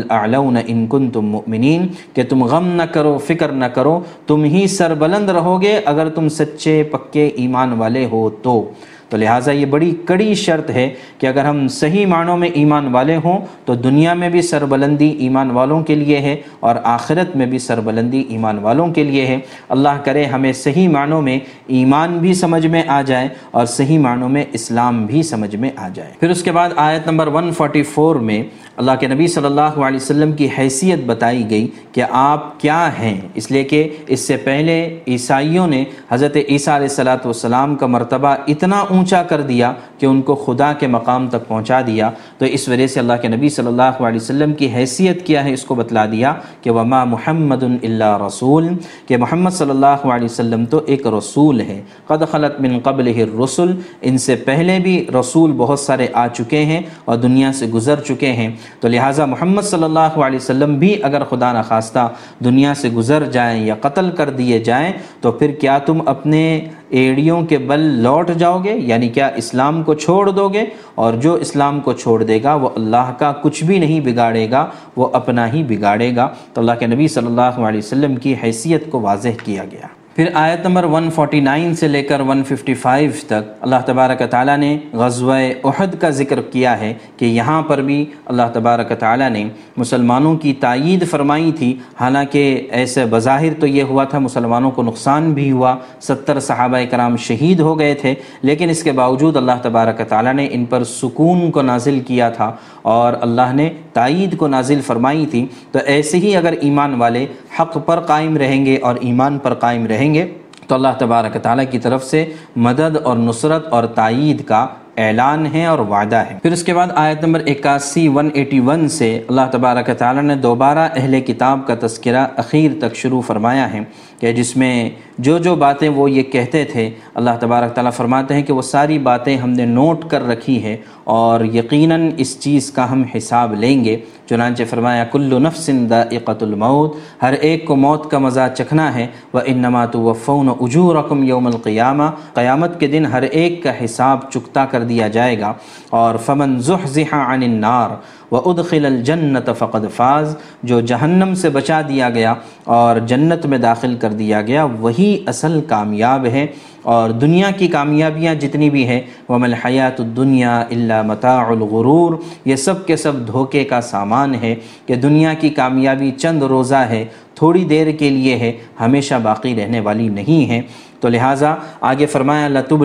ان 0.68 0.88
کن 0.88 1.10
تم 1.10 1.26
مؤمنین، 1.26 1.88
کہ 2.14 2.24
تم 2.24 2.44
غم 2.44 2.68
نہ 2.68 2.84
کرو، 2.84 3.18
فکر 3.18 3.52
نہ 3.52 3.66
کرو، 3.66 4.00
تم 4.28 4.44
ہی 4.44 4.68
سربلند 4.68 5.30
رہو 5.30 5.62
گے، 5.62 5.82
اگر 5.86 6.10
تم 6.10 6.30
سچے 6.30 6.84
پکے 6.84 7.28
ایمان 7.28 7.74
والے 7.74 8.06
ہو 8.12 8.30
تو۔ 8.30 8.70
تو 9.16 9.20
لہٰذا 9.20 9.52
یہ 9.52 9.66
بڑی 9.66 9.96
کڑی 10.06 10.36
شرط 10.36 10.70
ہے 10.70 10.94
کہ 11.18 11.28
اگر 11.28 11.46
ہم 11.46 11.68
صحیح 11.68 12.06
معنوں 12.06 12.38
میں 12.38 12.50
ایمان 12.50 12.88
والے 12.88 13.16
ہوں 13.16 13.40
تو 13.66 13.76
دنیا 13.76 14.14
میں 14.14 14.30
بھی 14.30 14.42
سربلندی 14.42 15.10
ایمان 15.10 15.52
والوں 15.52 15.84
کے 15.84 15.96
لیے 15.96 16.18
ہے 16.18 16.42
اور 16.60 16.76
آخرت 16.84 17.36
میں 17.36 17.46
بھی 17.46 17.60
سربلندی 17.60 18.24
ایمان 18.30 18.60
والوں 18.60 18.94
کے 18.94 19.04
لیے 19.04 19.26
ہے۔ 19.26 19.40
اللہ 19.70 20.02
کرے 20.04 20.26
ہمیں 20.26 20.54
صحیح 20.54 20.90
معنوں 20.90 21.22
میں 21.22 21.40
ایمان 21.68 22.18
بھی 22.18 22.34
سمجھ 22.34 22.68
میں 22.68 22.84
آ 22.88 23.02
جائے 23.02 23.30
اور 23.52 23.66
صحیح 23.66 24.00
معنوں 24.00 24.30
میں 24.30 24.44
اسلام 24.54 25.06
بھی 25.06 25.24
سمجھ 25.24 25.56
میں 25.56 25.70
آ 25.76 25.90
جائے۔ 25.94 26.12
پھر 26.20 26.30
اس 26.30 26.44
کے 26.44 26.52
بعد 26.52 26.70
آیت 26.76 27.08
نمبر 27.08 27.28
144 27.28 28.20
میں 28.20 28.44
اللہ 28.78 28.92
کے 29.00 29.08
نبی 29.08 29.28
صلی 29.28 29.46
اللہ 29.46 29.62
علیہ 29.62 29.96
وسلم 29.96 30.32
کی 30.32 30.48
حیثیت 30.58 31.00
بتائی 31.06 31.50
گئی 31.50 31.68
کہ 31.92 32.04
آپ 32.10 32.60
کیا 32.60 32.90
ہیں۔ 33.00 33.22
اس 33.36 33.52
لیے 33.52 33.64
کہ 33.64 33.90
اس 34.08 34.20
سے 34.20 34.38
پہلے 34.38 35.00
عیسائیوں 35.08 35.68
نے 35.68 35.84
حضرت 36.12 36.38
عیسیٰ 36.50 36.76
علیہ 36.76 36.88
السلاۃ 36.88 37.26
والسلام 37.26 37.76
کا 37.76 37.88
مرتبہ 37.88 38.36
اتنا 38.48 38.80
اونچا 38.80 39.05
کر 39.14 39.42
دیا 39.42 39.74
کہ 40.00 40.06
ان 40.06 40.22
کو 40.22 40.36
خدا 40.36 40.74
کے 40.74 40.88
مقام 40.88 41.28
تک 41.28 41.48
پہنچا 41.48 41.82
دیا۔ 41.88 42.12
تو 42.38 42.46
اس 42.46 42.70
وجہ 42.70 42.88
سے 42.88 43.00
اللہ 43.00 43.14
کے 43.22 43.28
نبی 43.28 43.50
صلی 43.50 43.68
اللہ 43.68 43.82
علیہ 43.82 44.20
وسلم 44.22 44.54
کی 44.54 44.68
حیثیت 44.76 45.26
کیا 45.26 45.44
ہے 45.44 45.54
اس 45.54 45.64
کو 45.64 45.76
بتلا 45.76 46.06
دیا 46.06 46.34
کہ 46.62 46.72
وما 46.72 47.04
محمد 47.04 47.64
اللہ 47.64 48.18
رسول۔ 48.28 48.68
کہ 49.08 49.18
محمد 49.18 49.50
صلی 49.50 49.70
اللہ 49.70 49.86
علیہ 49.86 50.26
وسلم 50.26 50.66
تو 50.66 50.82
ایک 50.86 51.08
رسول 51.08 51.62
ہے۔ 51.62 51.82
قد 52.08 52.32
خلط 52.32 52.62
من 52.62 52.80
قبل 52.80 53.08
رسول 53.44 53.80
ان 54.02 54.18
سے 54.18 54.36
پہلے 54.36 54.80
بھی 54.80 55.06
رسول 55.20 55.52
بہت 55.52 55.80
سارے 55.80 56.08
آ 56.14 56.28
چکے 56.28 56.66
ہیں 56.66 56.82
اور 57.06 57.16
دنیا 57.16 57.54
سے 57.54 57.66
گزر 57.66 58.00
چکے 58.00 58.34
ہیں۔ 58.34 58.52
تو 58.80 58.88
لہٰذا 58.88 59.26
محمد 59.26 59.62
صلی 59.62 59.84
اللہ 59.84 60.00
علیہ 60.00 60.40
وسلم 60.40 60.76
بھی 60.76 61.04
اگر 61.04 61.24
خدا 61.24 61.54
نخواستہ 61.54 62.10
دنیا 62.44 62.74
سے 62.74 62.90
گزر 62.90 63.24
جائیں 63.24 63.66
یا 63.66 63.76
قتل 63.82 64.12
کر 64.12 64.30
دیے 64.30 64.60
جائیں 64.60 64.94
تو 65.22 65.32
پھر 65.32 65.52
کیا 65.52 65.78
تم 65.78 66.02
اپنے 66.06 66.60
ایڑیوں 66.90 67.42
کے 67.42 67.58
بل 67.58 67.80
لوٹ 67.80 68.32
جاؤ 68.32 68.64
گے 68.64 68.74
یعنی 68.74 69.10
کیا 69.10 69.28
اسلام 69.28 69.84
کو 69.84 69.94
چھوڑ 69.94 70.30
دو 70.30 70.50
گے؟ 70.50 70.66
اور 70.96 71.14
جو 71.14 71.34
اسلام 71.34 71.80
کو 71.80 71.94
چھوڑ 71.94 72.24
دے 72.24 72.40
گا، 72.44 72.54
وہ 72.54 72.70
اللہ 72.76 73.14
کا 73.20 73.32
کچھ 73.32 73.64
بھی 73.64 73.80
نہیں 73.80 74.00
بگاڑے 74.00 74.52
گا، 74.52 74.66
وہ 74.96 75.10
اپنا 75.14 75.54
ہی 75.54 75.64
بگاڑے 75.64 76.16
گا۔ 76.16 76.30
تو 76.54 76.62
اللہ 76.62 76.72
کے 76.80 76.88
نبی 76.88 77.08
صلی 77.08 77.26
اللہ 77.26 77.42
علیہ 77.42 77.80
وسلم 77.80 78.16
کی 78.16 78.36
حیثیت 78.44 78.92
کو 78.92 79.00
واضح 79.00 79.30
کیا 79.44 79.64
گیا۔ 79.72 79.88
پھر 80.16 80.26
آیت 80.34 80.66
نمبر 80.66 80.84
149 80.84 81.74
سے 81.74 81.88
لے 81.88 82.04
کر 82.04 82.20
155 82.20 83.24
تک 83.24 83.52
اللہ 83.62 83.76
تبارک 83.86 84.22
تعالیٰ 84.30 84.58
نے 84.58 84.78
غزوہ 84.94 85.36
احد 85.64 85.88
کا 86.00 86.10
ذکر 86.10 86.42
کیا 86.42 86.80
ہے 86.80 86.94
کہ 87.18 87.26
یہاں 87.26 87.62
پر 87.62 87.82
بھی 87.82 88.06
اللہ 88.26 88.44
تبارک 88.54 89.00
تعالیٰ 89.00 89.30
نے 89.30 89.50
مسلمانوں 89.78 90.36
کی 90.36 90.54
تائید 90.54 91.08
فرمائی 91.10 91.52
تھی۔ 91.52 91.78
حالانکہ 92.00 92.68
ایسے 92.72 93.06
بظاہر 93.06 93.60
تو 93.60 93.68
یہ 93.68 93.84
ہوا 93.84 94.04
تھا، 94.04 94.20
مسلمانوں 94.20 94.72
کو 94.72 94.84
نقصان 94.84 95.34
بھی 95.34 95.52
ہوا۔ 95.52 95.76
ستر 96.02 96.40
صحابہ 96.40 96.78
کرام 96.92 97.18
شہید 97.18 97.60
ہو 97.60 97.80
گئے 97.80 97.94
تھے، 97.94 98.16
لیکن 98.42 98.70
اس 98.70 98.84
کے 98.84 98.92
باوجود 98.92 99.36
اللہ 99.36 99.60
تبارک 99.62 100.02
تعالیٰ 100.10 100.34
نے 100.34 100.48
ان 100.52 100.66
پر 100.66 100.84
سکون 100.84 101.52
کو 101.52 101.62
نازل 101.62 102.00
کیا 102.00 102.30
تھا 102.30 102.52
اور 102.82 103.14
اللہ 103.22 103.54
نے 103.54 103.70
تائید 103.94 104.38
کو 104.38 104.48
نازل 104.48 104.82
فرمائی 104.82 105.26
تھی۔ 105.26 105.46
تو 105.72 105.80
ایسے 105.86 106.18
ہی 106.18 106.36
اگر 106.36 106.54
ایمان 106.62 106.94
والے 106.94 107.26
حق 107.60 107.78
پر 107.86 108.00
قائم 108.00 108.38
رہیں 108.38 108.66
گے 108.66 108.78
اور 108.82 108.96
ایمان 109.02 109.38
پر 109.38 109.54
قائم 109.54 109.86
رہیں 109.86 110.05
گے، 110.14 110.34
تو 110.68 110.76
اللہ 110.76 110.88
تبارک 110.98 111.38
تعالیٰ 111.42 111.66
کی 111.72 111.80
طرف 111.80 112.04
سے 112.04 112.26
مدد 112.56 112.98
اور 113.04 113.18
نصرت 113.18 113.68
اور 113.68 113.84
تائید 113.84 114.46
کا 114.46 114.68
اعلان 114.98 115.46
ہے 115.54 115.66
اور 115.66 115.80
وعدہ 115.80 116.16
ہے۔ 116.16 116.38
پھر 116.44 116.52
اس 116.52 116.64
کے 116.64 116.74
بعد 116.74 116.88
آیت 116.96 117.24
نمبر 117.24 117.42
اکاسی 117.46 118.08
ون 118.08 118.30
ایٹی 118.34 118.60
ون 118.60 118.88
سے 118.88 119.22
اللہ 119.28 119.42
تبارک 119.52 119.90
تعالیٰ 119.98 120.24
نے 120.24 120.36
دوبارہ 120.36 120.90
اہل 120.96 121.22
کتاب 121.22 121.60
کا 121.68 121.76
تذکرہ 121.80 122.28
اخیر 122.38 122.72
تک 122.80 122.96
شروع 122.96 123.22
فرمایا 123.22 123.74
ہے۔ 123.74 123.80
کہ 124.26 124.34
جس 124.34 124.58
میں 124.58 124.90
جو 125.18 125.38
جو 125.38 125.56
باتیں 125.56 125.90
وہ 125.90 126.12
یہ 126.12 126.24
کہتے 126.24 126.64
تھے، 126.64 126.90
اللہ 127.14 127.30
تبارک 127.40 127.74
تعالیٰ 127.74 127.92
فرماتے 127.92 128.34
ہیں 128.34 128.44
کہ 128.44 128.54
وہ 128.54 128.62
ساری 128.62 129.00
باتیں 129.00 129.38
ہم 129.38 129.50
نے 129.50 129.66
نوٹ 129.66 130.06
کر 130.10 130.28
رکھی 130.28 130.64
ہے 130.64 130.78
اور 131.04 131.46
یقیناً 131.46 132.12
اس 132.18 132.40
چیز 132.40 132.72
کا 132.72 132.92
ہم 132.92 133.04
حساب 133.18 133.54
لیں 133.54 133.86
گے۔ 133.86 133.98
چنانچہ 134.30 134.64
فرمایا 134.70 135.04
کل 135.04 135.44
نفس 135.44 135.70
ذائقۃ 135.90 136.42
الموت، 136.42 136.96
ہر 137.22 137.34
ایک 137.34 137.66
کو 137.66 137.76
موت 137.76 138.12
کا 138.12 138.18
مزہ 138.18 138.48
چکھنا 138.58 138.96
ہے۔ 138.96 139.08
وہ 139.34 139.40
انما 139.46 139.86
توفون 139.86 140.50
اجورکم 140.60 141.24
یوم 141.24 141.48
القیامہ، 141.48 142.04
قیامت 142.34 142.80
کے 142.80 142.88
دن 142.88 143.06
ہر 143.06 143.22
ایک 143.22 143.64
کا 143.64 143.86
حساب 143.86 144.32
چکتا 144.32 144.66
کر 144.66 144.84
دیا 144.84 145.08
جائے 145.08 145.40
گا۔ 145.40 145.54
اور 145.90 146.16
فمن 146.16 146.60
زحزح 146.60 147.16
عن 147.16 147.44
النار 147.44 147.90
و 148.36 148.42
ادخل 148.46 148.86
الجنت 148.86 149.50
فقد 149.58 149.86
فاز، 149.96 150.36
جو 150.64 150.80
جہنم 150.82 151.34
سے 151.36 151.50
بچا 151.50 151.82
دیا 151.90 152.10
گیا 152.10 152.34
اور 152.76 153.00
جنت 153.08 153.46
میں 153.46 153.58
داخل 153.58 153.96
کر 154.02 154.14
دیا 154.14 154.42
گیا، 154.42 154.64
وہی 154.80 155.18
اصل 155.26 155.60
کامیاب 155.68 156.26
ہے 156.26 156.46
اور 156.84 157.10
دنیا 157.10 157.50
کی 157.52 157.68
کامیابیاں 157.68 158.34
جتنی 158.36 158.70
بھی 158.70 158.86
ہیں 158.88 159.02
وہ 159.30 159.40
الحیات 159.44 160.00
الدنیا 160.02 160.60
اللہ 160.62 161.02
متاع 161.02 161.40
الغرور، 161.46 162.16
یہ 162.46 162.56
سب 162.56 162.86
کے 162.88 162.96
سب 162.96 163.26
دھوکے 163.28 163.64
کا 163.64 163.82
سامان 163.82 164.36
ہے 164.36 164.56
کہ 164.86 164.96
دنیا 164.96 165.34
کی 165.34 165.50
کامیابی 165.50 166.12
چند 166.18 166.44
روزہ 166.44 166.84
ہے، 166.90 167.06
تھوڑی 167.36 167.64
دیر 167.66 167.92
کے 167.92 168.10
لیے 168.10 168.36
ہے، 168.36 168.52
ہمیشہ 168.80 169.16
باقی 169.24 169.56
رہنے 169.56 169.80
والی 169.80 170.08
نہیں 170.10 170.50
ہے۔ 170.50 170.62
تو 171.00 171.10
لہٰذا 171.10 171.56
آگے 171.82 172.06
فرمایا 172.06 172.48
لطب 172.48 172.84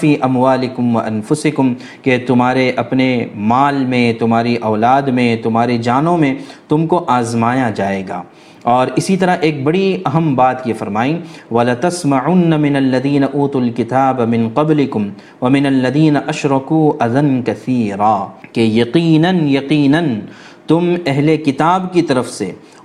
فی 0.00 0.16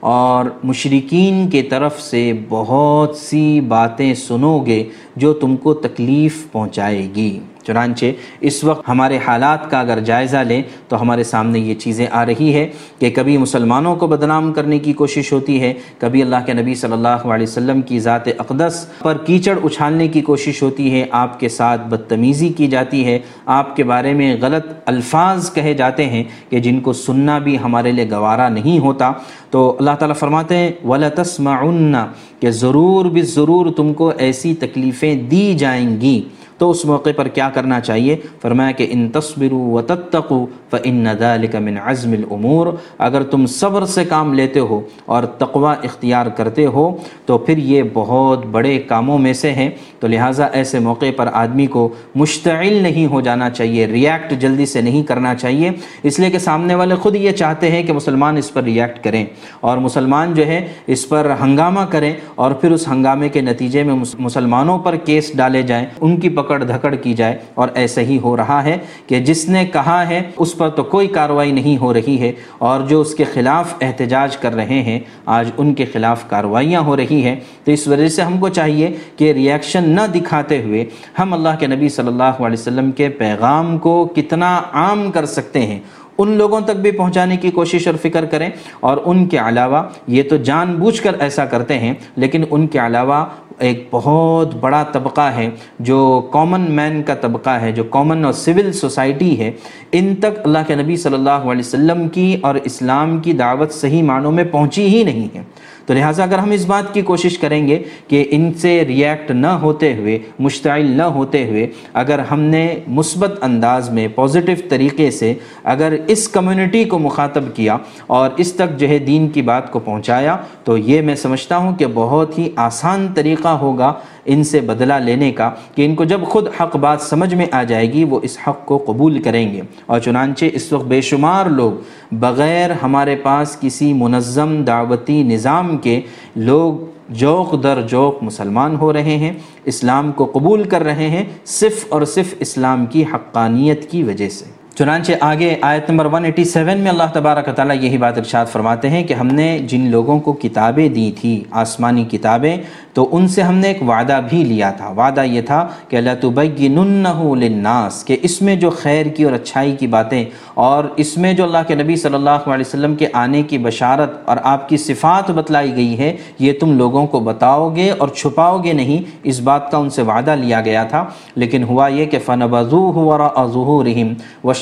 اور 0.06 0.46
مشرقین 0.64 1.50
کے 1.50 1.62
طرف 1.62 2.02
سے 2.02 2.34
بہت 2.50 3.16
سی 3.16 3.62
باتیں 3.62 4.14
سنو 4.14 4.60
گے 4.60 4.84
جو 5.16 5.34
تم 5.34 5.56
کو 5.58 5.74
تکلیف 5.74 6.52
پہنچائے 6.52 7.08
گی۔ 7.16 7.40
چنانچہ 7.68 8.06
اس 8.42 8.64
وقت 8.64 8.90
ہمارے 8.90 9.20
حالات 9.28 9.72
کا 9.72 9.80
اگر 9.80 10.00
جائزہ 10.00 10.38
لیں 10.38 10.62
تو 10.88 11.02
ہمارے 11.02 11.24
سامنے 11.24 11.60
یہ 11.60 11.74
چیزیں 11.74 12.08
آ 12.12 12.26
رہی 12.26 12.54
ہے 12.54 12.68
کہ 13.00 13.10
کبھی 13.10 13.38
مسلمانوں 13.38 13.96
کو 13.96 14.08
بدنام 14.08 14.54
کرنے 14.54 14.80
کی 14.80 14.94
کوشش 14.94 15.34
ہوتی 15.34 15.62
ہے، 15.62 15.74
کبھی 16.00 16.22
اللہ 16.22 16.36
کے 16.46 16.54
نبی 16.54 16.76
صلی 16.76 16.94
اللہ 16.94 17.08
علیہ 17.08 17.48
وسلم 17.48 17.82
کی 17.82 18.00
ذات 18.00 18.28
اقدس 18.28 18.86
پر 19.00 19.18
کیچڑ 19.18 19.58
اچھالنے 19.64 20.08
کی 20.08 20.22
کوشش 20.22 20.64
ہوتی 20.64 20.92
ہے، 20.92 21.06
آپ 21.12 21.40
کے 21.40 21.50
ساتھ 21.50 21.82
بدتمیزی 21.82 22.50
کی 22.50 22.68
جاتی 22.68 23.06
ہے۔ 23.06 23.20
آپ 23.46 23.76
کے 23.76 23.84
بارے 23.84 24.14
میں 24.14 24.38
غلط 24.42 24.66
الفاظ 24.86 25.54
کہے 25.54 25.74
جاتے 25.74 26.06
ہیں 26.06 26.24
کہ 26.50 26.60
جن 26.60 26.80
کو 26.80 26.94
سننا 26.94 27.38
بھی 27.38 27.58
ہمارے 27.64 27.92
لیے 27.92 28.10
گوارا 28.12 28.50
نہیں 28.50 28.80
ہوتا۔ 28.80 29.12
تو 29.50 29.76
اللہ 29.80 29.92
تعالیٰ 30.00 30.16
فرماتے 30.16 30.58
ہیں 30.58 30.72
وَلَتَسْمَعُنَّ 30.88 31.98
کہ 32.40 32.52
ضرور 32.52 33.06
بھی 33.06 33.22
ضرور 33.22 33.72
تم 33.72 33.94
کو 33.94 34.12
ایسی 34.18 34.56
تکلیفیں 34.56 35.16
دی 35.16 35.54
جائیں 35.54 36.02
گی۔ 36.02 36.22
تو 36.58 36.72
اس 36.72 36.86
موقع 36.86 37.10
پر 37.16 37.28
کیا 37.28 37.50
کرنا 37.50 37.80
چاہیے؟ 37.80 38.18
فرمایا 38.42 38.72
کہ 38.72 38.88
ان 38.90 39.10
تصبروا 39.10 39.74
و 39.74 39.82
تتقو 39.82 40.46
فن 40.72 41.08
ذلك 41.20 41.56
من 41.56 41.78
عزم 41.78 42.12
الامور۔ 42.12 42.68
اگر 42.98 43.24
تم 43.24 43.46
صبر 43.46 43.86
سے 43.86 44.06
کام 44.06 44.34
لیتے 44.34 44.60
ہو 44.60 44.82
اور 45.06 45.24
تقوی 45.24 45.86
اختیار 45.86 46.26
کرتے 46.26 46.66
ہو، 46.66 46.98
تو 47.26 47.38
پھر 47.38 47.58
یہ 47.58 47.84
بہت 47.94 48.46
بڑے 48.46 48.80
کاموں 48.80 49.18
میں 49.18 49.34
سے 49.34 49.52
ہیں۔ 49.52 49.70
تو 50.00 50.08
لہٰذا 50.08 50.46
ایسے 50.46 50.80
موقع 50.80 51.06
پر 51.16 51.30
آدمی 51.34 51.66
کو 51.66 51.90
مشتعل 52.16 52.74
نہیں 52.74 53.06
ہو 53.06 53.22
جانا 53.22 53.50
چاہیے 53.50 53.88
ریاکٹ 53.88 54.34
جلدی 54.40 54.66
سے 54.66 54.82
نہیں 54.82 55.04
کرنا 55.04 55.36
چاہیے۔ 55.36 55.72
اس 56.04 56.20
لیے 56.20 56.30
کہ 56.30 56.38
سامنے 56.38 56.76
والے 56.76 56.96
خود 56.96 57.16
یہ 57.16 57.32
چاہتے 57.32 57.72
ہیں 57.72 57.84
کہ 57.84 57.94
مسلمان 57.94 58.38
اس 58.38 58.54
پر 58.54 58.64
ریاکٹ 58.64 59.04
کریں 59.04 59.26
اور 59.62 59.78
مسلمان 59.78 60.34
جو 60.34 60.46
ہے 60.46 60.68
اس 60.88 61.10
پر 61.10 61.34
ہنگامہ 61.42 61.82
کریں 61.90 62.14
اور 62.36 62.52
پھر 62.52 62.72
اس 62.72 62.88
ہنگامے 62.88 63.30
کے 63.30 63.42
نتیجے 63.42 63.84
میں 63.84 63.96
مسلمانوں 64.20 64.80
پر 64.80 64.96
کیس 64.96 65.38
ڈالے 65.38 65.62
جائیں۔ 65.62 65.86
ان 66.02 66.18
کی 66.18 66.30
پکڑ 66.46 66.64
دھکڑ 66.64 66.94
کی 66.96 67.14
جائے 67.14 67.38
اور 67.54 67.68
ایسا 67.74 68.02
ہی 68.02 68.18
ہو 68.24 68.36
رہا 68.38 68.64
ہے 68.64 68.78
کہ 69.08 69.20
جس 69.20 69.48
نے 69.50 69.66
کہا 69.66 70.08
ہے 70.10 70.22
اس 70.38 70.58
پر 70.58 70.70
تو 70.70 70.84
کوئی 70.84 71.08
کاروائی 71.08 71.52
نہیں 71.52 71.78
ہو 71.78 71.94
رہی 71.94 72.20
ہے 72.20 72.32
اور 72.58 72.82
جو 72.82 73.02
اس 73.02 73.16
کے 73.16 73.24
خلاف 73.24 73.74
احتجاج 73.82 74.38
کر 74.38 74.56
رہے 74.56 74.82
ہیں، 74.82 75.00
آج 75.26 75.52
ان 75.58 75.74
کے 75.74 75.86
خلاف 75.86 76.28
کاروائیاں 76.30 76.82
ہو 76.82 76.96
رہی 76.98 77.24
ہیں۔ 77.26 77.36
تو 77.64 77.72
اس 77.72 77.88
وجہ 77.88 78.08
سے 78.08 78.22
ہم 78.22 78.38
کو 78.38 78.50
چاہیے 78.50 78.92
کہ 79.18 79.32
ریاکشن 79.32 79.90
نہ 79.90 80.08
دکھاتے 80.16 80.62
ہوئے 80.64 80.86
ہم 81.20 81.34
اللہ 81.34 81.60
کے 81.60 81.68
نبی 81.68 81.90
صلی 81.90 82.08
اللہ 82.08 82.24
علیہ 82.24 82.60
وسلم 82.60 82.92
کے 82.92 83.10
پیغام 83.10 83.78
کو 83.78 84.06
کتنا 84.16 84.60
عام 84.74 85.12
کر 85.12 85.26
سکتے 85.26 85.66
ہیں۔ 85.66 85.80
ان 86.18 86.30
لوگوں 86.38 86.60
تک 86.62 86.78
بھی 86.82 86.92
پہنچانے 86.92 87.38
کی 87.38 87.50
کوشش 87.52 87.88
اور 87.88 87.96
فکر 88.02 88.26
کریں 88.26 88.50
اور 88.80 88.98
ان 89.06 89.26
کے 89.26 89.38
علاوہ 89.38 89.82
یہ 90.08 90.24
تو 90.30 90.38
جان 90.38 90.76
بوجھ 90.76 91.02
کر 91.02 91.16
ایسا 91.20 91.46
کرتے 91.46 91.80
ہیں، 91.80 91.94
لیکن 92.16 92.44
ان 92.52 92.68
کے 92.68 92.80
علاوہ 92.80 93.26
ایک 93.58 93.88
بہت 93.92 94.56
بڑا 94.56 94.84
طبقہ 94.92 95.22
ہے، 95.22 95.50
جو 95.80 96.30
کامن 96.34 96.62
مین 96.62 97.04
کا 97.04 97.16
طبقہ 97.16 97.50
ہے، 97.50 97.72
جو 97.72 97.84
کامن 97.84 98.26
اور 98.26 98.34
سول 98.34 98.72
سوسائٹی 98.72 99.40
ہے۔ 99.40 99.52
ان 99.92 100.16
تک 100.16 100.40
اللہ 100.44 100.60
کے 100.68 100.76
نبی 100.76 100.96
صلی 100.96 101.14
اللہ 101.14 101.30
علیہ 101.30 101.60
وسلم 101.60 102.08
کی 102.08 102.38
اور 102.42 102.56
اسلام 102.56 103.18
کی 103.18 103.34
دعوت 103.34 103.72
صحیح 103.72 104.04
معنوں 104.04 104.32
میں 104.32 104.44
پہنچی 104.44 104.88
ہی 104.88 105.04
نہیں 105.04 105.38
ہے۔ 105.38 105.44
تو 105.86 105.94
لہٰذا 105.94 106.24
اگر 106.24 106.38
ہم 106.38 106.52
اس 106.52 106.66
بات 106.66 106.94
کی 106.94 107.02
کوشش 107.02 107.38
کریں 107.38 107.68
گے 107.68 107.82
کہ 108.08 108.24
ان 108.32 108.52
سے 108.54 108.84
ریئیکٹ 108.88 109.32
نہ 109.32 109.48
ہوتے 109.62 109.94
ہوئے، 109.96 110.18
مشتعل 110.40 110.86
نہ 110.98 111.04
ہوتے 111.16 111.44
ہوئے، 111.50 111.68
اگر 111.94 112.20
ہم 112.32 112.40
نے 112.40 112.68
مثبت 112.88 113.44
انداز 113.44 113.90
میں 113.90 114.08
پازیٹیو 114.16 114.56
طریقے 114.70 115.10
سے 115.12 115.34
اگر 115.64 115.96
اس 116.08 116.28
کمیونٹی 116.28 116.84
کو 116.84 117.00
مخاطب 117.00 117.56
کیا 117.56 117.78
اور 118.08 118.30
اس 118.38 118.54
تک 118.54 118.78
جو 118.80 118.90
ہے 118.90 118.98
دین 119.00 119.28
کی 119.30 119.42
بات 119.42 119.72
کو 119.72 119.80
پہنچایا، 119.80 120.36
تو 120.64 120.78
یہ 120.78 121.02
میں 121.02 121.16
سمجھتا 121.16 121.58
ہوں 121.58 121.76
کہ 121.76 121.88
بہت 121.94 122.38
ہی 122.38 122.50
آسان 122.56 123.08
طریقہ 123.16 123.48
ہوگا 123.62 123.94
ان 124.26 124.44
سے 124.44 124.60
بدلہ 124.60 124.94
لینے 124.94 125.32
کا 125.32 125.52
کہ 125.76 125.86
ان 125.86 125.96
کو 125.96 126.04
جب 126.04 126.22
خود 126.24 126.48
حق 126.62 126.76
بات 126.76 127.02
سمجھ 127.02 127.36
میں 127.36 127.46
آ 127.52 127.64
جائے 127.64 127.94
گی، 127.94 128.04
وہ 128.04 128.20
اس 128.24 128.38
حق 128.48 128.66
کو 128.66 128.84
قبول 128.88 129.22
کریں 129.22 129.54
گے۔ 129.54 129.62
اور 129.86 130.00
چنانچہ 130.00 130.46
اس 130.54 130.74
وقت 130.74 130.86
بے 130.86 131.02
شمار 131.02 131.46
لوگ 131.46 131.72
بغیر 132.12 132.70
ہمارے 132.84 133.16
پاس 133.16 133.58
کسی 133.60 133.94
منظم 133.94 134.64
دعوتی 134.64 135.24
نظام 135.24 135.78
کے 135.78 136.02
لوگ 136.36 136.74
جوق 137.10 137.64
در 137.64 137.82
جوق 137.82 138.24
مسلمان 138.24 138.76
ہو 138.76 138.94
رہے 138.94 139.18
ہیں، 139.18 139.34
اسلام 139.66 140.12
کو 140.12 140.26
قبول 140.26 140.64
کر 140.64 140.84
رہے 140.84 141.10
ہیں 141.10 141.26
صرف 141.46 141.86
اور 141.90 142.02
صرف 142.02 142.34
اسلام 142.40 142.86
کی 142.86 143.04
حقانیت 143.04 143.92
کی 143.92 144.04
وجہ 144.04 144.30
سے۔ 144.30 144.46
چنانچہ 144.78 145.12
آگے 145.22 145.56
آیت 145.62 145.90
نمبر 145.90 146.06
187 146.06 146.78
میں 146.78 146.92
اللہ 146.92 147.04
تبارک 147.14 147.56
تعالیٰ 147.56 147.76
یہی 147.82 147.98
بات 147.98 148.18
ارشاد 148.18 148.46
فرماتے 148.46 148.90
ہیں 148.90 149.04
کہ 149.04 149.14
ہم 149.14 149.28
نے 149.28 149.60
جن 149.60 149.90
لوگوں 149.90 150.20
کو 150.20 150.34
کتابیں 150.34 150.90
دی 150.90 151.12
تھی، 151.22 151.44
آسمانی 151.52 152.04
کتابیں، 152.12 152.58
تو 152.94 153.10
ان 153.12 153.28
سے 153.28 153.42
ہم 153.42 153.56
نے 153.56 153.68
ایک 153.68 153.82
وعدہ 153.82 154.22
بھی 154.30 154.44
لیا 154.44 154.72
تھا۔ 154.72 154.90
وعدہ 154.90 155.22
یہ 155.22 155.42
تھا 155.42 155.68
کہ 155.90 155.96
اللہ 155.96 156.10
تبینہ 156.22 157.14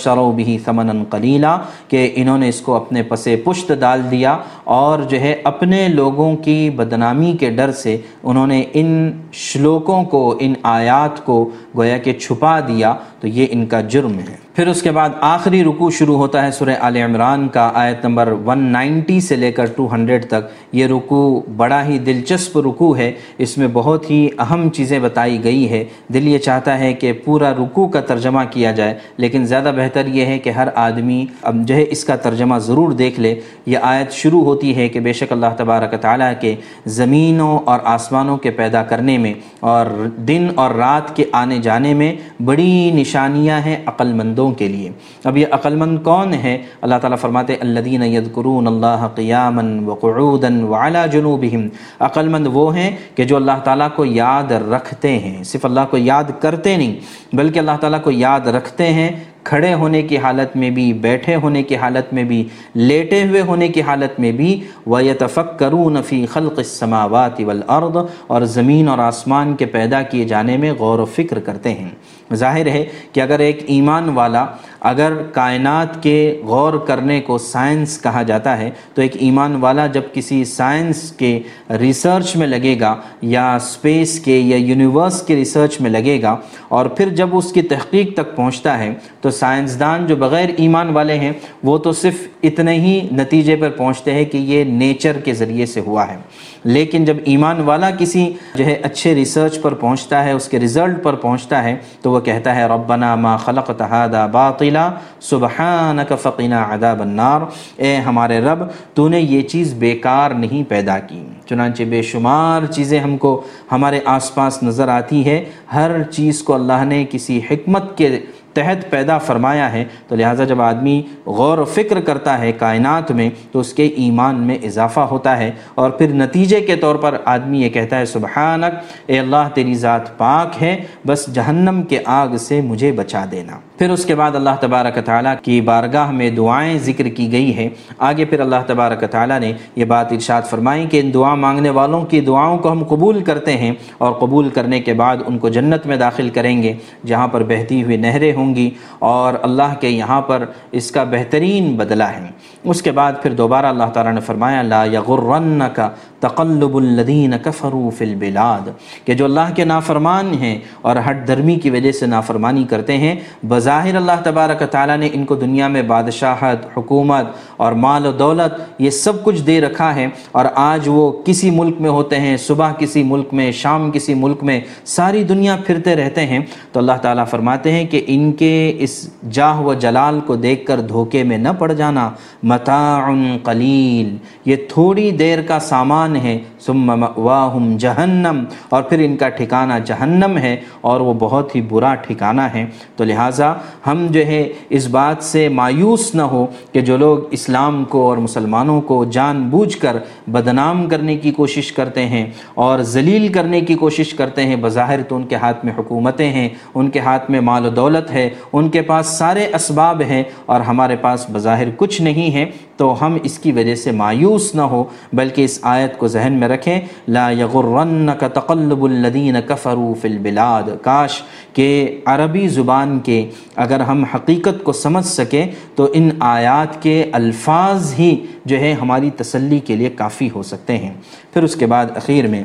للناس 0.07 0.35
بھی 0.35 0.57
ثمن 0.65 1.03
قلیلا 1.09 1.57
کہ 1.87 2.11
انہوں 2.15 2.37
نے 2.37 2.49
اس 2.49 2.61
کو 2.61 2.73
اپنے 2.73 3.03
پسے 3.03 3.35
پشت 3.35 3.71
ڈال 3.79 4.01
دیا 4.11 4.37
اور 4.63 4.99
جو 4.99 5.19
ہے 5.21 5.41
اپنے 5.43 5.87
لوگوں 5.87 6.35
کی 6.35 6.69
بدنامی 6.69 7.37
کے 7.39 7.49
ڈر 7.49 7.71
سے 7.71 7.97
انہوں 8.23 8.47
نے 8.47 8.63
ان 8.73 9.11
شلوکوں 9.31 10.03
کو، 10.03 10.37
ان 10.39 10.53
آیات 10.63 11.25
کو 11.25 11.49
گویا 11.77 11.97
کہ 11.97 12.13
چھپا 12.13 12.59
دیا، 12.59 12.93
تو 13.19 13.27
یہ 13.27 13.45
ان 13.49 13.65
کا 13.65 13.81
جرم 13.81 14.19
ہے۔ 14.19 14.35
پھر 14.55 14.67
اس 14.67 14.81
کے 14.81 14.91
بعد 14.91 15.09
آخری 15.21 15.63
رکو 15.63 15.89
شروع 15.89 16.17
ہوتا 16.17 16.45
ہے 16.45 16.51
سورہ 16.51 16.69
آل 16.79 16.95
عمران 16.95 17.47
کا، 17.47 17.71
آیت 17.73 18.05
نمبر 18.05 18.31
190 18.31 19.19
سے 19.19 19.35
لے 19.35 19.51
کر 19.51 19.67
200 19.67 20.25
تک۔ 20.27 20.75
یہ 20.75 20.85
رکو 20.85 21.41
بڑا 21.57 21.85
ہی 21.85 21.99
دلچسپ 21.99 22.57
رکو 22.57 22.97
ہے۔ 22.97 23.11
اس 23.37 23.57
میں 23.57 23.67
بہت 23.73 24.11
ہی 24.11 24.29
اہم 24.39 24.69
چیزیں 24.69 24.99
بتائی 24.99 25.43
گئی 25.43 25.69
ہے 25.69 25.85
دل 26.13 26.27
یہ 26.27 26.37
چاہتا 26.37 26.79
ہے 26.79 26.93
کہ 26.93 27.13
پورا 27.13 27.51
رکو 27.51 27.87
کا 27.87 28.01
ترجمہ 28.01 28.41
کیا 28.49 28.71
جائے، 28.71 28.93
لیکن 29.17 29.45
زیادہ 29.45 29.71
بہتر 29.75 29.92
یہ 30.05 30.25
ہے 30.25 30.39
کہ 30.39 30.49
ہر 30.49 30.67
آدمی 30.75 31.25
اب 31.41 31.55
جو 31.55 31.75
ہے 31.75 31.85
اس 31.89 32.03
کا 32.03 32.15
ترجمہ 32.15 32.57
ضرور 32.57 32.91
دیکھ 32.91 33.19
لے، 33.19 33.39
یہ 33.65 33.77
آیت 33.81 34.11
شروع 34.11 34.43
ہوتی 34.43 34.75
ہے 34.75 34.89
کہ 34.89 34.99
بے 34.99 35.13
شک 35.13 35.31
اللہ 35.31 35.53
تبارک 35.57 36.01
تعالیٰ 36.01 36.31
کے 36.41 36.55
زمینوں 36.85 37.59
اور 37.65 37.79
آسمانوں 37.83 38.37
کے 38.37 38.51
پیدا 38.51 38.83
کرنے 38.83 39.17
میں 39.17 39.33
اور 39.59 39.85
دن 40.17 40.47
اور 40.55 40.71
رات 40.71 41.15
کے 41.15 41.25
آنے 41.31 41.57
جانے 41.57 41.93
میں 41.93 42.15
بڑی 42.45 42.91
نشانیاں 42.91 43.59
ہیں 43.59 43.75
عقل 43.85 44.13
مندوں 44.13 44.51
کے 44.51 44.67
لیے۔ 44.67 44.89
اب 45.23 45.37
یہ 45.37 45.45
عقل 45.51 45.75
مند 45.75 45.97
کون 46.03 46.33
ہے 46.33 46.57
اللہ 46.81 46.95
تعالیٰ 47.01 47.17
فرماتے 47.17 47.55
الدین 47.61 48.03
یذکرون 48.03 48.67
اللہ 48.67 49.07
قیامن 49.15 49.79
وقعودا 49.85 50.65
وعلا 50.65 51.05
جنوبہم۔ 51.05 51.67
عقل 51.99 52.27
مند 52.27 52.47
وہ 52.53 52.75
ہیں 52.75 52.91
کہ 53.15 53.23
جو 53.23 53.35
اللہ 53.35 53.59
تعالیٰ 53.63 53.87
کو 53.95 54.05
یاد 54.05 54.51
رکھتے 54.51 55.17
ہیں، 55.19 55.43
صرف 55.43 55.65
اللہ 55.65 55.79
کو 55.89 55.97
یاد 55.97 56.23
کرتے 56.39 56.77
نہیں، 56.77 56.95
بلکہ 57.35 57.59
اللہ 57.59 57.77
تعالیٰ 57.81 58.01
کو 58.01 58.11
یاد 58.11 58.47
رکھتے 58.47 58.87
ہیں 58.93 59.09
کھڑے 59.43 59.73
ہونے 59.73 60.01
کی 60.01 60.17
حالت 60.17 60.55
میں 60.55 60.69
بھی، 60.69 60.93
بیٹھے 60.93 61.35
ہونے 61.35 61.63
کی 61.63 61.75
حالت 61.75 62.13
میں 62.13 62.23
بھی، 62.23 62.47
لیٹے 62.75 63.23
ہوئے 63.23 63.41
ہونے 63.41 63.67
کی 63.67 63.81
حالت 63.81 64.19
میں 64.19 64.31
بھی، 64.31 64.61
وَيَتَفَكَّرُونَ 64.87 65.99
فِي 66.05 66.25
خَلْقِ 66.25 66.57
السَّمَاوَاتِ 66.57 67.43
وَالْأَرْضِ 67.43 67.97
اور 68.27 68.41
زمین 68.41 68.87
اور 68.87 68.99
آسمان 68.99 69.55
کے 69.55 69.65
پیدا 69.65 70.01
کیے 70.01 70.25
جانے 70.25 70.57
میں 70.57 70.71
غور 70.71 70.99
و 70.99 71.05
فکر 71.05 71.39
کرتے 71.39 71.73
ہیں۔ 71.73 71.89
ظاہر 72.35 72.67
ہے 72.67 72.85
کہ 73.13 73.21
اگر 73.21 73.39
ایک 73.39 73.63
ایمان 73.65 74.09
والا 74.09 74.45
اگر 74.81 75.13
کائنات 75.33 76.01
کے 76.03 76.41
غور 76.43 76.73
کرنے 76.87 77.19
کو 77.21 77.37
سائنس 77.37 78.01
کہا 78.01 78.21
جاتا 78.21 78.57
ہے، 78.57 78.69
تو 78.93 79.01
ایک 79.01 79.11
ایمان 79.19 79.55
والا 79.55 79.87
جب 79.87 80.01
کسی 80.13 80.43
سائنس 80.45 81.11
کے 81.11 81.39
ریسرچ 81.79 82.35
میں 82.35 82.47
لگے 82.47 82.75
گا 82.79 82.95
یا 83.21 83.55
اسپیس 83.55 84.19
کے 84.19 84.37
یا 84.37 84.57
یونیورس 84.57 85.21
کے 85.21 85.35
ریسرچ 85.35 85.79
میں 85.81 85.89
لگے 85.89 86.21
گا 86.21 86.35
اور 86.67 86.85
پھر 86.85 87.09
جب 87.09 87.35
اس 87.37 87.51
کی 87.51 87.61
تحقیق 87.61 88.13
تک 88.13 88.35
پہنچتا 88.35 88.77
ہے، 88.79 88.93
تو 89.21 89.31
سائنسدان 89.31 90.07
جو 90.07 90.15
بغیر 90.15 90.49
ایمان 90.57 90.89
والے 90.89 91.17
ہیں، 91.17 91.31
وہ 91.63 91.77
تو 91.77 91.91
صرف 91.91 92.27
اتنے 92.43 92.73
ہی 92.73 92.99
نتیجے 93.11 93.55
پر 93.55 93.69
پہنچتے 93.69 94.13
ہیں 94.13 94.25
کہ 94.25 94.37
یہ 94.37 94.63
نیچر 94.63 95.19
کے 95.19 95.33
ذریعے 95.33 95.65
سے 95.65 95.79
ہوا 95.79 96.07
ہے۔ 96.07 96.17
لیکن 96.63 97.05
جب 97.05 97.17
ایمان 97.25 97.61
والا 97.61 97.91
کسی 97.91 98.33
جو 98.55 98.65
ہے 98.65 98.73
اچھے 98.83 99.15
ریسرچ 99.15 99.61
پر 99.61 99.73
پہنچتا 99.73 100.23
ہے، 100.23 100.31
اس 100.31 100.47
کے 100.47 100.59
رزلٹ 100.59 101.03
پر 101.03 101.15
پہنچتا 101.15 101.63
ہے، 101.63 101.75
تو 102.01 102.11
وہ 102.11 102.19
کہتا 102.19 102.55
ہے، 102.55 102.65
ربنا 102.65 103.15
ما 103.15 103.37
خلقت 103.37 103.81
هذا 103.81 104.25
باطلا 104.25 104.91
سبحانك 105.21 106.13
فقنا 106.21 106.65
عذاب 106.69 107.01
النار۔ 107.01 107.41
اے 107.77 107.95
ہمارے 107.95 108.39
رب، 108.39 108.59
تو 108.93 109.07
نے 109.07 109.19
یہ 109.19 109.41
چیز 109.41 109.73
بیکار 109.73 110.31
نہیں 110.31 110.69
پیدا 110.69 110.99
کی۔ 110.99 111.23
چنانچہ 111.49 111.83
بے 111.83 112.01
شمار 112.01 112.65
چیزیں 112.65 112.99
ہم 112.99 113.17
کو 113.17 113.41
ہمارے 113.71 113.99
آس 114.05 114.35
پاس 114.35 114.63
نظر 114.63 114.87
آتی 114.87 115.25
ہے۔ 115.25 115.45
ہر 115.73 116.03
چیز 116.03 116.43
کو 116.43 116.53
اللہ 116.53 116.85
نے 116.85 117.05
کسی 117.11 117.41
حکمت 117.51 117.97
کے 117.97 118.19
تحت 118.53 118.89
پیدا 118.89 119.17
فرمایا 119.17 119.73
ہے، 119.73 119.85
تو 120.07 120.15
لہٰذا 120.15 120.43
جب 120.43 120.61
آدمی 120.61 121.01
غور 121.25 121.57
و 121.57 121.65
فکر 121.65 121.99
کرتا 121.99 122.39
ہے 122.39 122.51
کائنات 122.51 123.11
میں، 123.11 123.29
تو 123.51 123.59
اس 123.59 123.73
کے 123.73 123.85
ایمان 123.85 124.41
میں 124.41 124.55
اضافہ 124.63 124.99
ہوتا 124.99 125.37
ہے۔ 125.37 125.51
اور 125.75 125.89
پھر 125.89 126.07
نتیجے 126.07 126.59
کے 126.59 126.75
طور 126.75 126.95
پر 126.95 127.17
آدمی 127.25 127.61
یہ 127.61 127.69
کہتا 127.69 127.99
ہے، 127.99 128.05
سبحانک، 128.05 128.73
اے 129.05 129.19
اللہ، 129.19 129.47
تیری 129.53 129.73
ذات 129.73 130.17
پاک 130.17 130.63
ہے، 130.63 130.83
بس 131.07 131.33
جہنم 131.33 131.83
کے 131.83 131.99
آگ 132.05 132.37
سے 132.37 132.61
مجھے 132.61 132.91
بچا 132.91 133.25
دینا۔ 133.31 133.59
پھر 133.77 133.89
اس 133.89 134.05
کے 134.05 134.15
بعد 134.15 134.35
اللہ 134.35 134.49
تبارک 134.59 135.05
تعالیٰ 135.05 135.33
کی 135.41 135.61
بارگاہ 135.61 136.11
میں 136.11 136.29
دعائیں 136.29 136.77
ذکر 136.77 137.07
کی 137.07 137.31
گئی 137.31 137.57
ہیں۔ 137.57 137.69
آگے 137.99 138.25
پھر 138.25 138.39
اللہ 138.39 138.55
تبارک 138.67 139.03
تعالیٰ 139.11 139.39
نے 139.39 139.53
یہ 139.75 139.85
بات 139.85 140.11
ارشاد 140.11 140.41
فرمائی 140.41 140.85
کہ 140.91 140.99
ان 140.99 141.13
دعا 141.13 141.35
مانگنے 141.35 141.69
والوں 141.69 142.01
کی 142.01 142.21
دعاؤں 142.21 142.57
کو 142.57 142.71
ہم 142.71 142.83
قبول 142.83 143.23
کرتے 143.23 143.57
ہیں 143.57 143.71
اور 143.97 144.11
قبول 144.11 144.49
کرنے 144.49 144.79
کے 144.79 144.93
بعد 144.93 145.17
ان 145.27 145.37
کو 145.37 145.49
جنت 145.49 145.85
میں 145.85 145.97
داخل 145.97 146.29
کریں 146.29 146.63
گے، 146.63 146.73
جہاں 147.05 147.27
پر 147.27 147.43
بہتی 147.43 147.83
ہوئی 147.83 147.97
نہریں 147.97 148.33
ہوں۔ 148.33 148.42
گی 148.49 148.69
اور 148.99 149.33
اللہ 149.41 149.75
کے 149.79 149.89
یہاں 149.89 150.21
پر 150.21 150.45
اس 150.71 150.91
کا 150.91 151.03
بہترین 151.03 151.75
بدلہ 151.77 152.03
ہے۔ 152.03 152.29
اس 152.63 152.81
کے 152.81 152.91
بعد 152.91 153.13
پھر 153.21 153.33
دوبارہ 153.33 153.65
اللہ 153.65 153.89
تعالیٰ 153.93 154.13
نے 154.13 154.21
فرمایا، 154.21 154.61
لا 154.61 154.83
یغرنک 154.83 155.79
تقلب 156.23 156.75
الذین 156.77 157.33
کفروا 157.43 157.89
فی 157.97 158.05
البلاد، 158.05 158.69
کہ 159.05 159.13
جو 159.13 159.25
اللہ 159.25 159.53
کے 159.55 159.63
نافرمان 159.65 160.33
ہیں 160.33 160.57
اور 160.81 160.95
ہٹ 161.09 161.27
درمی 161.27 161.55
کی 161.55 161.69
وجہ 161.69 161.91
سے 161.91 162.05
نافرمانی 162.05 162.63
کرتے 162.63 162.97
ہیں، 162.97 163.15
بظاہر 163.43 163.95
اللہ 163.95 164.21
تبارک 164.23 164.63
تعالیٰ 164.71 164.97
نے 164.97 165.09
ان 165.13 165.25
کو 165.25 165.35
دنیا 165.35 165.67
میں 165.67 165.81
بادشاہت، 165.81 166.65
حکومت 166.77 167.25
اور 167.57 167.71
مال 167.73 168.05
و 168.05 168.11
دولت، 168.11 168.81
یہ 168.81 168.89
سب 168.89 169.23
کچھ 169.23 169.41
دے 169.41 169.61
رکھا 169.61 169.95
ہے۔ 169.95 170.07
اور 170.31 170.45
آج 170.55 170.87
وہ 170.87 171.11
کسی 171.25 171.49
ملک 171.49 171.81
میں 171.81 171.89
ہوتے 171.89 172.19
ہیں، 172.19 172.37
صبح 172.37 172.71
کسی 172.79 173.03
ملک 173.03 173.33
میں، 173.33 173.51
شام 173.51 173.89
کسی 173.91 174.13
ملک 174.13 174.43
میں، 174.43 174.59
ساری 174.85 175.23
دنیا 175.23 175.55
پھرتے 175.65 175.95
رہتے 175.95 176.25
ہیں۔ 176.25 176.39
تو 176.71 176.79
اللہ 176.79 176.97
تعالیٰ 177.01 177.25
فرماتے 177.27 177.71
ہیں 177.71 177.85
کہ 177.85 178.03
ان 178.07 178.31
کے 178.31 178.75
اس 178.79 179.09
جاہ 179.31 179.59
و 179.59 179.73
جلال 179.73 180.19
کو 180.25 180.35
دیکھ 180.35 180.65
کر 180.65 180.81
دھوکے 180.81 181.23
میں 181.23 181.37
نہ 181.37 181.49
پڑ 181.59 181.71
جانا۔ 181.73 182.09
متاع 182.43 183.09
قلیل، 183.43 184.15
یہ 184.45 184.55
تھوڑی 184.69 185.09
دیر 185.11 185.41
کا 185.41 185.59
سامان 185.59 186.12
ہے۔ 186.15 186.39
ثم 186.65 186.85
مأواہم 186.99 187.75
جہنم، 187.77 188.43
اور 188.69 188.83
پھر 188.83 188.99
ان 189.05 189.15
کا 189.17 189.29
ٹھکانہ 189.29 189.73
جہنم 189.85 190.37
ہے، 190.37 190.55
اور 190.81 191.01
وہ 191.01 191.13
بہت 191.19 191.55
ہی 191.55 191.61
برا 191.69 191.93
ٹھکانہ 192.01 192.41
ہے۔ 192.53 192.65
تو 192.97 193.03
لہٰذا 193.03 193.53
ہم 193.87 194.05
جو 194.11 194.25
ہے 194.25 194.41
اس 194.69 194.87
بات 194.87 195.23
سے 195.23 195.47
مایوس 195.49 196.13
نہ 196.15 196.21
ہو 196.31 196.45
کہ 196.71 196.81
جو 196.81 196.97
لوگ 196.97 197.19
اسلام 197.31 197.83
کو 197.89 198.07
اور 198.09 198.17
مسلمانوں 198.17 198.79
کو 198.81 199.03
جان 199.11 199.43
بوجھ 199.49 199.77
کر 199.77 199.97
بدنام 200.27 200.87
کرنے 200.89 201.15
کی 201.17 201.31
کوشش 201.31 201.71
کرتے 201.71 202.05
ہیں 202.05 202.25
اور 202.55 202.79
ذلیل 202.91 203.27
کرنے 203.33 203.61
کی 203.61 203.75
کوشش 203.75 204.13
کرتے 204.13 204.45
ہیں، 204.45 204.55
بظاہر 204.61 205.01
تو 205.03 205.15
ان 205.15 205.23
کے 205.23 205.35
ہاتھ 205.35 205.65
میں 205.65 205.73
حکومتیں 205.77 206.29
ہیں، 206.29 206.49
ان 206.75 206.89
کے 206.89 206.99
ہاتھ 206.99 207.29
میں 207.31 207.41
مال 207.41 207.65
و 207.65 207.69
دولت 207.71 208.11
ہے، 208.11 208.29
ان 208.53 208.69
کے 208.69 208.81
پاس 208.81 209.07
سارے 209.17 209.45
اسباب 209.53 210.01
ہیں 210.09 210.23
اور 210.45 210.61
ہمارے 210.61 210.95
پاس 211.01 211.25
بظاہر 211.31 211.69
کچھ 211.77 212.01
نہیں 212.01 212.33
ہے۔ 212.35 212.45
تو 212.77 212.93
ہم 213.01 213.17
اس 213.23 213.37
کی 213.39 213.51
وجہ 213.51 213.73
سے 213.75 213.91
مایوس 213.91 214.53
نہ 214.55 214.61
ہو، 214.61 214.83
بلکہ 215.13 215.43
اس 215.45 215.59
آیت 215.61 215.97
کو 215.97 216.07
ذہن 216.07 216.33
میں 216.33 216.47
رکھیں، 216.53 216.79
لا 217.07 217.29
یغرنک 217.29 218.23
تقلب 218.33 218.83
الذین 218.83 219.35
کفروا 219.47 219.93
فی 220.01 220.07
البلاد۔ 220.07 220.63
کاش 220.81 221.21
کہ 221.53 221.99
عربی 222.05 222.47
زبان 222.47 222.99
کے 222.99 223.29
اگر 223.55 223.79
ہم 223.79 224.03
حقیقت 224.03 224.63
کو 224.63 224.73
سمجھ 224.73 225.05
سکیں 225.05 225.45
تو 225.75 225.87
ان 225.93 226.09
آیات 226.19 226.81
کے 226.83 227.03
الفاظ 227.11 227.93
ہی 227.99 228.15
جو 228.45 228.59
ہے 228.59 228.73
ہماری 228.81 229.09
تسلی 229.17 229.59
کے 229.59 229.75
لیے 229.75 229.89
کافی 229.89 230.29
ہو 230.35 230.43
سکتے 230.43 230.77
ہیں۔ 230.77 230.93
پھر 231.33 231.43
اس 231.43 231.55
کے 231.55 231.65
بعد 231.65 231.85
اخیر 231.95 232.27
میں 232.27 232.43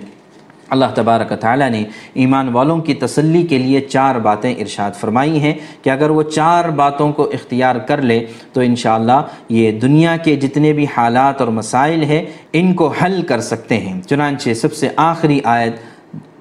اللہ 0.71 0.85
تبارک 0.95 1.33
تعالیٰ 1.41 1.71
نے 1.71 1.83
ایمان 2.15 2.49
والوں 2.49 2.79
کی 2.79 2.95
تسلی 2.95 3.43
کے 3.43 3.59
لیے 3.59 3.81
چار 3.81 4.15
باتیں 4.15 4.55
ارشاد 4.55 4.91
فرمائی 5.01 5.41
ہیں 5.41 5.55
کہ 5.83 5.91
اگر 5.91 6.11
وہ 6.11 6.23
چار 6.23 6.69
باتوں 6.69 7.13
کو 7.13 7.23
اختیار 7.33 7.77
کر 7.77 8.03
لے 8.03 8.25
تو 8.53 8.61
انشاءاللہ 8.61 9.21
یہ 9.49 9.81
دنیا 9.81 10.17
کے 10.17 10.37
جتنے 10.37 10.73
بھی 10.73 10.87
حالات 10.97 11.41
اور 11.41 11.49
مسائل 11.49 12.03
ہیں، 12.03 12.23
ان 12.53 12.75
کو 12.75 12.89
حل 12.89 13.23
کر 13.23 13.41
سکتے 13.41 13.79
ہیں۔ 13.79 14.01
چنانچہ 14.01 14.55
سب 14.55 14.73
سے 14.73 14.89
آخری 14.97 15.41
آیت 15.45 15.77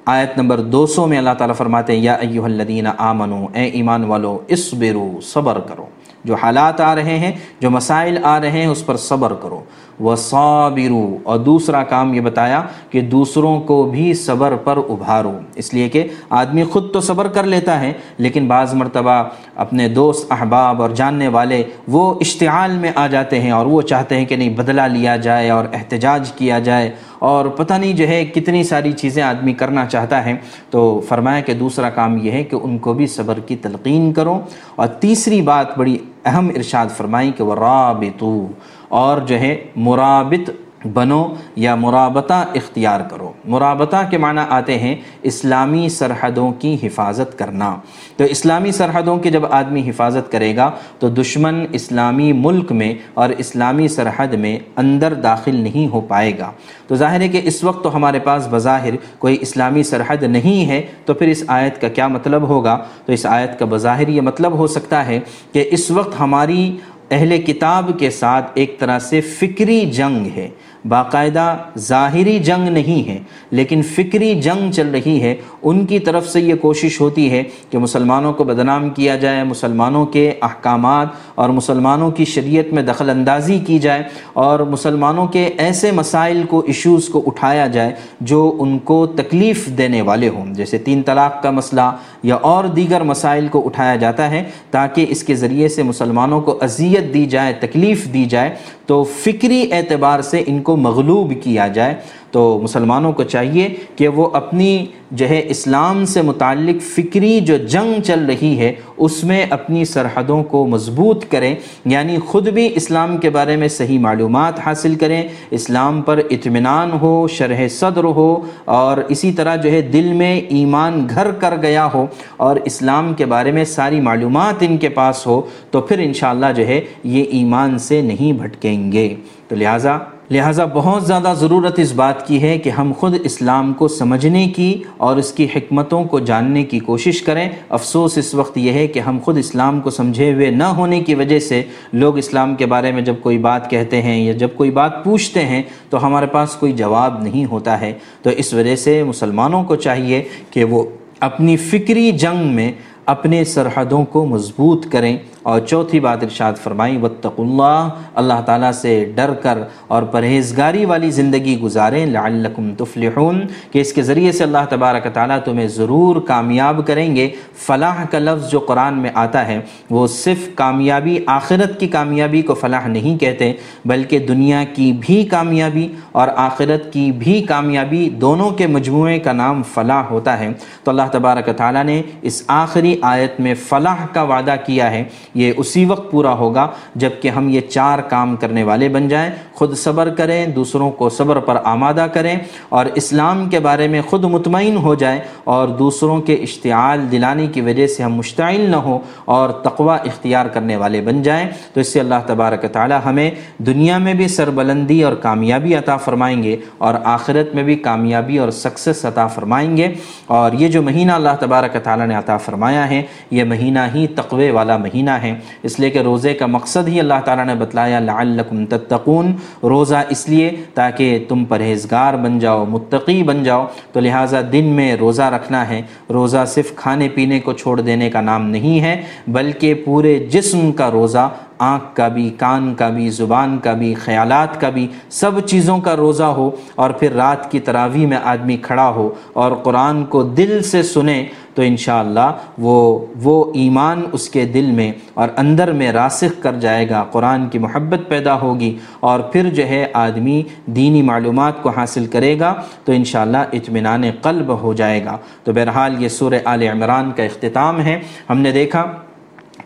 آیت 0.06 0.38
نمبر 0.38 0.60
دو 0.60 0.86
سو 0.88 1.08
میں 1.08 1.18
اللہ 1.18 1.34
تعالیٰ 1.38 1.56
فرماتے 1.56 1.94
ہیں، 1.94 2.00
یا 2.00 2.14
ایوہ 2.14 2.46
الذین 2.46 2.88
آمنو 2.98 3.46
اے 3.54 3.66
ایمان 3.66 4.04
والو 4.04 4.38
اسبرو 4.48 5.20
صبر 5.22 5.60
کرو۔ 5.60 5.86
جو 6.24 6.36
حالات 6.36 6.82
آ 6.82 6.96
رہے 6.96 7.20
ہیں، 7.20 7.32
جو 7.60 7.70
مسائل 7.70 8.18
آ 8.24 8.42
رہے 8.42 8.52
ہیں، 8.52 8.66
اس 8.66 8.86
پر 8.86 8.98
صبر 8.98 9.34
کرو۔ 9.34 9.62
وصابرو 10.00 11.18
اور 11.24 11.40
دوسرا 11.40 11.84
کام 11.84 12.14
یہ 12.14 12.22
بتایا 12.22 12.62
کہ 12.90 13.02
دوسروں 13.02 13.62
کو 13.62 13.84
بھی 13.84 14.14
صبر 14.14 14.56
پر 14.56 14.78
ابھارو۔ 14.78 15.32
اس 15.56 15.74
لیے 15.74 15.90
کہ 15.90 16.08
آدمی 16.30 16.64
خود 16.64 16.94
تو 16.94 17.02
صبر 17.02 17.28
کر 17.28 17.44
لیتا 17.44 17.82
ہے، 17.82 17.94
لیکن 18.18 18.48
بعض 18.48 18.74
مرتبہ 18.74 19.24
اپنے 19.56 19.88
دوست، 19.88 20.32
احباب 20.32 20.82
اور 20.82 20.90
جاننے 20.90 21.28
والے 21.28 21.64
وہ 21.88 22.14
اشتعال 22.22 22.78
میں 22.78 22.92
آ 22.96 23.08
جاتے 23.08 23.40
ہیں 23.40 23.52
اور 23.52 23.66
وہ 23.66 23.82
چاہتے 23.82 24.18
ہیں 24.18 24.26
کہ 24.26 24.36
نہیں، 24.36 24.50
بدلہ 24.50 24.82
لیا 24.82 25.16
جائے 25.16 25.50
اور 25.50 25.66
احتجاج 25.74 26.32
کیا 26.32 26.60
جائے۔ 26.60 26.92
اور 27.20 27.46
پتہ 27.46 27.74
نہیں 27.74 27.94
جو 27.94 28.08
ہے 28.08 28.26
کتنی 28.26 28.64
ساری 28.64 28.92
چیزیں 28.92 29.24
آدمی 29.24 29.54
کرنا 29.54 29.86
چاہتا 29.86 30.26
ہے۔ 30.26 30.36
تو 30.70 31.02
فرمایا 31.08 31.40
کہ 31.40 31.54
دوسرا 31.54 31.90
کام 31.90 32.18
یہ 32.22 32.32
ہے 32.32 32.44
کہ 32.44 32.56
ان 32.56 32.78
کو 32.78 32.94
بھی 32.94 33.08
صبر 33.08 33.40
کی 33.40 33.56
تلقین 33.56 34.14
کرو۔ 34.14 34.42
اور 34.76 34.88
تیسری 34.88 35.42
بات 35.42 35.78
بڑی 35.78 35.98
اہم 36.26 36.50
ارشاد 36.56 36.86
فرمائی 36.98 37.32
کہ 37.38 37.44
وہ 37.44 37.56
رابطو 37.56 38.48
اور 38.90 39.22
جو 39.22 39.40
ہے 39.40 39.66
مرابط 39.76 40.50
بنو 40.94 41.34
یا 41.56 41.76
مرابطہ 41.76 42.46
اختیار 42.56 43.00
کرو۔ 43.02 43.32
مرابطہ 43.46 43.98
کے 44.10 44.18
معنی 44.18 44.42
آتے 44.50 44.80
ہیں 44.80 44.96
اسلامی 45.24 45.90
سرحدوں 45.90 46.52
کی 46.52 46.78
حفاظت 46.84 47.40
کرنا۔ 47.40 47.76
تو 48.18 48.24
اسلامی 48.24 48.72
سرحدوں 48.72 49.18
کی 49.18 49.30
جب 49.30 49.46
آدمی 49.46 49.90
حفاظت 49.90 50.32
کرے 50.32 50.56
گا 50.56 50.72
تو 51.00 51.10
دشمن 51.10 51.66
اسلامی 51.72 52.34
ملک 52.34 52.72
میں 52.72 52.94
اور 53.14 53.30
اسلامی 53.30 53.88
سرحد 53.88 54.28
میں 54.28 54.60
اندر 54.76 55.14
داخل 55.14 55.56
نہیں 55.56 55.94
ہو 55.94 56.02
پائے 56.02 56.38
گا۔ 56.38 56.52
تو 56.88 56.96
ظاہر 56.96 57.22
ہے 57.22 57.28
کہ 57.28 57.42
اس 57.44 57.64
وقت 57.64 57.84
تو 57.84 57.96
ہمارے 57.96 58.20
پاس 58.20 58.48
بظاہر 58.52 58.94
کوئی 59.20 59.38
اسلامی 59.42 59.84
سرحد 59.84 60.24
نہیں 60.24 60.70
ہے، 60.70 60.82
تو 61.06 61.14
پھر 61.14 61.28
اس 61.28 61.44
آیت 61.48 61.82
کا 61.82 61.88
کیا 61.88 62.08
مطلب 62.08 62.42
ہوگا؟ 62.42 62.84
تو 63.06 63.14
اس 63.14 63.26
آیت 63.26 63.60
کا 63.60 63.66
بظاہر 63.70 64.08
یہ 64.08 64.22
مطلب 64.22 64.52
ہو 64.52 64.68
سکتا 64.68 65.06
ہے 65.06 65.20
کہ 65.54 65.70
اس 65.72 65.92
وقت 65.92 66.20
ہماری 66.20 66.78
اہل 67.12 67.42
کتاب 67.42 67.92
کے 68.00 68.10
ساتھ 68.10 68.52
ایک 68.54 68.80
طرح 68.80 69.00
سے 69.00 69.22
فکری 69.22 69.92
جنگ 69.92 70.38
ہے۔ 70.38 70.50
باقاعدہ 70.88 71.56
ظاہری 71.78 72.38
جنگ 72.40 72.68
نہیں 72.68 73.08
ہے 73.10 73.18
لیکن 73.52 73.82
فکری 73.96 74.34
جنگ 74.42 74.72
چل 74.72 74.90
رہی 74.90 75.22
ہے 75.22 75.36
ان 75.70 75.86
کی 75.86 76.00
طرف 76.00 76.28
سے 76.30 76.42
یہ 76.42 76.56
کوشش 76.56 77.02
ہوتی 77.02 77.32
ہے 77.32 77.44
کہ 77.70 77.78
مسلمانوں 77.78 78.34
کو 78.34 78.44
بدنام 78.44 78.90
کیا 78.90 79.16
جائے، 79.16 79.44
مسلمانوں 79.44 80.06
کے 80.06 80.34
احکامات 80.42 81.08
اور 81.36 81.50
مسلمانوں 81.50 82.12
کی 82.12 82.26
شریعت 82.26 82.74
میں 82.74 82.84
دخل 82.84 83.10
اندازی 83.10 83.60
کی 83.60 83.80
جائے 83.80 84.04
اور 84.34 84.60
مسلمانوں 84.60 85.28
کے 85.28 85.50
ایسے 85.58 85.92
مسائل 85.92 86.44
کو 86.50 86.64
ایشوز 86.68 87.10
کو 87.10 87.24
اٹھایا 87.28 87.68
جائے 87.68 87.92
جو 88.22 88.56
ان 88.60 88.78
کو 88.80 89.06
تکلیف 89.06 89.68
دینے 89.78 90.02
والے 90.02 90.30
ہوں۔ 90.30 90.54
جیسے 90.54 90.78
تین 90.78 91.02
طلاق 91.04 91.44
کا 91.44 91.52
مسئلہ 91.52 91.90
یا 92.24 92.36
اور 92.36 92.64
دیگر 92.64 93.04
مسائل 93.04 93.48
کو 93.48 93.66
اٹھایا 93.66 93.96
جاتا 93.96 94.30
ہے 94.32 94.44
تاکہ 94.72 95.06
اس 95.10 95.24
کے 95.24 95.36
ذریعے 95.36 95.68
سے 95.68 95.84
مسلمانوں 95.84 96.42
کو 96.42 96.58
اذیت 96.62 97.14
دی 97.14 97.26
جائے، 97.26 97.54
تکلیف 97.54 98.14
دی 98.14 98.26
جائے 98.26 98.56
تو 98.86 99.04
فکری 99.04 99.66
اعتبار 99.72 100.22
سے 100.22 100.44
ان 100.48 100.62
کو 100.62 100.76
مغلوب 100.76 101.34
کیا 101.44 101.68
جائے۔ 101.68 101.96
تو 102.32 102.60
مسلمانوں 102.64 103.12
کو 103.14 103.24
چاہیے 103.24 103.68
کہ 103.96 104.08
وہ 104.08 104.30
اپنی 104.34 104.86
جو 105.12 105.30
ہے 105.30 105.42
اسلام 105.50 106.04
سے 106.06 106.22
متعلق 106.22 106.82
فکری 106.84 107.40
جو 107.40 107.58
جنگ 107.58 108.02
چل 108.02 108.26
رہی 108.26 108.58
ہے، 108.60 108.74
اس 108.98 109.24
میں 109.24 109.46
اپنی 109.50 109.86
سرحدوں 109.86 110.44
کو 110.44 110.66
مضبوط 110.68 111.26
کریں 111.32 111.56
یعنی 111.86 112.18
خود 112.28 112.50
بھی 112.50 112.70
اسلام 112.76 113.18
کے 113.18 113.30
بارے 113.30 113.56
میں 113.56 113.68
صحیح 113.68 114.00
معلومات 114.00 114.60
حاصل 114.66 114.96
کریں، 114.96 115.22
اسلام 115.52 116.02
پر 116.02 116.22
اطمینان 116.30 116.92
ہو، 117.02 117.28
شرح 117.28 117.68
صدر 117.68 118.04
ہو، 118.04 118.42
اور 118.66 118.98
اسی 119.10 119.32
طرح 119.32 119.56
جو 119.56 119.72
ہے 119.72 119.82
دل 119.82 120.12
میں 120.14 120.36
ایمان 120.50 121.08
گھر 121.10 121.32
کر 121.32 121.54
گیا 121.62 121.88
ہو، 121.94 122.06
اور 122.38 122.56
اسلام 122.66 123.14
کے 123.14 123.26
بارے 123.26 123.52
میں 123.52 123.66
ساری 123.66 124.02
معلومات 124.02 124.64
ان 124.68 124.78
کے 124.78 124.90
پاس 124.90 125.26
ہو، 125.28 125.42
تو 125.72 125.82
پھر 125.82 126.00
انشاءاللہ 126.00 126.52
جو 126.56 126.68
ہے 126.68 126.82
یہ 127.04 127.24
ایمان 127.32 127.78
سے 127.78 128.02
نہیں 128.02 128.34
بھٹکیں 128.34 128.92
گے۔ 128.92 129.14
تو 129.48 129.56
لہٰذا 129.56 129.98
لہٰذا 130.32 130.66
بہت 130.66 131.06
زیادہ 131.06 131.34
ضرورت 131.40 131.80
اس 131.80 131.94
بات 131.94 132.28
کی 132.28 132.42
ہے 132.42 132.58
کہ 132.58 132.70
ہم 132.70 132.92
خود 133.00 133.16
اسلام 133.24 133.74
کو 133.74 133.88
سمجھنے 133.88 134.48
کی 134.48 134.84
اور 134.98 135.18
اس 135.18 135.32
کی 135.32 135.48
حکمتوں 135.56 136.04
کو 136.04 136.20
جاننے 136.20 136.64
کی 136.64 136.80
کوشش 136.80 137.22
کریں۔ 137.22 137.50
افسوس 137.70 138.18
اس 138.18 138.34
وقت 138.34 138.58
یہ 138.58 138.72
ہے 138.72 138.88
کہ 138.88 139.00
ہم 139.00 139.20
خود 139.24 139.38
اسلام 139.38 139.82
کو 139.82 139.90
سمجھے 139.90 140.34
ہوئے 140.34 140.50
نہ 140.50 140.64
ہونے 140.64 141.02
کی 141.02 141.16
وجہ 141.16 141.40
سے 141.40 141.64
لوگ 141.94 142.18
اسلام 142.18 142.56
کے 142.56 142.66
بارے 142.66 142.92
میں 142.92 143.02
جب 143.02 143.16
کوئی 143.22 143.38
بات 143.38 143.70
کہتے 143.70 144.02
ہیں 144.02 144.26
یا 144.26 144.32
جب 144.32 144.50
کوئی 144.56 144.72
بات 144.72 145.04
پوچھتے 145.04 145.46
ہیں 145.46 145.64
تو 145.90 146.06
ہمارے 146.06 146.26
پاس 146.26 146.50
کوئی 146.50 146.72
جواب 146.72 147.24
نہیں 147.24 147.46
ہوتا 147.46 147.82
ہے۔ 147.82 147.94
تو 148.22 148.30
اس 148.30 148.54
وجہ 148.54 148.76
سے 148.76 149.04
مسلمانوں 149.04 149.64
کو 149.64 149.76
چاہیے 149.76 150.24
کہ 150.50 150.64
وہ 150.64 150.84
اپنی 151.20 151.58
فکری 151.58 152.12
جنگ 152.12 152.48
میں 152.48 152.72
اپنے 153.08 153.44
سرحدوں 153.44 154.06
کو 154.06 154.26
مضبوط 154.26 154.88
کریں۔ 154.92 155.18
اور 155.44 155.60
چوتھی 155.60 156.00
بات 156.00 156.24
ارشاد 156.24 156.54
فرمائی، 156.64 156.98
واتقوا 156.98 157.46
اللہ 157.46 157.90
اللہ 158.16 158.42
تعالیٰ 158.46 158.72
سے 158.72 159.12
ڈر 159.16 159.34
کر 159.34 159.58
اور 159.88 160.04
پرہیزگاری 160.04 160.86
والی 160.86 161.12
زندگی 161.12 161.60
گزاریں، 161.60 162.06
لعلکم 162.06 162.76
تفلحون، 162.78 163.42
کہ 163.72 163.80
اس 163.80 163.94
کے 163.94 164.02
ذریعے 164.02 164.32
سے 164.32 164.44
اللہ 164.44 164.58
تبارک 164.70 165.08
تعالیٰ 165.14 165.38
تمہیں 165.46 165.68
ضرور 165.68 166.22
کامیاب 166.22 166.82
کریں 166.88 167.16
گے۔ 167.16 167.30
فلاح 167.56 168.06
کا 168.12 168.20
لفظ 168.20 168.52
جو 168.52 168.60
قرآن 168.60 168.94
میں 168.98 169.10
آتا 169.14 169.48
ہے، 169.48 169.60
وہ 169.90 170.08
صرف 170.08 170.50
کامیابی، 170.56 171.18
آخرت 171.26 171.80
کی 171.80 171.88
کامیابی 171.88 172.42
کو 172.42 172.54
فلاح 172.54 172.88
نہیں 172.88 173.18
کہتے، 173.18 173.54
بلکہ 173.86 174.20
دنیا 174.20 174.64
کی 174.74 174.94
بھی 175.00 175.24
کامیابی 175.24 175.88
اور 176.12 176.28
آخرت 176.36 176.94
کی 176.94 177.12
بھی 177.12 177.42
کامیابی 177.42 178.10
دونوں 178.10 178.50
کے 178.50 178.68
مجموعے 178.68 179.20
کا 179.20 179.32
نام 179.32 179.64
فلاح 179.64 180.04
ہوتا 180.04 180.40
ہے۔ 180.40 180.50
تو 180.84 180.92
اللہ 180.92 181.02
تبارک 181.12 181.50
تعالیٰ 181.58 181.84
نے 181.84 182.02
اس 182.22 182.44
آخری 182.48 182.97
آیت 183.02 183.40
میں 183.40 183.54
فلاح 183.54 184.06
کا 184.14 184.24
وعدہ 184.24 184.56
کیا 184.66 184.92
ہے، 184.92 185.04
یہ 185.34 185.54
اسی 185.58 185.86
وقت 185.86 186.12
پورا 186.12 186.34
ہوگا 186.34 186.68
جبکہ 186.96 187.30
ہم 187.30 187.50
یہ 187.50 187.62
چار 187.62 188.00
کام 188.00 188.36
کرنے 188.36 188.64
والے 188.64 188.90
بن 188.90 189.08
جائیں۔ 189.08 189.32
خود 189.54 189.78
صبر 189.78 190.10
کریں، 190.10 190.48
دوسروں 190.48 190.92
کو 190.92 191.10
صبر 191.10 191.40
پر 191.40 191.58
آمادہ 191.64 192.08
کریں 192.14 192.36
اور 192.70 192.86
اسلام 192.96 193.50
کے 193.50 193.60
بارے 193.60 193.88
میں 193.88 194.02
خود 194.02 194.24
مطمئن 194.24 194.78
ہو 194.78 194.96
جائیں 194.96 195.20
اور 195.44 195.68
دوسروں 195.68 196.22
کے 196.22 196.34
اشتعال 196.34 197.12
دلانے 197.12 197.48
کی 197.48 197.62
وجہ 197.62 197.88
سے 197.88 198.04
ہم 198.04 198.14
مشتعل 198.14 198.70
نہ 198.72 198.76
ہوں 198.76 199.00
اور 199.26 199.50
تقوی 199.50 200.10
اختیار 200.10 200.46
کرنے 200.46 200.76
والے 200.76 201.02
بن 201.02 201.22
جائیں۔ 201.22 201.50
تو 201.74 201.80
اس 201.80 201.94
سے 201.94 202.00
اللہ 202.00 202.16
تبارک 202.26 202.66
تعالی 202.72 202.96
ہمیں 203.06 203.32
دنیا 203.58 203.98
میں 203.98 204.14
بھی 204.14 204.28
سربلندی 204.28 205.04
اور 205.04 205.14
کامیابی 205.14 205.76
عطا 205.76 205.98
فرمائیں 205.98 206.44
گے 206.44 206.58
اور 206.78 206.94
آخرت 207.04 207.56
میں 207.56 207.64
بھی 207.64 207.76
کامیابی 207.76 208.38
اور 208.38 208.50
سکسس 208.50 209.06
عطا 209.06 209.28
فرمائیں 209.28 209.78
گے۔ 209.78 209.94
اور 210.28 210.52
یہ 210.52 210.68
جو 210.68 210.82
مہینہ 210.82 211.12
اللہ 211.12 211.30
تبارک 211.40 211.78
تعالیٰ 211.84 212.08
نے 212.08 212.16
عطا 212.16 212.38
فرمایا 212.38 212.87
ہے 212.90 213.02
یہ 213.32 213.44
مہینہ 213.44 213.80
ہی 213.96 214.08
تقوی 214.08 214.50
والا 214.50 214.78
مہینہ 214.78 215.10
ہے۔ 215.10 215.36
اس 215.64 215.80
لیے 215.80 215.90
کہ 215.90 216.00
روزے 216.00 216.34
کا 216.34 216.46
مقصد 216.46 216.88
ہی 216.88 217.00
اللہ 217.00 217.14
تعالیٰ 217.26 217.46
نے 217.46 217.56
بتلایا، 217.56 218.00
لعلکم 218.00 218.66
تتقون۔ 218.66 219.36
روزہ 219.64 219.96
اس 220.10 220.30
لیے 220.30 220.52
تاکہ 220.74 221.26
تم 221.28 221.46
پرہیزگار 221.46 222.14
بن 222.14 222.40
جاؤ، 222.40 222.66
متقی 222.66 223.24
بن 223.24 223.44
جاؤ۔ 223.44 223.66
تو 223.92 224.00
لہٰذا 224.00 224.42
دن 224.52 224.66
میں 224.66 224.96
روزہ 224.96 225.22
رکھنا 225.22 225.70
ہے۔ 225.70 225.82
روزہ 226.10 226.46
صرف 226.48 226.76
کھانے 226.76 227.10
پینے 227.10 227.40
کو 227.40 227.54
چھوڑ 227.54 227.82
دینے 227.82 228.10
کا 228.10 228.22
نام 228.22 228.50
نہیں 228.50 228.80
ہے، 228.80 229.02
بلکہ 229.28 229.74
پورے 229.74 230.26
جسم 230.32 230.72
کا 230.72 230.92
روزہ 230.92 231.30
آنکھ 231.60 231.96
کا 231.96 232.08
بھی، 232.08 232.30
کان 232.30 232.74
کا 232.76 232.90
بھی، 232.90 233.10
زبان 233.10 233.58
کا 233.58 233.74
بھی، 233.74 233.94
خیالات 233.94 234.62
کا 234.62 234.70
بھی، 234.70 234.88
سب 235.10 235.40
چیزوں 235.40 235.78
کا 235.78 235.96
روزہ 235.96 236.24
ہو 236.24 236.52
اور 236.76 236.90
پھر 236.90 237.12
رات 237.12 237.52
کی 237.52 237.60
تراویح 237.60 238.08
میں 238.08 238.18
آدمی 238.24 238.58
کھڑا 238.58 238.90
ہو 238.90 239.10
اور 239.34 239.52
قرآن 239.52 240.06
کو 240.06 240.24
دل 240.24 240.64
سے 240.64 240.84
سنے 240.84 241.26
تو 241.54 241.62
انشاءاللہ 241.62 242.32
وہ 242.58 243.06
وہ 243.24 243.52
ایمان 243.54 244.02
اس 244.12 244.30
کے 244.30 244.46
دل 244.46 244.72
میں 244.72 244.92
اور 245.14 245.30
اندر 245.38 245.72
میں 245.72 245.92
راسخ 245.92 246.44
کر 246.44 246.54
جائے 246.54 246.90
گا، 246.90 247.04
قرآن 247.12 247.50
کی 247.50 247.60
محبت 247.60 248.00
پیدا 248.10 248.42
ہوگی 248.42 248.78
اور 249.00 249.20
پھر 249.20 249.50
جو 249.50 249.68
ہے 249.68 249.86
آدمی 249.94 250.44
دینی 250.66 251.02
معلومات 251.02 251.64
کو 251.64 251.70
حاصل 251.70 252.06
کرے 252.06 252.40
گا 252.40 252.54
تو 252.86 252.92
انشاءاللہ 252.92 253.44
اطمینان 253.54 254.04
قلب 254.22 254.62
ہو 254.62 254.74
جائے 254.74 255.06
گا۔ 255.06 255.18
تو 255.44 255.54
بہرحال 255.54 256.04
یہ 256.04 256.08
سورہ 256.08 256.40
آل 256.46 256.64
عمران 256.64 257.12
کا 257.12 257.24
اختتام 257.24 257.82
ہے۔ 257.82 258.00
ہم 258.30 258.40
نے 258.40 258.52
دیکھا 258.52 258.86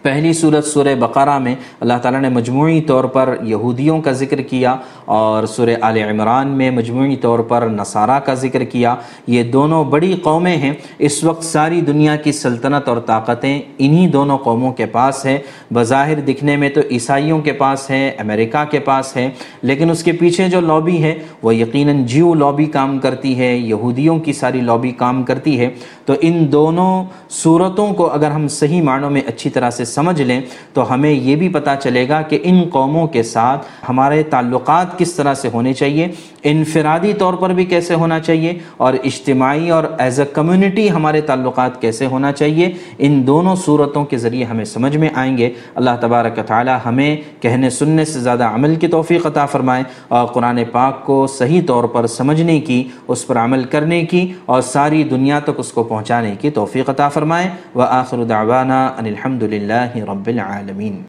پہلی 0.02 0.34
صورت 0.34 0.66
سورہ 0.66 0.96
بقرہ 0.96 1.40
میں 1.40 1.56
اللہ 1.80 1.94
تعالیٰ 2.02 2.22
نے 2.22 2.30
مجموعی 2.30 2.82
طور 2.82 3.04
پر 3.04 3.36
یہودیوں 3.42 4.02
کا 4.02 4.12
ذکر 4.12 4.42
کیا 4.42 4.76
اور 5.06 5.46
سورہ 5.46 5.70
آل 5.82 5.98
عمران 5.98 6.48
میں 6.48 6.72
مجموعی 6.72 7.16
طور 7.16 7.40
پر 7.40 7.68
نصارہ 7.72 8.20
کا 8.20 8.34
ذکر 8.34 8.64
کیا۔ 8.64 8.96
یہ 9.28 9.44
دونوں 9.44 9.84
بڑی 9.84 10.14
قومیں 10.24 10.58
ہیں۔ 10.58 10.74
اس 11.00 11.24
وقت 11.24 11.44
ساری 11.44 11.82
دنیا 11.82 12.16
کی 12.16 12.32
سلطنت 12.32 12.88
اور 12.88 12.98
طاقتیں 12.98 13.62
انہی 13.78 14.08
دونوں 14.08 14.38
قوموں 14.38 14.72
کے 14.72 14.86
پاس 14.86 15.26
ہے 15.26 15.40
بظاہر 15.74 16.20
دکھنے 16.20 16.56
میں 16.56 16.70
تو 16.70 16.82
عیسائیوں 16.92 17.40
کے 17.40 17.52
پاس 17.52 17.90
ہے 17.90 18.12
امریکہ 18.18 18.72
کے 18.72 18.80
پاس 18.80 19.16
ہے 19.16 19.30
لیکن 19.62 19.90
اس 19.90 20.04
کے 20.04 20.12
پیچھے 20.12 20.48
جو 20.48 20.62
لابی 20.62 21.04
ہے، 21.04 21.20
وہ 21.42 21.56
یقیناً 21.56 22.06
جیو 22.06 22.34
لابی 22.34 22.66
کام 22.66 23.00
کرتی 23.00 23.40
ہے، 23.40 23.56
یہودیوں 23.56 24.20
کی 24.20 24.34
ساری 24.34 24.62
لابی 24.62 24.92
کام 24.92 25.24
کرتی 25.24 25.60
ہے۔ 25.60 25.70
تو 26.06 26.14
ان 26.22 26.52
دونوں 26.52 27.04
صورتوں 27.30 27.94
کو 27.94 28.12
اگر 28.12 28.32
ہم 28.32 28.48
صحیح 28.48 28.82
معنوں 28.82 29.10
میں 29.10 29.22
اچھی 29.28 29.50
طرح 29.50 29.70
سے 29.70 29.86
سمجھ 29.92 30.22
لیں 30.22 30.42
تو 30.74 30.94
ہمیں 30.94 31.12
یہ 31.12 31.36
بھی 31.36 31.50
پتہ 31.50 31.76
چلے 31.84 32.08
گا 32.10 32.22
کہ 32.22 32.40
ان 32.44 32.64
قوموں 32.72 33.08
کے 33.08 33.24
ساتھ 33.24 33.66
ہمارے 33.90 34.22
تعلقات 34.24 34.98
کس 35.00 35.14
طرح 35.14 35.34
سے 35.34 35.50
ہونے 35.54 35.74
چاہیے، 35.74 36.08
انفرادی 36.44 37.14
طور 37.14 37.34
پر 37.34 37.50
بھی 37.50 37.66
کیسے 37.66 37.96
ہونا 37.96 38.20
چاہیے 38.20 38.58
اور 38.78 38.94
اجتماعی 39.04 39.70
اور 39.70 39.84
ایز 39.98 40.20
اے 40.20 40.26
کمیونٹی 40.34 40.90
ہمارے 40.92 41.22
تعلقات 41.22 41.82
کیسے 41.82 42.06
ہونا 42.06 42.32
چاہیے، 42.32 42.70
ان 42.98 43.22
دونوں 43.28 43.56
صورتوں 43.56 44.06
کے 44.06 44.18
ذریعے 44.18 44.46
ہمیں 44.46 44.64
سمجھ 44.66 44.96
میں 44.98 45.10
آئیں 45.14 45.38
گے۔ 45.38 45.50
اللہ 45.76 45.96
تبارک 46.02 46.40
تعالی 46.48 46.72
ہمیں 46.86 47.16
کہنے 47.42 47.70
سننے 47.70 48.06
سے 48.06 48.20
زیادہ 48.20 48.44
عمل 48.54 48.76
کی 48.76 48.88
توفیق 48.88 49.26
عطا 49.26 49.46
فرمائیں 49.46 49.84
اور 50.08 50.28
قرآن 50.28 50.60
پاک 50.72 51.06
کو 51.06 51.26
صحیح 51.28 51.62
طور 51.68 51.84
پر 51.94 52.08
سمجھنے 52.08 52.60
کی، 52.60 52.84
اس 53.08 53.26
پر 53.28 53.38
عمل 53.38 53.64
کرنے 53.64 54.02
کی 54.06 54.22
اور 54.46 54.62
ساری 54.62 55.04
دنیا 55.04 55.40
تک 55.40 55.60
اس 55.60 55.72
کو 55.72 55.84
پہنچانے 55.84 56.36
کی 56.42 56.50
توفیق 56.50 56.90
عطا 56.90 57.10
فرمائیں 57.10 57.50
و 57.76 57.82
آخر 57.82 58.24
دعوانا 58.24 58.86
ان 59.00 59.06
الحمد 59.06 59.44
للہ 59.82 60.12
رب 60.12 60.28
العالمین 60.28 61.02